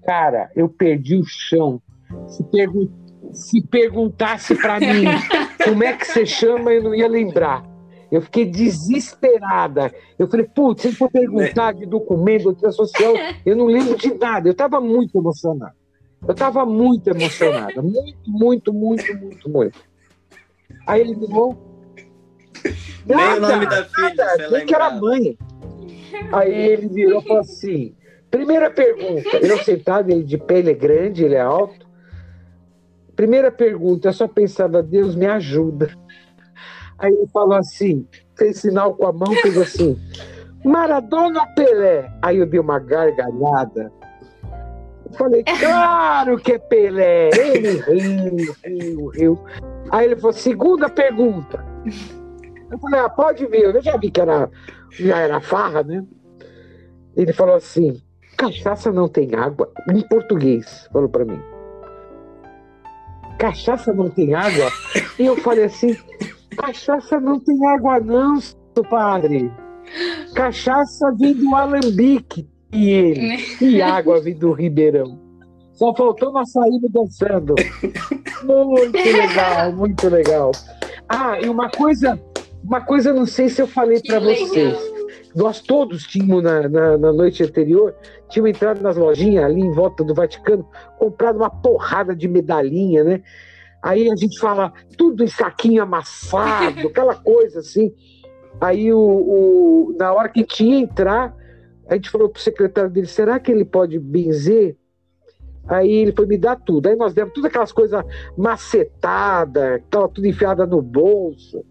Cara, 0.03 0.49
eu 0.55 0.67
perdi 0.67 1.15
o 1.15 1.25
chão. 1.25 1.81
Se, 2.27 2.43
pergun 2.43 2.89
se 3.31 3.61
perguntasse 3.61 4.55
para 4.55 4.79
mim 4.79 5.05
como 5.63 5.83
é 5.83 5.93
que 5.93 6.05
você 6.05 6.25
chama, 6.25 6.71
eu 6.71 6.83
não 6.83 6.95
ia 6.95 7.07
lembrar. 7.07 7.63
Eu 8.11 8.21
fiquei 8.21 8.45
desesperada. 8.45 9.93
Eu 10.19 10.27
falei, 10.27 10.45
putz, 10.45 10.81
se 10.81 10.87
ele 10.89 10.97
for 10.97 11.09
perguntar 11.09 11.73
de 11.73 11.85
documento, 11.85 12.53
de 12.53 12.71
social, 12.73 13.13
eu 13.45 13.55
não 13.55 13.67
lembro 13.67 13.95
de 13.95 14.13
nada. 14.15 14.49
Eu 14.49 14.51
estava 14.51 14.81
muito 14.81 15.17
emocionada. 15.17 15.75
Eu 16.27 16.33
estava 16.33 16.65
muito 16.65 17.09
emocionada. 17.09 17.81
Muito, 17.81 18.29
muito, 18.29 18.73
muito, 18.73 19.17
muito, 19.17 19.49
muito. 19.49 19.79
Aí 20.85 20.99
ele 20.99 21.15
virou. 21.15 21.57
Nem 23.05 23.17
o 23.17 23.39
nome 23.39 23.65
da 23.65 23.85
filha, 23.85 24.13
nada, 24.13 24.49
nem 24.51 24.65
que 24.65 24.75
era 24.75 24.91
mãe. 24.91 25.37
Aí 26.31 26.53
ele 26.53 26.87
virou 26.87 27.21
e 27.21 27.23
falou 27.23 27.41
assim: 27.41 27.95
primeira 28.29 28.69
pergunta, 28.69 29.37
ele 29.37 29.53
é 29.53 29.63
sentado, 29.63 30.09
ele 30.09 30.23
de 30.23 30.37
pé, 30.37 30.59
ele 30.59 30.71
é 30.71 30.75
grande, 30.75 31.23
ele 31.23 31.35
é 31.35 31.41
alto. 31.41 31.89
Primeira 33.15 33.51
pergunta, 33.51 34.09
eu 34.09 34.13
só 34.13 34.27
pensava, 34.27 34.81
Deus 34.81 35.15
me 35.15 35.27
ajuda. 35.27 35.91
Aí 36.97 37.11
ele 37.11 37.27
falou 37.27 37.55
assim, 37.55 38.07
fez 38.37 38.59
sinal 38.59 38.93
com 38.93 39.05
a 39.07 39.11
mão, 39.11 39.33
fez 39.41 39.57
assim, 39.57 39.99
Maradona 40.63 41.41
ou 41.41 41.47
Pelé? 41.55 42.11
Aí 42.21 42.37
eu 42.37 42.45
dei 42.45 42.59
uma 42.59 42.79
gargalhada. 42.79 43.91
Falei, 45.17 45.43
claro 45.43 46.37
que 46.37 46.53
é 46.53 46.59
Pelé. 46.59 47.29
Ele 47.29 47.81
riu, 47.81 48.55
riu, 48.63 49.07
riu. 49.07 49.39
Aí 49.89 50.05
ele 50.05 50.15
falou, 50.15 50.33
segunda 50.33 50.89
pergunta. 50.89 51.65
Eu 52.71 52.79
falei, 52.79 52.99
ah, 53.01 53.09
pode 53.09 53.45
ver. 53.47 53.75
Eu 53.75 53.81
já 53.81 53.97
vi 53.97 54.09
que 54.09 54.21
era, 54.21 54.49
já 54.91 55.17
era 55.19 55.41
farra, 55.41 55.83
né? 55.83 56.03
Ele 57.15 57.33
falou 57.33 57.55
assim, 57.55 58.01
cachaça 58.37 58.91
não 58.91 59.07
tem 59.07 59.33
água. 59.35 59.71
Em 59.89 60.01
português, 60.07 60.87
falou 60.91 61.09
para 61.09 61.25
mim. 61.25 61.39
Cachaça 63.37 63.93
não 63.93 64.09
tem 64.09 64.33
água? 64.33 64.69
E 65.17 65.25
eu 65.25 65.35
falei 65.37 65.65
assim, 65.65 65.97
cachaça 66.57 67.19
não 67.19 67.39
tem 67.39 67.57
água 67.67 67.99
não, 67.99 68.39
padre. 68.89 69.51
Cachaça 70.35 71.11
vem 71.19 71.33
do 71.33 71.55
alambique. 71.55 72.47
E 72.73 72.89
ele, 72.89 73.37
e 73.59 73.81
água 73.81 74.21
vem 74.21 74.33
do 74.33 74.53
Ribeirão. 74.53 75.19
Só 75.73 75.93
faltou 75.93 76.31
nós 76.31 76.51
saímos 76.51 76.89
dançando. 76.91 77.55
Muito 78.43 78.97
legal, 78.97 79.73
muito 79.73 80.09
legal. 80.09 80.51
Ah, 81.09 81.39
e 81.41 81.49
uma 81.49 81.69
coisa, 81.69 82.19
uma 82.63 82.81
coisa, 82.81 83.13
não 83.13 83.25
sei 83.25 83.49
se 83.49 83.61
eu 83.61 83.67
falei 83.67 84.01
para 84.01 84.19
vocês. 84.19 84.77
Nós 85.35 85.61
todos 85.61 86.03
tínhamos 86.03 86.43
na, 86.43 86.67
na, 86.67 86.97
na, 86.97 87.13
noite 87.13 87.43
anterior, 87.43 87.95
tínhamos 88.29 88.55
entrado 88.55 88.81
nas 88.81 88.97
lojinhas 88.97 89.45
ali 89.45 89.61
em 89.61 89.71
volta 89.71 90.03
do 90.03 90.13
Vaticano, 90.13 90.67
comprado 90.97 91.37
uma 91.37 91.49
porrada 91.49 92.15
de 92.15 92.27
medalhinha, 92.27 93.03
né? 93.03 93.23
Aí 93.81 94.11
a 94.11 94.15
gente 94.15 94.37
fala 94.39 94.73
tudo 94.97 95.23
em 95.23 95.27
saquinho 95.27 95.81
amassado, 95.81 96.87
aquela 96.89 97.15
coisa 97.15 97.59
assim. 97.59 97.93
Aí 98.59 98.93
o, 98.93 98.99
o, 98.99 99.95
na 99.97 100.13
hora 100.13 100.29
que 100.29 100.43
tinha 100.43 100.77
entrar, 100.77 101.35
a 101.87 101.95
gente 101.95 102.09
falou 102.09 102.29
pro 102.29 102.41
secretário 102.41 102.89
dele, 102.89 103.07
será 103.07 103.39
que 103.39 103.51
ele 103.51 103.65
pode 103.65 103.97
benzer? 103.97 104.77
Aí 105.67 105.89
ele 105.89 106.11
foi 106.11 106.25
me 106.25 106.37
dar 106.37 106.57
tudo. 106.57 106.87
Aí 106.87 106.95
nós 106.95 107.13
demos 107.13 107.33
todas 107.33 107.49
aquelas 107.49 107.71
coisas 107.71 108.03
macetadas, 108.37 109.81
estava 109.81 110.09
tudo 110.09 110.27
enfiada 110.27 110.65
no 110.65 110.81
bolso. 110.81 111.63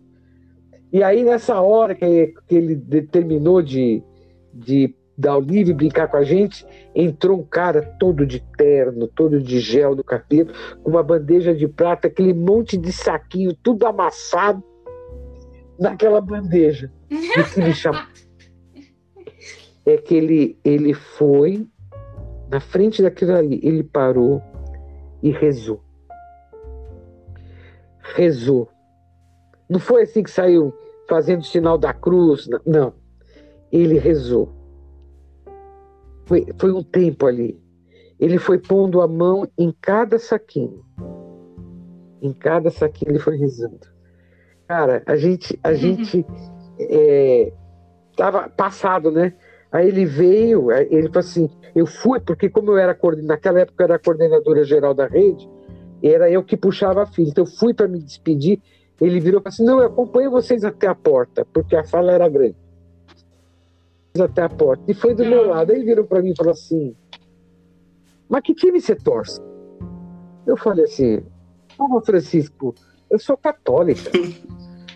E 0.92 1.02
aí, 1.02 1.24
nessa 1.24 1.60
hora 1.60 1.94
que, 1.94 2.34
que 2.48 2.54
ele 2.54 2.76
terminou 3.02 3.62
de, 3.62 4.02
de 4.52 4.94
dar 5.16 5.36
o 5.36 5.40
livro 5.40 5.72
e 5.72 5.74
brincar 5.74 6.08
com 6.08 6.16
a 6.16 6.24
gente, 6.24 6.66
entrou 6.94 7.38
um 7.38 7.44
cara 7.44 7.82
todo 7.98 8.26
de 8.26 8.40
terno, 8.56 9.06
todo 9.06 9.40
de 9.40 9.60
gel 9.60 9.94
no 9.94 10.02
capeta, 10.02 10.52
com 10.82 10.90
uma 10.90 11.02
bandeja 11.02 11.54
de 11.54 11.68
prata, 11.68 12.08
aquele 12.08 12.34
monte 12.34 12.76
de 12.76 12.92
saquinho, 12.92 13.54
tudo 13.62 13.86
amassado 13.86 14.62
naquela 15.78 16.20
bandeja. 16.20 16.90
E 17.10 17.42
que 17.54 17.60
me 17.60 17.74
chamou 17.74 18.02
é 19.84 19.96
que 19.96 20.14
ele, 20.14 20.58
ele 20.64 20.94
foi 20.94 21.66
na 22.50 22.60
frente 22.60 23.02
daquilo 23.02 23.34
ali, 23.34 23.60
ele 23.62 23.82
parou 23.82 24.42
e 25.22 25.30
rezou. 25.30 25.82
Rezou. 28.14 28.68
Não 29.68 29.78
foi 29.78 30.02
assim 30.02 30.22
que 30.22 30.30
saiu 30.30 30.74
fazendo 31.10 31.40
o 31.40 31.44
sinal 31.44 31.76
da 31.76 31.92
cruz, 31.92 32.48
não. 32.64 32.94
Ele 33.72 33.98
rezou. 33.98 34.54
Foi, 36.24 36.46
foi 36.56 36.70
um 36.70 36.84
tempo 36.84 37.26
ali. 37.26 37.60
Ele 38.20 38.38
foi 38.38 38.58
pondo 38.58 39.00
a 39.00 39.08
mão 39.08 39.44
em 39.58 39.74
cada 39.80 40.20
saquinho. 40.20 40.84
Em 42.22 42.32
cada 42.32 42.70
saquinho 42.70 43.10
ele 43.10 43.18
foi 43.18 43.36
rezando. 43.36 43.80
Cara, 44.68 45.02
a 45.04 45.16
gente, 45.16 45.58
a 45.64 45.74
gente 45.74 46.24
é, 46.78 47.52
tava 48.16 48.48
passado, 48.48 49.10
né? 49.10 49.34
Aí 49.72 49.88
ele 49.88 50.04
veio, 50.04 50.70
ele 50.70 51.08
falou 51.08 51.18
assim: 51.18 51.50
eu 51.74 51.86
fui, 51.86 52.20
porque 52.20 52.48
como 52.48 52.70
eu 52.70 52.78
era 52.78 52.96
naquela 53.22 53.60
época 53.60 53.82
eu 53.82 53.84
era 53.86 53.98
coordenadora 53.98 54.62
geral 54.62 54.94
da 54.94 55.06
rede, 55.06 55.48
era 56.02 56.30
eu 56.30 56.44
que 56.44 56.56
puxava 56.56 57.02
a 57.02 57.06
fila. 57.06 57.30
Então 57.30 57.44
eu 57.44 57.50
fui 57.50 57.74
para 57.74 57.88
me 57.88 57.98
despedir. 57.98 58.60
Ele 59.00 59.20
virou 59.20 59.40
e 59.40 59.42
falou 59.42 59.54
assim: 59.54 59.64
não, 59.64 59.80
eu 59.80 59.86
acompanho 59.86 60.30
vocês 60.30 60.64
até 60.64 60.86
a 60.86 60.94
porta, 60.94 61.46
porque 61.52 61.76
a 61.76 61.84
fala 61.84 62.12
era 62.12 62.28
grande. 62.28 62.56
Até 64.20 64.42
a 64.42 64.48
porta. 64.48 64.82
E 64.88 64.94
foi 64.94 65.14
do 65.14 65.24
meu 65.24 65.46
lado. 65.48 65.70
Aí 65.70 65.78
ele 65.78 65.86
virou 65.86 66.04
para 66.04 66.20
mim 66.20 66.30
e 66.30 66.36
falou 66.36 66.52
assim: 66.52 66.94
mas 68.30 68.42
que 68.44 68.54
time 68.54 68.80
você 68.80 68.94
torce? 68.94 69.40
Eu 70.46 70.56
falei 70.56 70.84
assim: 70.84 71.20
Papa 71.76 72.00
Francisco, 72.00 72.72
eu 73.10 73.18
sou 73.18 73.36
católica. 73.36 74.12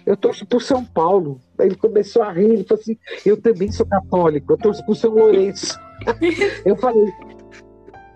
Eu 0.07 0.17
torço 0.17 0.47
por 0.47 0.63
São 0.63 0.85
Paulo. 0.85 1.41
Aí 1.59 1.67
ele 1.67 1.75
começou 1.75 2.23
a 2.23 2.31
rir, 2.31 2.45
ele 2.45 2.65
falou 2.65 2.81
assim: 2.81 2.97
Eu 3.27 3.41
também 3.41 3.73
sou 3.73 3.85
católico, 3.85 4.53
eu 4.53 4.57
torço 4.57 4.87
por 4.87 4.95
São 4.95 5.11
Lourenço. 5.11 5.77
Eu 6.65 6.77
falei: 6.77 7.13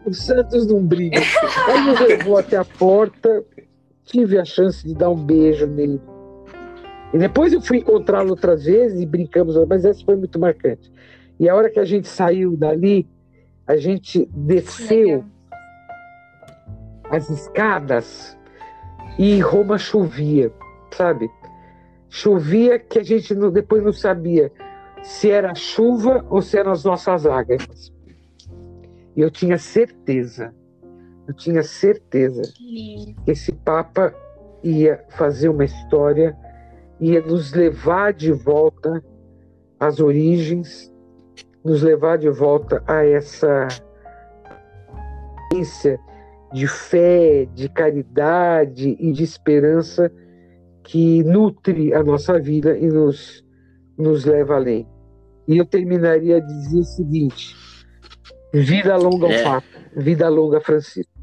O 0.06 0.14
Santos 0.14 0.66
não 0.68 0.86
briga. 0.86 1.18
Aí 1.66 1.82
me 1.82 2.06
levou 2.06 2.38
até 2.38 2.56
a 2.56 2.64
porta, 2.64 3.44
tive 4.08 4.38
a 4.38 4.44
chance 4.44 4.86
de 4.86 4.94
dar 4.94 5.10
um 5.10 5.24
beijo 5.24 5.66
nele. 5.66 6.00
E 7.12 7.18
depois 7.18 7.52
eu 7.52 7.60
fui 7.60 7.78
encontrá-lo 7.78 8.30
outras 8.30 8.64
vezes 8.64 9.00
e 9.00 9.06
brincamos, 9.06 9.56
mas 9.66 9.84
essa 9.84 10.04
foi 10.04 10.16
muito 10.16 10.38
marcante. 10.38 10.92
E 11.38 11.48
a 11.48 11.54
hora 11.54 11.70
que 11.70 11.78
a 11.78 11.84
gente 11.84 12.08
saiu 12.08 12.56
dali, 12.56 13.06
a 13.66 13.76
gente 13.76 14.28
desceu 14.32 15.24
as 17.10 17.30
escadas 17.30 18.36
e 19.18 19.40
Roma 19.40 19.78
chovia, 19.78 20.52
sabe? 20.90 21.30
Chovia 22.08 22.78
que 22.78 22.98
a 22.98 23.02
gente 23.02 23.34
não, 23.34 23.50
depois 23.50 23.82
não 23.82 23.92
sabia 23.92 24.50
se 25.02 25.30
era 25.30 25.54
chuva 25.54 26.24
ou 26.28 26.42
se 26.42 26.58
eram 26.58 26.72
as 26.72 26.84
nossas. 26.84 27.24
E 29.16 29.20
eu 29.20 29.30
tinha 29.30 29.58
certeza, 29.58 30.54
eu 31.28 31.34
tinha 31.34 31.62
certeza 31.62 32.40
que 32.56 33.14
esse 33.26 33.52
Papa 33.52 34.14
ia 34.64 35.04
fazer 35.10 35.50
uma 35.50 35.64
história, 35.64 36.34
ia 36.98 37.20
nos 37.20 37.52
levar 37.52 38.14
de 38.14 38.32
volta 38.32 39.04
às 39.78 40.00
origens, 40.00 40.90
nos 41.62 41.82
levar 41.82 42.16
de 42.16 42.30
volta 42.30 42.82
a 42.86 43.04
essa 43.04 43.68
experiência 45.52 46.00
de 46.54 46.66
fé, 46.66 47.46
de 47.54 47.68
caridade 47.68 48.96
e 48.98 49.12
de 49.12 49.22
esperança 49.22 50.10
que 50.82 51.22
nutre 51.24 51.92
a 51.92 52.02
nossa 52.02 52.38
vida 52.38 52.76
e 52.78 52.86
nos, 52.86 53.44
nos 53.98 54.24
leva 54.24 54.56
além. 54.56 54.88
E 55.46 55.58
eu 55.58 55.66
terminaria 55.66 56.38
a 56.38 56.40
dizer 56.40 56.78
o 56.78 56.84
seguinte: 56.84 57.54
vida 58.52 58.96
longa 58.96 59.26
ao 59.26 59.32
é. 59.32 59.42
Papa, 59.42 59.66
vida 59.94 60.26
longa 60.30 60.58
Francisco. 60.58 61.17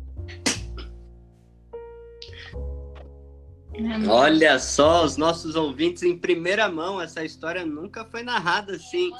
Olha 4.09 4.59
só, 4.59 5.03
os 5.03 5.17
nossos 5.17 5.55
ouvintes 5.55 6.03
em 6.03 6.17
primeira 6.17 6.69
mão, 6.69 7.01
essa 7.01 7.23
história 7.23 7.65
nunca 7.65 8.05
foi 8.05 8.23
narrada 8.23 8.75
assim. 8.75 9.11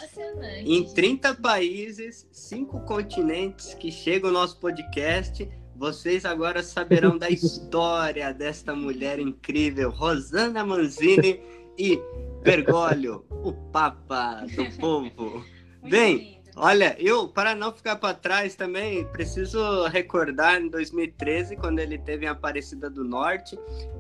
Em 0.66 0.84
30 0.94 1.36
países, 1.36 2.28
cinco 2.32 2.80
continentes 2.82 3.74
que 3.74 3.92
chega 3.92 4.28
o 4.28 4.32
nosso 4.32 4.60
podcast 4.60 5.48
vocês 5.78 6.24
agora 6.24 6.64
saberão 6.64 7.18
da 7.18 7.30
história 7.30 8.34
desta 8.34 8.74
mulher 8.74 9.20
incrível, 9.20 9.90
Rosana 9.90 10.66
Manzini 10.66 11.42
e 11.78 12.00
Bergoglio, 12.42 13.26
o 13.30 13.52
Papa 13.52 14.46
do 14.56 14.66
Povo. 14.80 15.44
Bem, 15.84 16.35
Olha, 16.58 16.96
eu, 17.00 17.28
para 17.28 17.54
não 17.54 17.74
ficar 17.74 17.98
para 17.98 18.14
trás 18.14 18.56
também, 18.56 19.06
preciso 19.08 19.88
recordar 19.88 20.62
em 20.62 20.70
2013, 20.70 21.58
quando 21.58 21.80
ele 21.80 21.98
teve 21.98 22.26
em 22.26 22.30
Aparecida 22.30 22.90
do 22.90 23.04
Norte, 23.04 23.60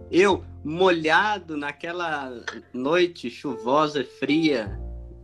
eu 0.09 0.41
molhado 0.63 1.57
naquela 1.57 2.31
noite 2.73 3.29
chuvosa 3.29 4.01
e 4.01 4.03
fria, 4.05 4.79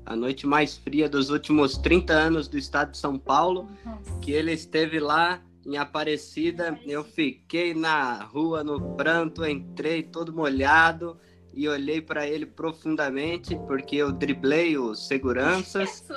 a 0.05 0.13
noite 0.13 0.45
mais 0.45 0.77
fria 0.77 1.07
dos 1.07 1.29
últimos 1.29 1.77
30 1.77 2.11
anos 2.11 2.47
do 2.49 2.57
estado 2.57 2.91
de 2.91 2.97
São 2.97 3.17
Paulo, 3.17 3.69
Nossa. 3.85 4.19
que 4.19 4.33
ele 4.33 4.51
esteve 4.51 4.99
lá 4.99 5.41
em 5.65 5.77
Aparecida, 5.77 6.77
eu 6.85 7.03
fiquei 7.03 7.73
na 7.73 8.23
rua 8.23 8.61
no 8.61 8.95
pranto, 8.95 9.45
entrei 9.45 10.03
todo 10.03 10.33
molhado 10.33 11.17
e 11.53 11.67
olhei 11.67 12.01
para 12.01 12.27
ele 12.27 12.45
profundamente 12.45 13.55
porque 13.67 13.97
eu 13.97 14.11
driblei 14.11 14.77
os 14.77 15.07
seguranças. 15.07 16.03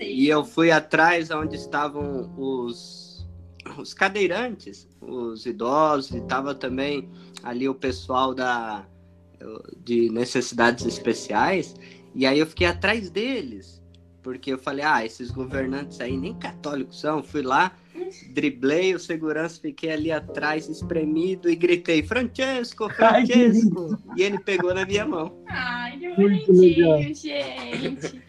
E 0.00 0.28
eu 0.28 0.44
fui 0.44 0.70
atrás 0.70 1.30
onde 1.30 1.56
estavam 1.56 2.32
os, 2.36 3.26
os 3.78 3.92
cadeirantes, 3.92 4.88
os 5.00 5.44
idosos 5.46 6.12
e 6.12 6.18
estava 6.18 6.54
também 6.54 7.10
ali 7.42 7.68
o 7.68 7.74
pessoal 7.74 8.34
da 8.34 8.86
de 9.84 10.08
necessidades 10.10 10.86
especiais. 10.86 11.74
E 12.14 12.26
aí 12.26 12.38
eu 12.38 12.46
fiquei 12.46 12.66
atrás 12.66 13.10
deles 13.10 13.81
porque 14.22 14.52
eu 14.52 14.58
falei 14.58 14.84
ah 14.84 15.04
esses 15.04 15.30
governantes 15.30 16.00
aí 16.00 16.16
nem 16.16 16.34
católicos 16.34 17.00
são 17.00 17.22
fui 17.22 17.42
lá 17.42 17.72
driblei 18.30 18.94
o 18.94 18.98
segurança, 18.98 19.60
fiquei 19.60 19.90
ali 19.90 20.10
atrás, 20.10 20.68
espremido 20.68 21.48
e 21.48 21.56
gritei: 21.56 22.02
Francesco, 22.02 22.88
Francesco! 22.92 23.98
Ai, 24.08 24.14
e 24.16 24.22
ele 24.22 24.38
pegou 24.38 24.74
na 24.74 24.84
minha 24.84 25.04
mão. 25.04 25.42
Ai, 25.46 25.98
que 25.98 26.14
bonitinho, 26.14 27.02
gente. 27.02 28.22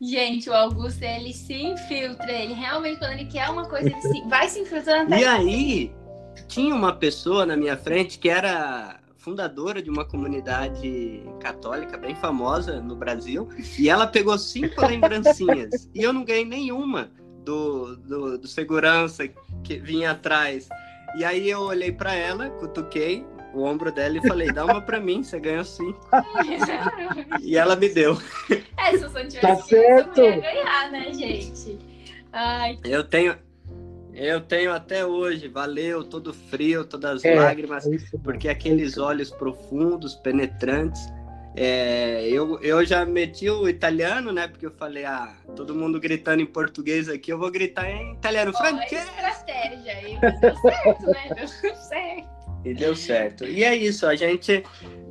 Gente, 0.00 0.48
o 0.48 0.54
Augusto, 0.54 1.02
ele 1.02 1.32
se 1.32 1.54
infiltra. 1.54 2.30
Ele 2.30 2.54
realmente, 2.54 3.00
quando 3.00 3.12
ele 3.14 3.24
quer 3.24 3.50
uma 3.50 3.68
coisa, 3.68 3.88
ele 3.88 4.00
se... 4.00 4.22
vai 4.28 4.48
se 4.48 4.60
infiltrando. 4.60 5.12
E 5.12 5.24
aí, 5.24 5.92
tinha 6.46 6.72
uma 6.72 6.92
pessoa 6.92 7.44
na 7.44 7.56
minha 7.56 7.76
frente 7.76 8.16
que 8.16 8.28
era 8.28 9.00
fundadora 9.28 9.82
de 9.82 9.90
uma 9.90 10.06
comunidade 10.06 11.22
católica 11.38 11.98
bem 11.98 12.14
famosa 12.14 12.80
no 12.80 12.96
Brasil, 12.96 13.46
e 13.78 13.90
ela 13.90 14.06
pegou 14.06 14.38
cinco 14.38 14.86
lembrancinhas, 14.86 15.88
e 15.94 16.02
eu 16.02 16.14
não 16.14 16.24
ganhei 16.24 16.46
nenhuma 16.46 17.10
do, 17.44 17.96
do, 17.96 18.38
do 18.38 18.48
segurança 18.48 19.28
que 19.62 19.78
vinha 19.78 20.12
atrás. 20.12 20.68
E 21.16 21.24
aí 21.24 21.48
eu 21.48 21.60
olhei 21.60 21.92
para 21.92 22.14
ela, 22.14 22.48
cutuquei 22.50 23.26
o 23.52 23.64
ombro 23.64 23.92
dela 23.92 24.16
e 24.16 24.26
falei, 24.26 24.50
dá 24.50 24.64
uma 24.64 24.80
para 24.80 24.98
mim, 24.98 25.22
você 25.22 25.38
ganhou 25.38 25.64
cinco. 25.64 26.00
e 27.42 27.56
ela 27.56 27.76
me 27.76 27.88
deu. 27.88 28.18
É, 28.78 28.92
se 28.92 28.98
você 28.98 29.26
tivesse 29.26 29.40
tá 29.40 29.56
certo. 29.56 30.20
ia 30.20 30.40
ganhar, 30.40 30.90
né, 30.90 31.12
gente? 31.12 31.78
Ai. 32.32 32.78
Eu 32.84 33.04
tenho, 33.04 33.36
eu 34.18 34.40
tenho 34.40 34.72
até 34.72 35.06
hoje, 35.06 35.48
valeu 35.48 36.04
todo 36.04 36.34
frio, 36.34 36.84
todas 36.84 37.16
as 37.16 37.24
é, 37.24 37.34
lágrimas, 37.34 37.86
é 37.86 37.98
porque 38.22 38.48
aqueles 38.48 38.98
olhos 38.98 39.30
profundos, 39.30 40.14
penetrantes, 40.16 41.00
é, 41.56 42.28
eu, 42.28 42.60
eu 42.60 42.84
já 42.84 43.04
meti 43.04 43.48
o 43.50 43.68
italiano, 43.68 44.32
né? 44.32 44.46
Porque 44.46 44.66
eu 44.66 44.70
falei, 44.70 45.04
ah, 45.04 45.34
todo 45.56 45.74
mundo 45.74 45.98
gritando 45.98 46.40
em 46.40 46.46
português 46.46 47.08
aqui, 47.08 47.32
eu 47.32 47.38
vou 47.38 47.50
gritar 47.50 47.90
em 47.90 48.12
italiano. 48.12 48.52
Oh, 48.54 48.58
francês! 48.58 49.08
estratégia 49.48 49.92
aí, 49.92 50.18
deu 50.40 50.56
certo, 50.56 51.06
né? 51.06 51.28
Deu 51.34 51.74
certo. 51.76 52.38
E 52.64 52.74
deu 52.74 52.96
certo. 52.96 53.44
E 53.44 53.64
é 53.64 53.74
isso, 53.74 54.06
a 54.06 54.16
gente, 54.16 54.64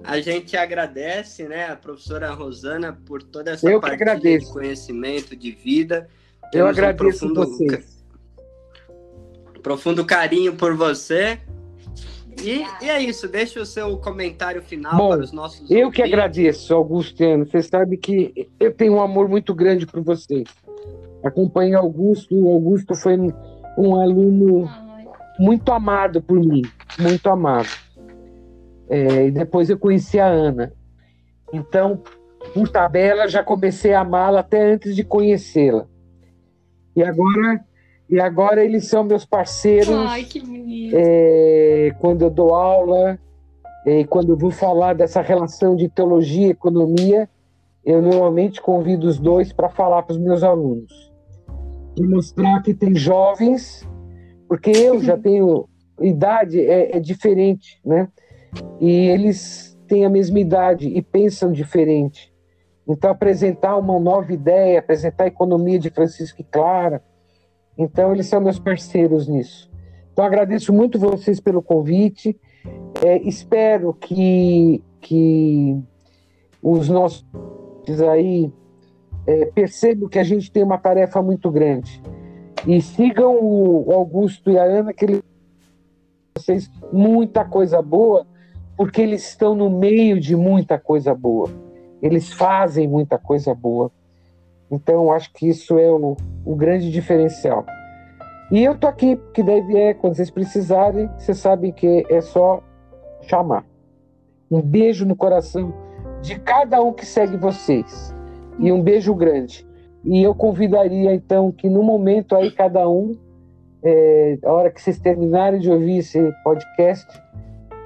a 0.03 0.19
gente 0.19 0.55
agradece, 0.57 1.47
né, 1.47 1.69
a 1.69 1.75
professora 1.75 2.29
Rosana 2.31 2.93
por 3.05 3.23
toda 3.23 3.51
essa 3.51 3.69
eu 3.69 3.79
partilha 3.79 4.17
de 4.17 4.45
conhecimento, 4.51 5.35
de 5.35 5.51
vida. 5.51 6.09
Temos 6.51 6.53
eu 6.53 6.67
agradeço 6.67 7.25
um 7.25 7.33
profundo, 7.33 7.57
vocês. 7.57 7.96
Profundo 9.67 10.05
carinho 10.05 10.55
por 10.55 10.73
você. 10.77 11.39
E, 12.41 12.63
e, 12.81 12.89
é 12.89 13.01
isso, 13.01 13.27
deixa 13.27 13.59
o 13.59 13.65
seu 13.65 13.97
comentário 13.97 14.61
final 14.61 14.95
Bom, 14.95 15.09
para 15.09 15.19
os 15.19 15.33
nossos. 15.33 15.69
Eu 15.69 15.87
ouvintes. 15.87 15.95
que 15.97 16.01
agradeço, 16.03 16.73
Augustiano. 16.73 17.45
Você 17.45 17.61
sabe 17.61 17.97
que 17.97 18.47
eu 18.61 18.73
tenho 18.73 18.93
um 18.93 19.01
amor 19.01 19.27
muito 19.27 19.53
grande 19.53 19.85
por 19.85 20.01
você. 20.01 20.45
Acompanhei 21.21 21.73
Augusto, 21.73 22.33
o 22.33 22.49
Augusto 22.49 22.95
foi 22.95 23.17
um 23.77 23.99
aluno 23.99 24.71
muito 25.37 25.69
amado 25.73 26.21
por 26.21 26.39
mim, 26.39 26.61
muito 26.97 27.29
amado. 27.29 27.67
É, 28.89 29.25
e 29.25 29.31
depois 29.31 29.69
eu 29.69 29.77
conheci 29.77 30.17
a 30.17 30.27
Ana. 30.27 30.71
Então, 31.51 32.01
por 32.53 32.69
tabela, 32.69 33.27
já 33.27 33.43
comecei 33.43 33.93
a 33.93 33.99
amá-la 33.99 34.39
até 34.39 34.71
antes 34.71 34.95
de 34.95 35.03
conhecê-la. 35.03 35.85
E 36.95 37.03
agora 37.03 37.66
e 38.09 38.19
agora 38.19 38.63
eles 38.63 38.87
são 38.87 39.03
meus 39.03 39.25
parceiros. 39.25 39.89
Ai, 39.89 40.23
que 40.23 40.39
bonito. 40.39 40.95
É, 40.97 41.93
quando 41.99 42.21
eu 42.21 42.29
dou 42.29 42.53
aula, 42.53 43.19
é, 43.85 44.03
quando 44.05 44.29
eu 44.29 44.37
vou 44.37 44.51
falar 44.51 44.93
dessa 44.93 45.21
relação 45.21 45.75
de 45.75 45.89
teologia 45.89 46.47
e 46.47 46.51
economia, 46.51 47.29
eu 47.83 48.01
normalmente 48.01 48.61
convido 48.61 49.07
os 49.07 49.17
dois 49.17 49.51
para 49.51 49.69
falar 49.69 50.03
para 50.03 50.13
os 50.13 50.19
meus 50.19 50.43
alunos. 50.43 51.11
E 51.97 52.03
mostrar 52.03 52.61
que 52.61 52.73
tem 52.73 52.95
jovens, 52.95 53.87
porque 54.47 54.71
eu 54.71 55.01
já 55.01 55.17
tenho 55.17 55.67
idade, 56.01 56.61
é, 56.61 56.97
é 56.97 56.99
diferente, 56.99 57.79
né? 57.85 58.07
E 58.79 58.89
eles 58.89 59.77
têm 59.87 60.05
a 60.05 60.09
mesma 60.09 60.39
idade 60.39 60.87
e 60.87 61.01
pensam 61.01 61.51
diferente. 61.51 62.33
Então, 62.87 63.09
apresentar 63.09 63.75
uma 63.75 63.99
nova 63.99 64.31
ideia, 64.31 64.79
apresentar 64.79 65.25
a 65.25 65.27
economia 65.27 65.77
de 65.77 65.89
Francisco 65.89 66.39
e 66.39 66.43
Clara, 66.43 67.03
então, 67.77 68.13
eles 68.13 68.27
são 68.27 68.41
meus 68.41 68.59
parceiros 68.59 69.27
nisso. 69.27 69.69
Então, 70.11 70.25
agradeço 70.25 70.73
muito 70.73 70.97
vocês 70.97 71.39
pelo 71.39 71.61
convite. 71.61 72.39
É, 73.05 73.17
espero 73.19 73.93
que, 73.93 74.83
que 74.99 75.79
os 76.61 76.89
nossos 76.89 77.25
aí 78.11 78.51
é, 79.25 79.45
percebam 79.45 80.09
que 80.09 80.17
a 80.17 80.23
gente 80.23 80.51
tem 80.51 80.63
uma 80.63 80.77
tarefa 80.77 81.21
muito 81.21 81.51
grande. 81.51 82.01
E 82.65 82.81
sigam 82.81 83.37
o 83.39 83.91
Augusto 83.91 84.49
e 84.49 84.57
a 84.57 84.63
Ana, 84.63 84.91
que 84.91 85.05
eles 85.05 85.21
vocês 86.37 86.69
muita 86.91 87.43
coisa 87.43 87.81
boa, 87.81 88.27
porque 88.75 89.01
eles 89.01 89.27
estão 89.27 89.55
no 89.55 89.69
meio 89.69 90.19
de 90.19 90.35
muita 90.35 90.77
coisa 90.77 91.13
boa. 91.13 91.49
Eles 92.01 92.31
fazem 92.31 92.87
muita 92.87 93.17
coisa 93.17 93.55
boa. 93.55 93.91
Então, 94.69 95.11
acho 95.11 95.31
que 95.33 95.47
isso 95.47 95.77
é 95.77 95.89
o, 95.89 96.17
o 96.45 96.55
grande 96.55 96.91
diferencial. 96.91 97.65
E 98.51 98.63
eu 98.63 98.77
tô 98.77 98.87
aqui, 98.87 99.15
porque 99.15 99.43
daí 99.43 99.61
vier, 99.61 99.95
quando 99.95 100.15
vocês 100.15 100.31
precisarem, 100.31 101.09
vocês 101.17 101.37
sabem 101.37 101.71
que 101.71 102.05
é 102.09 102.21
só 102.21 102.61
chamar. 103.21 103.65
Um 104.49 104.61
beijo 104.61 105.05
no 105.05 105.15
coração 105.15 105.73
de 106.21 106.39
cada 106.39 106.81
um 106.81 106.93
que 106.93 107.05
segue 107.05 107.37
vocês. 107.37 108.15
E 108.59 108.71
um 108.71 108.81
beijo 108.81 109.13
grande. 109.13 109.67
E 110.03 110.23
eu 110.23 110.33
convidaria, 110.33 111.13
então, 111.13 111.51
que 111.51 111.69
no 111.69 111.83
momento 111.83 112.35
aí, 112.35 112.49
cada 112.51 112.87
um, 112.87 113.17
é, 113.83 114.37
a 114.43 114.51
hora 114.51 114.71
que 114.71 114.81
vocês 114.81 114.99
terminarem 114.99 115.59
de 115.59 115.69
ouvir 115.69 115.97
esse 115.97 116.31
podcast, 116.43 117.05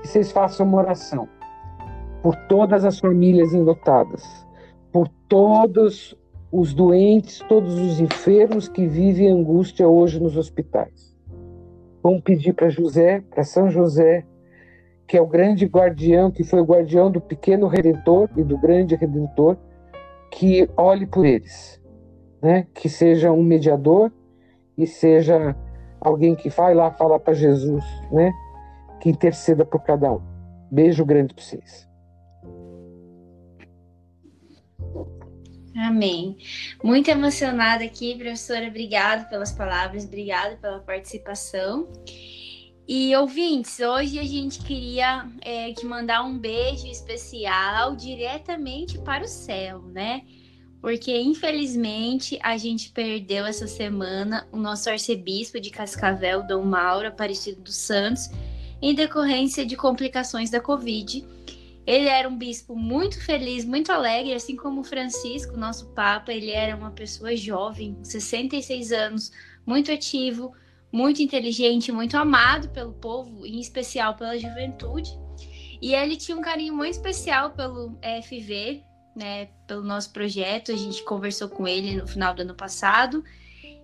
que 0.01 0.07
vocês 0.07 0.31
façam 0.31 0.65
uma 0.65 0.77
oração 0.77 1.27
por 2.21 2.35
todas 2.47 2.85
as 2.85 2.99
famílias 2.99 3.53
enlutadas, 3.53 4.23
por 4.91 5.07
todos 5.27 6.15
os 6.51 6.73
doentes, 6.73 7.39
todos 7.47 7.79
os 7.79 7.99
enfermos 7.99 8.67
que 8.67 8.85
vivem 8.85 9.29
angústia 9.29 9.87
hoje 9.87 10.19
nos 10.19 10.35
hospitais. 10.35 11.15
Vamos 12.03 12.21
pedir 12.21 12.53
para 12.53 12.69
José, 12.69 13.21
para 13.29 13.43
São 13.43 13.69
José, 13.69 14.25
que 15.07 15.15
é 15.15 15.21
o 15.21 15.27
grande 15.27 15.65
guardião, 15.65 16.31
que 16.31 16.43
foi 16.43 16.59
o 16.59 16.65
guardião 16.65 17.11
do 17.11 17.21
pequeno 17.21 17.67
redentor 17.67 18.29
e 18.35 18.43
do 18.43 18.57
grande 18.57 18.95
redentor, 18.95 19.55
que 20.31 20.69
olhe 20.75 21.05
por 21.05 21.25
eles, 21.25 21.81
né? 22.41 22.67
Que 22.73 22.89
seja 22.89 23.31
um 23.31 23.43
mediador 23.43 24.11
e 24.77 24.87
seja 24.87 25.55
alguém 25.99 26.35
que 26.35 26.49
vai 26.49 26.73
lá 26.73 26.91
falar 26.91 27.19
para 27.19 27.33
Jesus, 27.33 27.83
né? 28.11 28.31
Que 28.99 29.09
interceda 29.09 29.65
por 29.65 29.83
cada 29.83 30.11
um. 30.11 30.21
Beijo 30.71 31.05
grande 31.05 31.33
para 31.33 31.43
vocês. 31.43 31.90
Amém. 35.75 36.37
Muito 36.83 37.09
emocionada 37.09 37.83
aqui, 37.83 38.15
professora. 38.15 38.67
Obrigada 38.67 39.25
pelas 39.25 39.51
palavras, 39.51 40.05
obrigada 40.05 40.57
pela 40.57 40.79
participação. 40.79 41.87
E 42.87 43.15
ouvintes, 43.15 43.79
hoje 43.79 44.19
a 44.19 44.23
gente 44.23 44.59
queria 44.63 45.25
é, 45.41 45.71
te 45.71 45.85
mandar 45.85 46.23
um 46.23 46.37
beijo 46.37 46.87
especial 46.87 47.95
diretamente 47.95 48.97
para 48.99 49.23
o 49.23 49.27
céu, 49.27 49.81
né? 49.83 50.23
Porque 50.81 51.15
infelizmente 51.21 52.37
a 52.41 52.57
gente 52.57 52.91
perdeu 52.91 53.45
essa 53.45 53.67
semana 53.67 54.47
o 54.51 54.57
nosso 54.57 54.89
arcebispo 54.89 55.59
de 55.59 55.69
Cascavel, 55.69 56.45
Dom 56.45 56.65
Mauro 56.65 57.07
Aparecido 57.07 57.61
dos 57.61 57.75
Santos, 57.75 58.29
em 58.81 58.93
decorrência 58.93 59.65
de 59.65 59.77
complicações 59.77 60.49
da 60.49 60.59
Covid 60.59 61.25
Ele 61.85 62.07
era 62.07 62.29
um 62.29 62.37
bispo 62.37 62.75
muito 62.75 63.19
feliz, 63.23 63.65
muito 63.65 63.91
alegre, 63.91 64.33
assim 64.33 64.55
como 64.55 64.83
Francisco, 64.83 65.57
nosso 65.57 65.87
Papa. 65.93 66.31
Ele 66.31 66.51
era 66.51 66.75
uma 66.75 66.91
pessoa 66.91 67.35
jovem, 67.35 67.97
66 68.03 68.91
anos, 68.91 69.31
muito 69.65 69.91
ativo, 69.91 70.53
muito 70.91 71.21
inteligente, 71.21 71.91
muito 71.91 72.17
amado 72.17 72.69
pelo 72.69 72.93
povo, 72.93 73.45
em 73.45 73.59
especial 73.59 74.15
pela 74.15 74.37
juventude. 74.37 75.11
E 75.81 75.95
ele 75.95 76.15
tinha 76.15 76.37
um 76.37 76.41
carinho 76.41 76.75
muito 76.75 76.93
especial 76.93 77.51
pelo 77.51 77.97
FV, 78.23 78.83
né, 79.15 79.47
pelo 79.65 79.81
nosso 79.83 80.11
projeto. 80.11 80.71
A 80.71 80.77
gente 80.77 81.03
conversou 81.03 81.49
com 81.49 81.67
ele 81.67 81.95
no 81.95 82.07
final 82.07 82.33
do 82.35 82.43
ano 82.43 82.53
passado. 82.53 83.23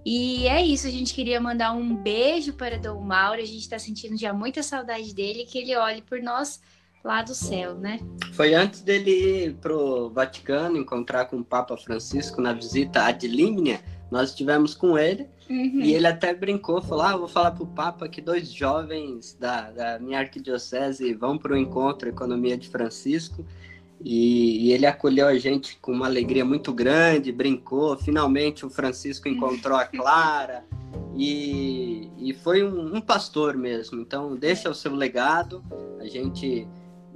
E 0.06 0.48
é 0.48 0.64
isso, 0.64 0.88
a 0.88 0.92
gente 0.92 1.14
queria 1.14 1.42
mandar 1.42 1.74
um 1.74 1.96
beijo 1.96 2.54
para 2.54 2.78
Dom 2.78 3.02
Mauro. 3.02 3.42
A 3.42 3.46
gente 3.46 3.62
está 3.62 3.80
sentindo 3.80 4.16
já 4.16 4.32
muita 4.32 4.62
saudade 4.62 5.14
dele, 5.14 5.46
que 5.46 5.58
ele 5.58 5.76
olhe 5.76 6.02
por 6.04 6.22
nós 6.22 6.62
lá 7.08 7.22
do 7.22 7.34
céu, 7.34 7.74
né? 7.76 8.00
Foi 8.34 8.54
antes 8.54 8.82
dele 8.82 9.12
ir 9.46 9.54
pro 9.56 10.10
Vaticano 10.10 10.78
encontrar 10.78 11.26
com 11.26 11.38
o 11.38 11.44
Papa 11.44 11.78
Francisco 11.78 12.42
na 12.42 12.52
visita 12.52 13.06
ad 13.06 13.26
limina. 13.26 13.80
Nós 14.12 14.30
estivemos 14.30 14.76
com 14.76 14.98
ele 14.98 15.26
uhum. 15.50 15.80
e 15.82 15.94
ele 15.94 16.06
até 16.06 16.34
brincou, 16.34 16.82
falou: 16.82 17.04
ah, 17.06 17.18
vou 17.18 17.28
falar 17.30 17.52
pro 17.52 17.66
Papa 17.66 18.10
que 18.10 18.22
dois 18.22 18.52
jovens 18.52 19.38
da, 19.40 19.72
da 19.72 20.00
minha 20.00 20.20
arquidiocese 20.20 21.14
vão 21.14 21.38
para 21.38 21.54
o 21.54 21.58
encontro 21.58 22.10
Economia 22.10 22.58
de 22.58 22.68
Francisco. 22.68 23.46
E, 24.04 24.68
e, 24.68 24.74
ele 24.74 24.86
acolheu 24.86 25.28
a 25.28 25.40
gente 25.40 25.76
com 25.82 25.92
uma 25.92 26.06
alegria 26.06 26.46
muito 26.46 26.72
grande, 26.72 27.32
brincou. 27.32 27.98
Finalmente 27.98 28.66
o 28.66 28.70
Francisco 28.70 29.28
encontrou 29.28 29.76
a 29.76 29.86
Clara 29.88 30.64
e, 31.16 32.12
e 32.20 32.34
foi 32.34 32.64
um, 32.64 32.98
um 32.98 33.02
pastor 33.02 33.58
mesmo. 33.58 34.00
Então, 34.00 34.36
deixa 34.36 34.70
o 34.70 34.76
seu 34.76 34.94
legado. 34.94 35.64
A 36.00 36.06
gente 36.06 36.68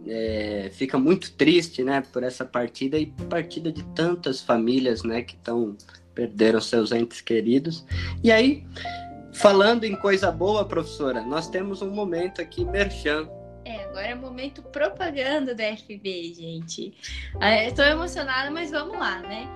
é, 0.08 0.70
fica 0.74 0.98
muito 0.98 1.32
triste, 1.34 1.84
né, 1.84 2.04
por 2.12 2.24
essa 2.24 2.46
partida 2.46 2.98
e 2.98 3.08
partida 3.30 3.72
de 3.72 3.84
tantas 3.96 4.42
famílias, 4.42 5.04
né, 5.04 5.22
que 5.22 5.36
estão 5.36 5.76
perderam 6.14 6.60
seus 6.60 6.92
entes 6.92 7.22
queridos. 7.22 7.86
E 8.24 8.32
aí, 8.32 8.66
falando 9.34 9.86
em 9.86 9.96
coisa 9.96 10.32
boa, 10.32 10.66
professora, 10.66 11.22
nós 11.22 11.48
temos 11.48 11.82
um 11.82 11.90
momento 11.90 12.42
aqui 12.42 12.66
merchan. 12.66 13.30
É, 13.64 13.86
agora 13.86 14.08
é 14.08 14.16
momento 14.16 14.62
propaganda 14.62 15.56
da 15.56 15.76
FB, 15.76 16.34
gente. 16.34 16.94
Estou 17.68 17.86
é, 17.86 17.92
emocionada, 17.92 18.52
mas 18.52 18.72
vamos 18.72 18.98
lá, 18.98 19.20
né? 19.20 19.48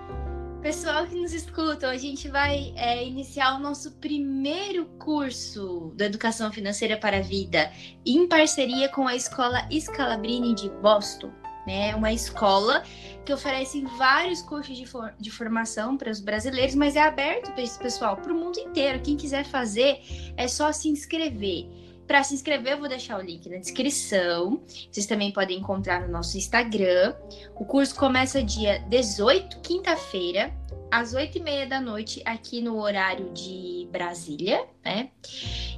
Pessoal 0.66 1.05
que 1.05 1.13
nos 1.13 1.32
escuta, 1.32 1.88
a 1.88 1.95
gente 1.95 2.28
vai 2.28 2.74
é, 2.76 3.07
iniciar 3.07 3.53
o 3.53 3.59
nosso 3.59 3.91
primeiro 3.97 4.88
curso 4.97 5.93
da 5.95 6.05
Educação 6.05 6.51
Financeira 6.51 6.97
para 6.97 7.18
a 7.18 7.22
Vida 7.22 7.72
em 8.03 8.28
parceria 8.28 8.89
com 8.89 9.07
a 9.07 9.16
Escola 9.16 9.70
Scalabrini 9.72 10.55
de 10.55 10.68
Boston. 10.82 11.32
Né? 11.68 11.93
Uma 11.93 12.11
escola 12.11 12.82
que 13.24 13.32
oferece 13.32 13.84
vários 13.95 14.41
cursos 14.41 14.76
de, 14.76 14.88
for 14.88 15.13
de 15.20 15.30
formação 15.30 15.97
para 15.97 16.09
os 16.09 16.20
brasileiros, 16.20 16.74
mas 16.74 16.95
é 16.95 17.01
aberto 17.03 17.51
para 17.51 17.61
esse 17.61 17.78
pessoal, 17.78 18.18
para 18.18 18.34
o 18.34 18.36
mundo 18.36 18.59
inteiro. 18.59 19.03
Quem 19.03 19.16
quiser 19.16 19.45
fazer, 19.45 20.01
é 20.36 20.47
só 20.47 20.72
se 20.72 20.89
inscrever. 20.89 21.70
Para 22.08 22.24
se 22.24 22.34
inscrever, 22.34 22.74
eu 22.74 22.80
vou 22.80 22.88
deixar 22.88 23.20
o 23.20 23.22
link 23.22 23.49
na 23.49 23.58
descrição. 23.58 24.62
Vocês 24.91 25.06
também 25.06 25.32
podem 25.32 25.60
encontrar 25.60 26.01
no 26.01 26.08
nosso 26.08 26.38
Instagram. 26.38 27.16
O 27.56 27.66
curso 27.66 27.95
começa 27.95 28.43
dia 28.43 28.80
18, 28.88 29.60
quinta-feira, 29.62 30.53
às 30.91 31.14
8 31.14 31.39
e 31.39 31.41
meia 31.41 31.68
da 31.68 31.82
noite, 31.82 32.22
aqui 32.26 32.62
no 32.62 32.80
horário 32.80 33.32
de 33.34 33.88
Brasília, 33.91 34.66
né? 34.84 35.10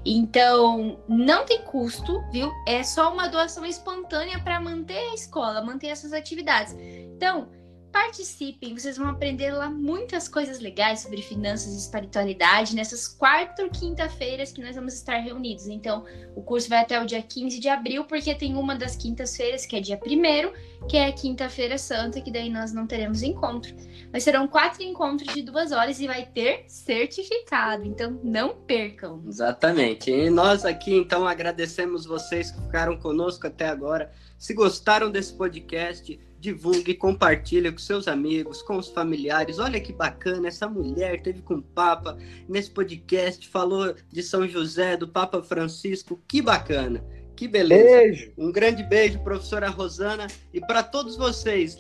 Então, 0.06 1.00
não 1.08 1.46
tem 1.46 1.62
custo, 1.62 2.22
viu? 2.32 2.52
É 2.68 2.84
só 2.84 3.12
uma 3.12 3.28
doação 3.28 3.66
espontânea 3.66 4.40
para 4.40 4.60
manter 4.60 4.98
a 4.98 5.14
escola, 5.14 5.62
manter 5.62 5.88
essas 5.88 6.14
atividades. 6.14 6.76
Então, 7.16 7.50
participem, 7.98 8.78
vocês 8.78 8.96
vão 8.96 9.10
aprender 9.10 9.52
lá 9.52 9.72
muitas 9.72 10.28
coisas 10.28 10.60
legais 10.60 11.00
sobre 11.00 11.20
finanças 11.24 11.74
e 11.74 11.78
espiritualidade 11.80 12.76
nessas 12.76 13.08
quatro 13.08 13.72
quinta-feiras 13.72 14.52
que 14.52 14.62
nós 14.62 14.76
vamos 14.76 14.94
estar 14.94 15.18
reunidos. 15.18 15.68
Então, 15.68 16.06
o 16.36 16.44
curso 16.44 16.70
vai 16.70 16.80
até 16.80 17.02
o 17.02 17.08
dia 17.08 17.24
15 17.24 17.60
de 17.60 17.68
abril, 17.68 18.06
porque 18.06 18.36
tem 18.36 18.56
uma 18.56 18.76
das 18.76 18.96
quintas-feiras, 18.96 19.66
que 19.66 19.76
é 19.76 19.82
dia 19.82 20.00
1 20.00 20.88
que 20.88 20.96
é 20.96 21.12
quinta-feira 21.12 21.76
santa, 21.80 22.22
que 22.22 22.30
daí 22.30 22.52
nós 22.52 22.72
não 22.72 22.86
teremos 22.86 23.24
encontro. 23.24 23.76
Mas 24.14 24.24
serão 24.24 24.48
quatro 24.48 24.84
encontros 24.84 25.34
de 25.34 25.42
duas 25.42 25.72
horas 25.72 26.00
e 26.00 26.06
vai 26.06 26.24
ter 26.24 26.66
certificado, 26.68 27.84
então 27.84 28.20
não 28.24 28.56
percam. 28.56 29.24
Exatamente. 29.28 30.12
E 30.12 30.30
nós 30.30 30.66
aqui, 30.66 30.96
então, 30.96 31.28
agradecemos 31.28 32.06
vocês 32.06 32.52
que 32.52 32.62
ficaram 32.62 32.96
conosco 32.98 33.48
até 33.48 33.68
agora. 33.68 34.12
Se 34.38 34.54
gostaram 34.54 35.10
desse 35.10 35.34
podcast, 35.34 36.20
divulgue, 36.40 36.94
compartilhe 36.94 37.72
com 37.72 37.78
seus 37.78 38.08
amigos, 38.08 38.62
com 38.62 38.78
os 38.78 38.90
familiares. 38.90 39.60
Olha 39.60 39.80
que 39.80 39.92
bacana, 39.92 40.48
essa 40.48 40.68
mulher 40.68 41.22
teve 41.22 41.42
com 41.42 41.56
o 41.56 41.62
Papa 41.62 42.18
nesse 42.48 42.72
podcast, 42.72 43.48
falou 43.48 43.96
de 44.12 44.24
São 44.24 44.48
José, 44.48 44.96
do 44.98 45.08
Papa 45.08 45.42
Francisco. 45.42 46.22
Que 46.28 46.42
bacana, 46.42 47.04
que 47.36 47.48
beleza. 47.48 47.84
Beijo. 47.84 48.34
Um 48.38 48.52
grande 48.52 48.84
beijo, 48.84 49.20
professora 49.20 49.70
Rosana, 49.70 50.28
e 50.54 50.62
para 50.62 50.84
todos 50.84 51.18
vocês, 51.18 51.78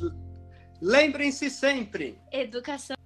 lembrem-se 0.81 1.49
sempre: 1.49 2.17
educação 2.31 2.97